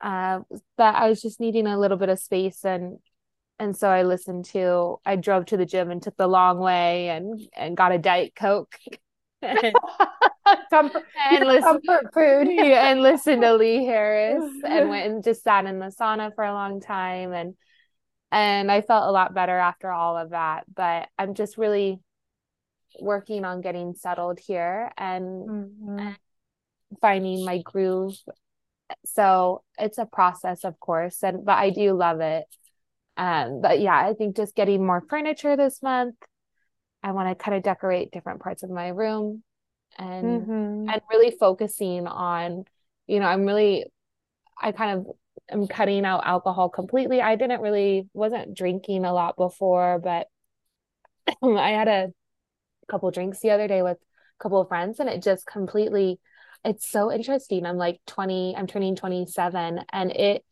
uh, 0.00 0.40
that 0.78 0.96
I 0.96 1.08
was 1.08 1.22
just 1.22 1.40
needing 1.40 1.68
a 1.68 1.78
little 1.78 1.96
bit 1.96 2.08
of 2.08 2.18
space 2.18 2.64
and 2.64 2.98
and 3.62 3.76
so 3.76 3.88
I 3.88 4.02
listened 4.02 4.46
to 4.46 4.98
I 5.06 5.14
drove 5.14 5.46
to 5.46 5.56
the 5.56 5.64
gym 5.64 5.92
and 5.92 6.02
took 6.02 6.16
the 6.16 6.26
long 6.26 6.58
way 6.58 7.10
and 7.10 7.40
and 7.56 7.76
got 7.76 7.92
a 7.92 7.98
diet 7.98 8.34
coke. 8.34 8.76
And, 10.44 10.60
comfort, 10.70 11.04
and 11.30 11.44
listen, 11.46 11.80
comfort 11.80 12.14
food. 12.14 12.48
yeah, 12.50 12.90
and 12.90 13.02
listened 13.02 13.42
to 13.42 13.54
Lee 13.54 13.84
Harris 13.84 14.44
and 14.64 14.88
went 14.88 15.10
and 15.10 15.24
just 15.24 15.42
sat 15.42 15.66
in 15.66 15.78
the 15.78 15.86
sauna 15.86 16.34
for 16.34 16.44
a 16.44 16.52
long 16.52 16.80
time. 16.80 17.32
And 17.32 17.54
and 18.30 18.70
I 18.70 18.82
felt 18.82 19.08
a 19.08 19.12
lot 19.12 19.34
better 19.34 19.56
after 19.56 19.90
all 19.90 20.16
of 20.16 20.30
that. 20.30 20.64
But 20.72 21.08
I'm 21.18 21.34
just 21.34 21.58
really 21.58 22.00
working 23.00 23.44
on 23.44 23.62
getting 23.62 23.94
settled 23.94 24.38
here 24.40 24.92
and, 24.96 25.48
mm-hmm. 25.48 25.98
and 25.98 26.16
finding 27.00 27.44
my 27.44 27.58
groove. 27.62 28.14
So 29.04 29.62
it's 29.78 29.98
a 29.98 30.06
process 30.06 30.64
of 30.64 30.78
course 30.78 31.22
and 31.22 31.44
but 31.44 31.56
i 31.56 31.70
do 31.70 31.94
love 31.94 32.20
it 32.20 32.44
um 33.16 33.60
but 33.60 33.80
yeah 33.80 33.96
i 33.96 34.14
think 34.14 34.36
just 34.36 34.54
getting 34.54 34.84
more 34.84 35.02
furniture 35.08 35.56
this 35.56 35.82
month. 35.82 36.16
I 37.02 37.12
want 37.12 37.28
to 37.28 37.34
kind 37.34 37.56
of 37.56 37.64
decorate 37.64 38.12
different 38.12 38.40
parts 38.40 38.62
of 38.62 38.70
my 38.70 38.88
room 38.88 39.42
and 39.98 40.42
mm-hmm. 40.42 40.88
and 40.88 41.00
really 41.10 41.32
focusing 41.32 42.06
on 42.06 42.64
you 43.06 43.20
know 43.20 43.26
i'm 43.26 43.44
really 43.44 43.84
i 44.60 44.72
kind 44.72 44.98
of 44.98 45.06
am 45.50 45.66
cutting 45.66 46.04
out 46.04 46.26
alcohol 46.26 46.68
completely. 46.68 47.20
I 47.20 47.36
didn't 47.36 47.60
really 47.60 48.08
wasn't 48.14 48.54
drinking 48.56 49.04
a 49.04 49.12
lot 49.12 49.36
before 49.36 49.98
but 49.98 50.28
i 51.42 51.70
had 51.70 51.88
a 51.88 52.08
couple 52.88 53.10
drinks 53.10 53.40
the 53.40 53.50
other 53.50 53.68
day 53.68 53.82
with 53.82 53.98
a 53.98 54.42
couple 54.42 54.60
of 54.60 54.68
friends 54.68 55.00
and 55.00 55.08
it 55.08 55.22
just 55.22 55.46
completely 55.46 56.20
it's 56.64 56.88
so 56.88 57.10
interesting. 57.10 57.66
I'm 57.66 57.76
like 57.76 58.00
20 58.06 58.54
i'm 58.56 58.66
turning 58.66 58.96
27 58.96 59.80
and 59.92 60.10
it 60.12 60.44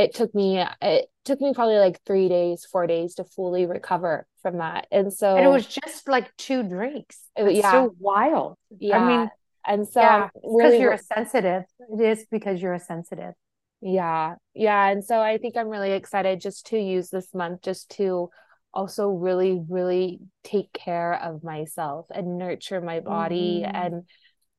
it 0.00 0.14
took 0.14 0.34
me 0.34 0.64
it 0.80 1.06
took 1.24 1.40
me 1.40 1.52
probably 1.54 1.78
like 1.78 2.00
three 2.06 2.28
days 2.28 2.66
four 2.70 2.86
days 2.86 3.14
to 3.16 3.24
fully 3.24 3.66
recover 3.66 4.26
from 4.42 4.58
that. 4.58 4.86
And 4.90 5.12
so 5.12 5.36
and 5.36 5.44
it 5.44 5.48
was 5.48 5.66
just 5.66 6.08
like 6.08 6.34
two 6.36 6.62
drinks. 6.62 7.18
It, 7.36 7.54
yeah 7.54 7.70
so 7.70 7.94
wild. 7.98 8.56
Yeah. 8.78 8.98
i 8.98 9.08
mean 9.08 9.30
and 9.66 9.86
so 9.86 10.00
yeah, 10.00 10.28
really 10.42 10.70
because 10.70 10.80
you're 10.80 10.92
a 10.92 10.98
sensitive. 10.98 11.64
It 11.78 12.00
is 12.00 12.26
because 12.30 12.62
you're 12.62 12.74
a 12.74 12.80
sensitive. 12.80 13.34
Yeah. 13.82 14.36
Yeah. 14.54 14.88
And 14.88 15.04
so 15.04 15.20
i 15.20 15.38
think 15.38 15.56
i'm 15.56 15.68
really 15.68 15.92
excited 15.92 16.40
just 16.40 16.66
to 16.66 16.78
use 16.78 17.10
this 17.10 17.34
month 17.34 17.62
just 17.62 17.90
to 17.96 18.30
also 18.72 19.08
really 19.08 19.60
really 19.68 20.20
take 20.44 20.72
care 20.72 21.14
of 21.14 21.42
myself 21.42 22.06
and 22.14 22.38
nurture 22.38 22.80
my 22.80 23.00
body 23.00 23.62
mm-hmm. 23.64 23.76
and 23.76 24.04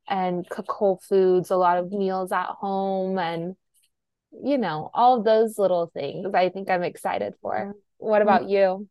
and 0.08 0.50
cook 0.50 0.70
whole 0.70 1.02
foods 1.08 1.50
a 1.50 1.56
lot 1.56 1.78
of 1.78 1.92
meals 1.92 2.32
at 2.32 2.48
home 2.48 3.18
and 3.18 3.56
you 4.32 4.58
know 4.58 4.90
all 4.94 5.22
those 5.22 5.58
little 5.58 5.92
things 5.94 6.34
i 6.34 6.50
think 6.50 6.70
i'm 6.70 6.84
excited 6.84 7.34
for. 7.42 7.76
What 7.98 8.24
about 8.24 8.42
mm-hmm. 8.42 8.50
you? 8.50 8.88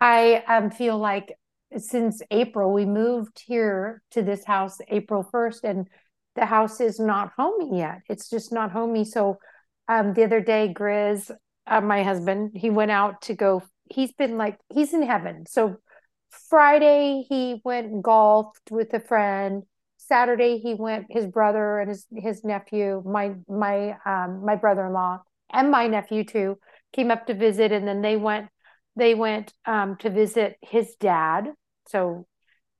I 0.00 0.44
um, 0.46 0.70
feel 0.70 0.98
like 0.98 1.36
since 1.76 2.22
april 2.30 2.72
we 2.72 2.84
moved 2.84 3.42
here 3.46 4.02
to 4.10 4.22
this 4.22 4.44
house 4.44 4.78
april 4.88 5.26
1st 5.32 5.64
and 5.64 5.88
the 6.34 6.46
house 6.46 6.80
is 6.80 6.98
not 6.98 7.32
homey 7.36 7.78
yet. 7.78 8.00
It's 8.08 8.30
just 8.30 8.54
not 8.54 8.72
homey. 8.72 9.04
So 9.04 9.36
um, 9.86 10.14
the 10.14 10.24
other 10.24 10.40
day 10.40 10.72
grizz 10.74 11.30
uh, 11.66 11.80
my 11.80 12.02
husband 12.02 12.52
he 12.54 12.70
went 12.70 12.90
out 12.90 13.22
to 13.22 13.34
go 13.34 13.62
he's 13.90 14.12
been 14.12 14.36
like 14.36 14.58
he's 14.72 14.94
in 14.94 15.02
heaven. 15.02 15.46
So 15.46 15.76
friday 16.48 17.24
he 17.28 17.60
went 17.64 18.02
golfed 18.02 18.70
with 18.70 18.92
a 18.94 19.00
friend 19.00 19.64
Saturday 20.12 20.58
he 20.58 20.74
went 20.74 21.06
his 21.08 21.26
brother 21.26 21.78
and 21.78 21.88
his 21.88 22.06
his 22.14 22.44
nephew, 22.44 23.02
my 23.06 23.32
my 23.48 23.96
um 24.04 24.44
my 24.44 24.56
brother-in-law 24.56 25.22
and 25.50 25.70
my 25.70 25.86
nephew 25.86 26.22
too 26.22 26.58
came 26.92 27.10
up 27.10 27.26
to 27.28 27.34
visit 27.34 27.72
and 27.72 27.88
then 27.88 28.02
they 28.02 28.18
went 28.18 28.48
they 28.94 29.14
went 29.14 29.54
um 29.64 29.96
to 30.00 30.10
visit 30.10 30.58
his 30.60 30.96
dad. 31.00 31.48
So 31.88 32.26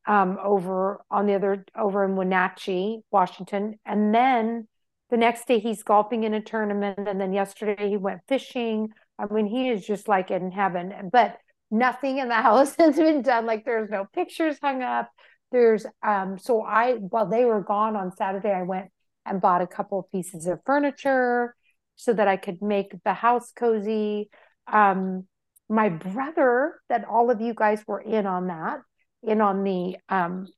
um 0.06 0.36
over 0.44 1.00
on 1.10 1.24
the 1.24 1.32
other 1.32 1.64
over 1.74 2.04
in 2.04 2.16
Wenatchee, 2.16 3.00
Washington. 3.10 3.78
And 3.86 4.14
then 4.14 4.68
the 5.08 5.16
next 5.16 5.48
day 5.48 5.58
he's 5.58 5.82
golfing 5.82 6.24
in 6.24 6.34
a 6.34 6.42
tournament 6.42 7.08
and 7.08 7.18
then 7.18 7.32
yesterday 7.32 7.88
he 7.88 7.96
went 7.96 8.20
fishing. 8.28 8.90
I 9.18 9.32
mean 9.32 9.46
he 9.46 9.70
is 9.70 9.86
just 9.86 10.06
like 10.06 10.30
in 10.30 10.50
heaven. 10.50 11.08
But 11.10 11.38
nothing 11.70 12.18
in 12.18 12.28
the 12.28 12.34
house 12.50 12.76
has 12.76 12.96
been 12.96 13.22
done 13.22 13.46
like 13.46 13.64
there's 13.64 13.88
no 13.88 14.04
pictures 14.12 14.58
hung 14.62 14.82
up 14.82 15.10
there's 15.52 15.86
um 16.02 16.38
so 16.38 16.62
I 16.62 16.94
while 16.94 17.28
they 17.28 17.44
were 17.44 17.62
gone 17.62 17.96
on 17.96 18.16
Saturday, 18.16 18.50
I 18.50 18.62
went 18.62 18.90
and 19.24 19.40
bought 19.40 19.62
a 19.62 19.66
couple 19.66 20.00
of 20.00 20.10
pieces 20.10 20.46
of 20.46 20.60
furniture 20.66 21.54
so 21.94 22.12
that 22.12 22.26
I 22.26 22.36
could 22.36 22.60
make 22.60 22.92
the 23.04 23.14
house 23.14 23.52
cozy. 23.52 24.30
Um 24.70 25.26
my 25.68 25.88
brother 25.88 26.80
that 26.88 27.04
all 27.08 27.30
of 27.30 27.40
you 27.40 27.54
guys 27.54 27.82
were 27.86 28.00
in 28.00 28.26
on 28.26 28.48
that, 28.48 28.80
in 29.22 29.40
on 29.40 29.62
the 29.62 29.96
um 30.08 30.48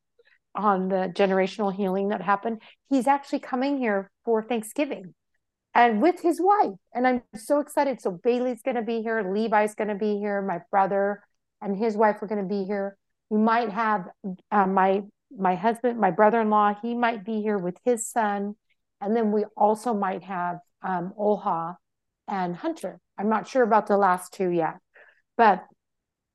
on 0.55 0.89
the 0.89 1.13
generational 1.15 1.75
healing 1.75 2.09
that 2.09 2.23
happened. 2.23 2.63
He's 2.89 3.07
actually 3.07 3.41
coming 3.41 3.79
here 3.79 4.11
for 4.25 4.43
Thanksgiving 4.43 5.15
and 5.75 6.01
with 6.01 6.21
his 6.21 6.41
wife. 6.41 6.79
And 6.95 7.07
I'm 7.07 7.23
so 7.35 7.59
excited. 7.59 8.01
So 8.01 8.13
Bailee's 8.13 8.63
going 8.63 8.77
to 8.77 8.83
be 8.83 9.03
here, 9.03 9.33
Levi's 9.35 9.75
going 9.75 9.89
to 9.89 9.97
be 9.97 10.19
here, 10.19 10.41
my 10.41 10.61
brother 10.71 11.23
and 11.61 11.77
his 11.77 11.97
wife 11.97 12.23
are 12.23 12.27
going 12.27 12.43
to 12.43 12.49
be 12.49 12.65
here 12.65 12.97
we 13.35 13.41
might 13.41 13.71
have 13.71 14.07
uh, 14.53 14.67
my 14.67 15.03
my 15.37 15.57
husband, 15.57 15.99
my 15.99 16.13
brother-in-law, 16.13 16.77
he 16.81 16.95
might 16.95 17.25
be 17.25 17.43
here 17.43 17.59
with 17.59 17.77
his 17.85 18.07
son, 18.07 18.55
and 19.01 19.17
then 19.17 19.33
we 19.33 19.45
also 19.57 19.93
might 19.93 20.23
have 20.23 20.59
um, 20.85 21.13
and 22.29 22.55
Hunter. 22.55 23.01
I'm 23.19 23.29
not 23.29 23.49
sure 23.49 23.65
about 23.65 23.89
the 23.89 23.97
last 23.97 24.33
two 24.35 24.51
yet, 24.51 24.77
but 25.37 25.65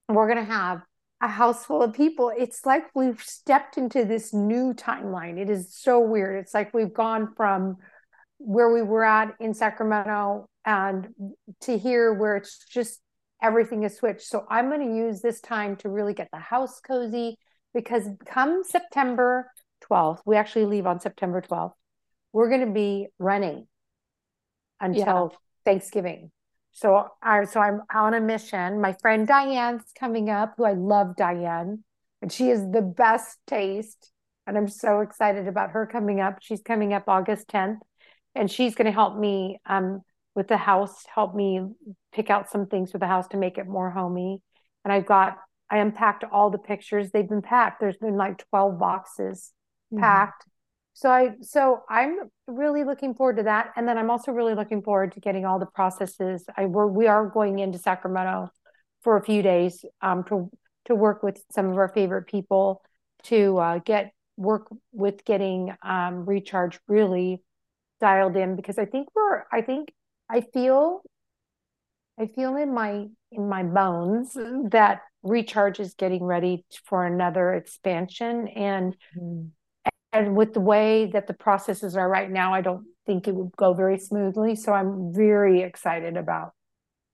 we're 0.09 0.27
going 0.27 0.45
to 0.45 0.53
have 0.53 0.81
a 1.21 1.29
house 1.29 1.65
full 1.65 1.81
of 1.81 1.93
people. 1.93 2.33
It's 2.37 2.65
like 2.65 2.83
we've 2.93 3.21
stepped 3.21 3.77
into 3.77 4.03
this 4.03 4.33
new 4.33 4.73
timeline. 4.73 5.39
It 5.39 5.49
is 5.49 5.73
so 5.73 6.01
weird. 6.01 6.43
It's 6.43 6.53
like 6.53 6.73
we've 6.73 6.93
gone 6.93 7.33
from 7.37 7.77
where 8.39 8.73
we 8.73 8.81
were 8.81 9.05
at 9.05 9.35
in 9.39 9.53
Sacramento 9.53 10.49
and 10.65 11.07
to 11.61 11.77
here 11.77 12.13
where 12.13 12.35
it's 12.35 12.65
just 12.69 12.99
everything 13.41 13.83
is 13.83 13.95
switched. 13.97 14.21
So 14.21 14.45
I'm 14.49 14.69
going 14.69 14.87
to 14.87 14.95
use 14.95 15.21
this 15.21 15.39
time 15.41 15.75
to 15.77 15.89
really 15.89 16.13
get 16.13 16.29
the 16.31 16.39
house 16.39 16.79
cozy 16.79 17.37
because 17.73 18.07
come 18.25 18.63
September 18.63 19.51
12th, 19.89 20.19
we 20.25 20.35
actually 20.35 20.65
leave 20.65 20.85
on 20.85 20.99
September 20.99 21.41
12th. 21.41 21.73
We're 22.33 22.49
going 22.49 22.65
to 22.65 22.73
be 22.73 23.07
running 23.17 23.67
until 24.79 25.29
yeah. 25.31 25.37
Thanksgiving. 25.65 26.31
So 26.71 27.07
I 27.21 27.45
so 27.45 27.59
I'm 27.59 27.81
on 27.93 28.13
a 28.13 28.21
mission. 28.21 28.79
My 28.79 28.93
friend 28.93 29.27
Diane's 29.27 29.83
coming 29.99 30.29
up, 30.29 30.53
who 30.57 30.65
I 30.65 30.73
love 30.73 31.15
Diane, 31.15 31.83
and 32.21 32.31
she 32.31 32.49
is 32.49 32.61
the 32.71 32.81
best 32.81 33.37
taste. 33.47 34.11
And 34.45 34.57
I'm 34.57 34.67
so 34.67 35.01
excited 35.01 35.47
about 35.47 35.71
her 35.71 35.85
coming 35.85 36.21
up. 36.21 36.37
She's 36.41 36.61
coming 36.61 36.93
up 36.93 37.03
August 37.07 37.47
10th, 37.49 37.79
and 38.35 38.49
she's 38.49 38.75
going 38.75 38.85
to 38.85 38.91
help 38.91 39.17
me 39.17 39.59
um, 39.65 40.01
with 40.39 40.47
the 40.47 40.55
house, 40.55 41.03
help 41.13 41.35
me 41.35 41.61
pick 42.13 42.29
out 42.29 42.49
some 42.49 42.65
things 42.65 42.91
for 42.91 42.97
the 42.97 43.05
house 43.05 43.27
to 43.27 43.37
make 43.37 43.57
it 43.57 43.67
more 43.67 43.91
homey. 43.91 44.41
And 44.85 44.93
I've 44.93 45.05
got, 45.05 45.37
I 45.69 45.79
unpacked 45.79 46.23
all 46.31 46.49
the 46.49 46.57
pictures. 46.57 47.11
They've 47.11 47.27
been 47.27 47.41
packed. 47.41 47.81
There's 47.81 47.97
been 47.97 48.15
like 48.15 48.47
12 48.49 48.79
boxes 48.79 49.51
mm-hmm. 49.93 50.01
packed. 50.01 50.45
So 50.93 51.09
I, 51.09 51.31
so 51.41 51.81
I'm 51.89 52.19
really 52.47 52.85
looking 52.85 53.15
forward 53.15 53.35
to 53.35 53.43
that. 53.43 53.73
And 53.75 53.85
then 53.85 53.97
I'm 53.97 54.09
also 54.09 54.31
really 54.31 54.55
looking 54.55 54.81
forward 54.81 55.11
to 55.11 55.19
getting 55.19 55.43
all 55.43 55.59
the 55.59 55.65
processes. 55.65 56.45
I, 56.55 56.67
we're, 56.67 56.87
we 56.87 57.07
are 57.07 57.27
going 57.27 57.59
into 57.59 57.77
Sacramento 57.77 58.49
for 59.01 59.17
a 59.17 59.23
few 59.23 59.41
days 59.41 59.83
um, 60.01 60.23
to, 60.29 60.49
to 60.85 60.95
work 60.95 61.21
with 61.21 61.43
some 61.51 61.69
of 61.69 61.77
our 61.77 61.89
favorite 61.89 62.27
people 62.27 62.81
to 63.23 63.57
uh, 63.57 63.79
get 63.79 64.13
work 64.37 64.67
with 64.93 65.25
getting 65.25 65.75
um, 65.83 66.25
recharge 66.25 66.79
really 66.87 67.43
dialed 67.99 68.37
in 68.37 68.55
because 68.55 68.79
I 68.79 68.85
think 68.85 69.09
we're, 69.13 69.43
I 69.51 69.61
think 69.61 69.89
I 70.29 70.41
feel 70.41 71.01
I 72.19 72.27
feel 72.27 72.55
in 72.55 72.73
my 72.73 73.07
in 73.31 73.49
my 73.49 73.63
bones 73.63 74.37
that 74.71 75.01
recharge 75.23 75.79
is 75.79 75.93
getting 75.93 76.23
ready 76.23 76.65
for 76.85 77.05
another 77.05 77.53
expansion 77.53 78.47
and 78.49 78.95
mm-hmm. 79.17 79.47
and 80.13 80.35
with 80.35 80.53
the 80.53 80.59
way 80.59 81.07
that 81.07 81.27
the 81.27 81.33
processes 81.33 81.95
are 81.95 82.07
right 82.07 82.29
now 82.29 82.53
I 82.53 82.61
don't 82.61 82.85
think 83.05 83.27
it 83.27 83.35
would 83.35 83.55
go 83.55 83.73
very 83.73 83.97
smoothly 83.97 84.55
so 84.55 84.73
I'm 84.73 85.13
very 85.13 85.61
excited 85.61 86.17
about 86.17 86.53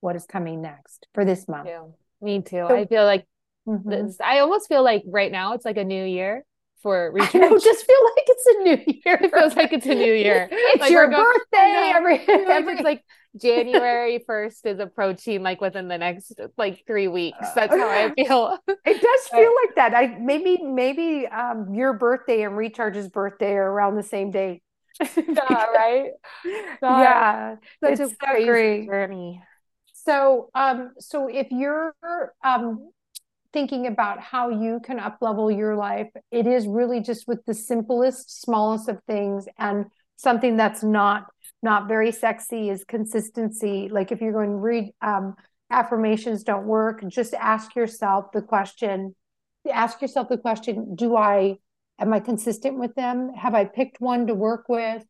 what 0.02 0.16
is 0.16 0.26
coming 0.26 0.62
next 0.62 1.08
for 1.14 1.26
this 1.26 1.48
month. 1.48 1.68
Yeah, 1.68 1.86
me 2.22 2.42
too. 2.42 2.66
So, 2.68 2.76
I 2.76 2.86
feel 2.86 3.06
like 3.06 3.26
mm-hmm. 3.68 3.90
this, 3.90 4.18
I 4.24 4.40
almost 4.40 4.68
feel 4.68 4.84
like 4.84 5.04
right 5.08 5.32
now 5.32 5.54
it's 5.54 5.66
like 5.66 5.78
a 5.78 5.84
new 5.84 6.04
year 6.06 6.46
for. 6.86 7.12
I 7.20 7.26
just 7.26 7.86
feel 7.86 8.04
like 8.16 8.26
it's 8.28 8.46
a 8.46 8.64
new 8.64 8.94
year. 9.04 9.20
It 9.24 9.34
feels 9.34 9.56
like 9.56 9.74
it's 9.74 9.88
a 9.88 9.96
new 9.96 10.14
year. 10.26 10.48
it's 10.52 10.82
like 10.82 10.92
your 10.92 11.10
birthday. 11.10 11.92
Every, 11.96 12.20
every, 12.28 12.74
it's 12.76 12.84
like 12.84 13.04
January 13.36 14.24
1st 14.30 14.66
is 14.68 14.80
approaching 14.80 15.42
like 15.42 15.62
within 15.62 15.88
the 15.88 15.98
next 15.98 16.34
like 16.58 16.84
three 16.86 17.08
weeks. 17.08 17.40
That's 17.56 17.74
how 17.74 17.90
I 17.90 18.14
feel. 18.14 18.60
it 18.68 19.02
does 19.02 19.28
feel 19.30 19.52
like 19.66 19.76
that. 19.78 19.96
I 19.96 20.20
maybe 20.20 20.62
maybe 20.64 21.26
um 21.26 21.74
your 21.74 21.94
birthday 21.94 22.44
and 22.44 22.56
Recharge's 22.56 23.10
birthday 23.10 23.54
are 23.54 23.72
around 23.72 23.96
the 23.96 24.04
same 24.04 24.30
date. 24.30 24.62
yeah, 25.02 25.66
right. 25.66 26.12
Yeah. 26.84 27.56
Such 27.84 28.00
it's 28.00 28.14
a 28.14 28.16
crazy 28.16 28.46
great. 28.46 28.86
journey. 28.86 29.42
So 29.94 30.50
um 30.54 30.92
so 31.00 31.28
if 31.28 31.48
you're 31.50 31.96
um 32.44 32.92
thinking 33.56 33.88
about 33.88 34.20
how 34.20 34.50
you 34.50 34.82
can 34.84 35.00
up 35.00 35.18
level 35.22 35.50
your 35.50 35.78
life, 35.78 36.10
it 36.30 36.46
is 36.46 36.68
really 36.68 37.00
just 37.00 37.26
with 37.26 37.40
the 37.46 37.54
simplest, 37.54 38.42
smallest 38.42 38.90
of 38.90 39.00
things 39.08 39.46
and 39.58 39.86
something 40.18 40.58
that's 40.58 40.84
not 40.84 41.28
not 41.64 41.88
very 41.88 42.12
sexy 42.12 42.70
is 42.70 42.84
consistency. 42.84 43.88
Like 43.90 44.12
if 44.12 44.20
you're 44.20 44.34
going 44.34 44.50
to 44.50 44.58
read 44.58 44.92
um, 45.02 45.36
affirmations 45.72 46.44
don't 46.44 46.66
work, 46.66 47.02
just 47.08 47.34
ask 47.34 47.78
yourself 47.78 48.26
the 48.34 48.42
question. 48.42 49.16
Ask 49.72 50.02
yourself 50.02 50.28
the 50.28 50.38
question: 50.38 50.94
Do 50.94 51.16
I 51.16 51.56
am 51.98 52.12
I 52.12 52.20
consistent 52.20 52.78
with 52.78 52.94
them? 52.96 53.32
Have 53.36 53.56
I 53.56 53.64
picked 53.64 54.02
one 54.02 54.28
to 54.28 54.36
work 54.36 54.66
with? 54.68 55.02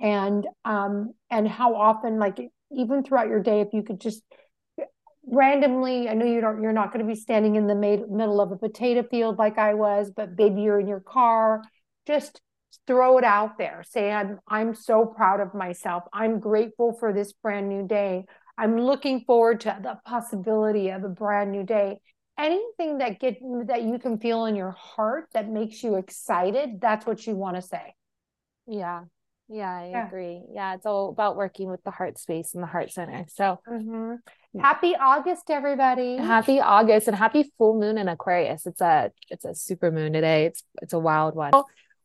And 0.00 0.44
um, 0.64 1.14
and 1.30 1.46
how 1.46 1.76
often, 1.76 2.18
like 2.18 2.40
even 2.72 3.04
throughout 3.04 3.28
your 3.28 3.40
day, 3.40 3.60
if 3.60 3.68
you 3.72 3.84
could 3.84 4.00
just 4.00 4.24
randomly 5.26 6.08
i 6.08 6.14
know 6.14 6.26
you 6.26 6.40
don't 6.40 6.62
you're 6.62 6.72
not 6.72 6.92
going 6.92 7.04
to 7.04 7.10
be 7.10 7.18
standing 7.18 7.56
in 7.56 7.66
the 7.66 7.74
middle 7.74 8.40
of 8.40 8.52
a 8.52 8.56
potato 8.56 9.02
field 9.10 9.38
like 9.38 9.58
i 9.58 9.72
was 9.74 10.10
but 10.14 10.30
maybe 10.36 10.62
you're 10.62 10.80
in 10.80 10.86
your 10.86 11.00
car. 11.00 11.62
Just 12.06 12.40
throw 12.86 13.18
it 13.18 13.24
out 13.24 13.56
there. 13.56 13.82
Say 13.88 14.10
i'm 14.10 14.38
i'm 14.48 14.74
so 14.74 15.06
proud 15.06 15.40
of 15.40 15.54
myself. 15.54 16.04
I'm 16.12 16.40
grateful 16.40 16.96
for 16.98 17.12
this 17.12 17.32
brand 17.32 17.68
new 17.68 17.86
day. 17.86 18.24
I'm 18.58 18.78
looking 18.78 19.24
forward 19.26 19.60
to 19.60 19.76
the 19.82 19.98
possibility 20.04 20.90
of 20.90 21.02
a 21.02 21.08
brand 21.08 21.50
new 21.50 21.64
day. 21.64 21.98
Anything 22.38 22.98
that 22.98 23.20
get 23.20 23.38
that 23.66 23.82
you 23.82 23.98
can 23.98 24.18
feel 24.18 24.44
in 24.46 24.56
your 24.56 24.72
heart 24.72 25.28
that 25.32 25.48
makes 25.48 25.82
you 25.82 25.94
excited 25.94 26.80
that's 26.80 27.06
what 27.06 27.26
you 27.26 27.34
want 27.34 27.56
to 27.56 27.62
say. 27.62 27.94
Yeah 28.66 29.04
Yeah, 29.48 29.70
I 29.70 29.88
yeah. 29.90 30.06
agree. 30.06 30.42
Yeah, 30.52 30.74
it's 30.74 30.86
all 30.86 31.10
about 31.10 31.36
working 31.36 31.68
with 31.68 31.82
the 31.84 31.90
heart 31.90 32.18
space 32.18 32.54
and 32.54 32.62
the 32.62 32.66
heart 32.66 32.90
center. 32.90 33.26
So 33.28 33.60
mm-hmm. 33.68 34.58
happy 34.58 34.94
August, 34.96 35.50
everybody. 35.50 36.16
Happy 36.16 36.60
August 36.60 37.08
and 37.08 37.16
happy 37.16 37.52
full 37.58 37.78
moon 37.78 37.98
in 37.98 38.08
Aquarius. 38.08 38.66
It's 38.66 38.80
a 38.80 39.12
it's 39.28 39.44
a 39.44 39.54
super 39.54 39.90
moon 39.90 40.14
today. 40.14 40.46
It's 40.46 40.62
it's 40.80 40.94
a 40.94 40.98
wild 40.98 41.34
one. 41.34 41.52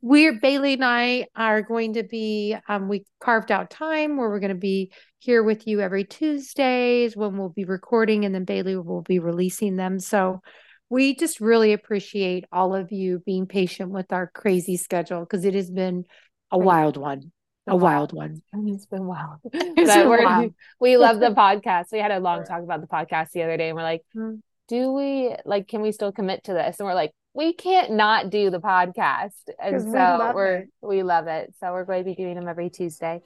We're 0.02 0.40
Bailee 0.40 0.74
and 0.74 0.86
I 0.86 1.28
are 1.36 1.62
going 1.62 1.94
to 1.94 2.04
be 2.04 2.56
um 2.68 2.90
we 2.90 3.06
carved 3.22 3.52
out 3.52 3.70
time 3.70 4.18
where 4.18 4.30
we're 4.30 4.40
going 4.40 4.50
to 4.50 4.56
be 4.56 4.92
here 5.20 5.44
with 5.44 5.68
you 5.68 5.82
every 5.82 6.04
Tuesdays 6.04 7.16
when 7.16 7.38
we'll 7.38 7.50
be 7.50 7.66
recording 7.66 8.26
and 8.26 8.36
then 8.36 8.46
Bailee 8.46 8.84
will 8.84 9.02
be 9.02 9.20
releasing 9.20 9.78
them. 9.78 10.00
So 10.00 10.42
we 10.90 11.16
just 11.16 11.40
really 11.40 11.74
appreciate 11.74 12.46
all 12.52 12.74
of 12.74 12.92
you 12.92 13.20
being 13.26 13.46
patient 13.46 13.92
with 13.92 14.12
our 14.12 14.32
crazy 14.34 14.76
schedule 14.76 15.20
because 15.22 15.46
it 15.46 15.54
has 15.54 15.70
been 15.70 16.06
a 16.52 16.58
wild 16.58 16.98
one. 16.98 17.32
A 17.68 17.76
wild 17.76 18.14
one. 18.14 18.42
It's 18.54 18.86
been 18.86 19.06
wild. 19.06 19.40
It's 19.54 19.94
been 19.94 20.10
wild. 20.10 20.54
We 20.80 20.98
love 20.98 21.20
the 21.20 21.32
podcast. 21.32 21.92
We 21.92 22.00
had 22.00 22.12
a 22.12 22.20
long 22.20 22.44
talk 22.44 22.64
about 22.64 22.82
the 22.82 22.88
podcast 22.88 23.32
the 23.32 23.44
other 23.44 23.58
day 23.58 23.70
and 23.70 23.76
we're 23.76 23.84
like, 23.84 24.04
mm-hmm. 24.16 24.38
do 24.68 24.92
we 24.92 25.36
like 25.46 25.68
can 25.68 25.82
we 25.82 25.92
still 25.92 26.12
commit 26.12 26.46
to 26.46 26.54
this? 26.54 26.80
And 26.80 26.88
we're 26.88 26.96
like, 26.96 27.12
we 27.34 27.54
can't 27.54 27.92
not 27.92 28.30
do 28.30 28.50
the 28.50 28.60
podcast. 28.60 29.32
And 29.60 29.82
so 29.82 30.28
we 30.28 30.34
we're 30.34 30.56
it. 30.56 30.70
we 30.82 31.04
love 31.04 31.28
it. 31.28 31.54
So 31.60 31.72
we're 31.72 31.86
going 31.86 32.04
to 32.04 32.10
be 32.10 32.16
doing 32.16 32.36
them 32.36 32.48
every 32.48 32.70
Tuesday. 32.70 33.22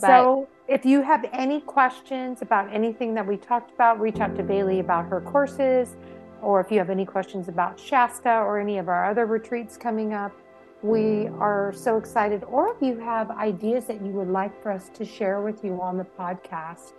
But, 0.00 0.06
so 0.06 0.48
if 0.68 0.84
you 0.84 1.00
have 1.02 1.24
any 1.32 1.60
questions 1.60 2.42
about 2.42 2.72
anything 2.72 3.14
that 3.14 3.26
we 3.26 3.36
talked 3.36 3.72
about, 3.72 4.00
reach 4.00 4.20
out 4.20 4.36
to 4.36 4.42
Bailee 4.42 4.80
about 4.80 5.06
her 5.06 5.20
courses, 5.20 5.96
or 6.42 6.60
if 6.60 6.70
you 6.70 6.78
have 6.78 6.90
any 6.90 7.06
questions 7.06 7.48
about 7.48 7.78
Shasta 7.78 8.30
or 8.30 8.58
any 8.58 8.78
of 8.78 8.88
our 8.88 9.08
other 9.08 9.26
retreats 9.26 9.76
coming 9.76 10.12
up. 10.12 10.32
We 10.86 11.26
are 11.40 11.72
so 11.74 11.96
excited. 11.96 12.44
Or 12.44 12.72
if 12.72 12.80
you 12.80 12.96
have 13.00 13.32
ideas 13.32 13.86
that 13.86 14.00
you 14.00 14.12
would 14.12 14.28
like 14.28 14.62
for 14.62 14.70
us 14.70 14.88
to 14.94 15.04
share 15.04 15.40
with 15.40 15.64
you 15.64 15.80
on 15.82 15.98
the 15.98 16.04
podcast, 16.04 16.92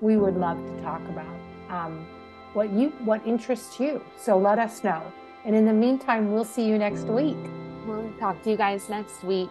we 0.00 0.16
would 0.16 0.36
love 0.36 0.58
to 0.58 0.82
talk 0.82 1.00
about 1.08 1.38
um, 1.70 2.04
what 2.52 2.72
you 2.72 2.88
what 3.04 3.24
interests 3.24 3.78
you. 3.78 4.02
So 4.16 4.36
let 4.36 4.58
us 4.58 4.82
know. 4.82 5.02
And 5.44 5.54
in 5.54 5.66
the 5.66 5.72
meantime, 5.72 6.32
we'll 6.32 6.44
see 6.44 6.66
you 6.66 6.78
next 6.78 7.04
week. 7.04 7.38
We'll 7.86 8.12
talk 8.18 8.42
to 8.42 8.50
you 8.50 8.56
guys 8.56 8.88
next 8.88 9.22
week. 9.22 9.50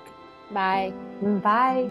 Bye. 0.51 0.91
Bye. 1.21 1.89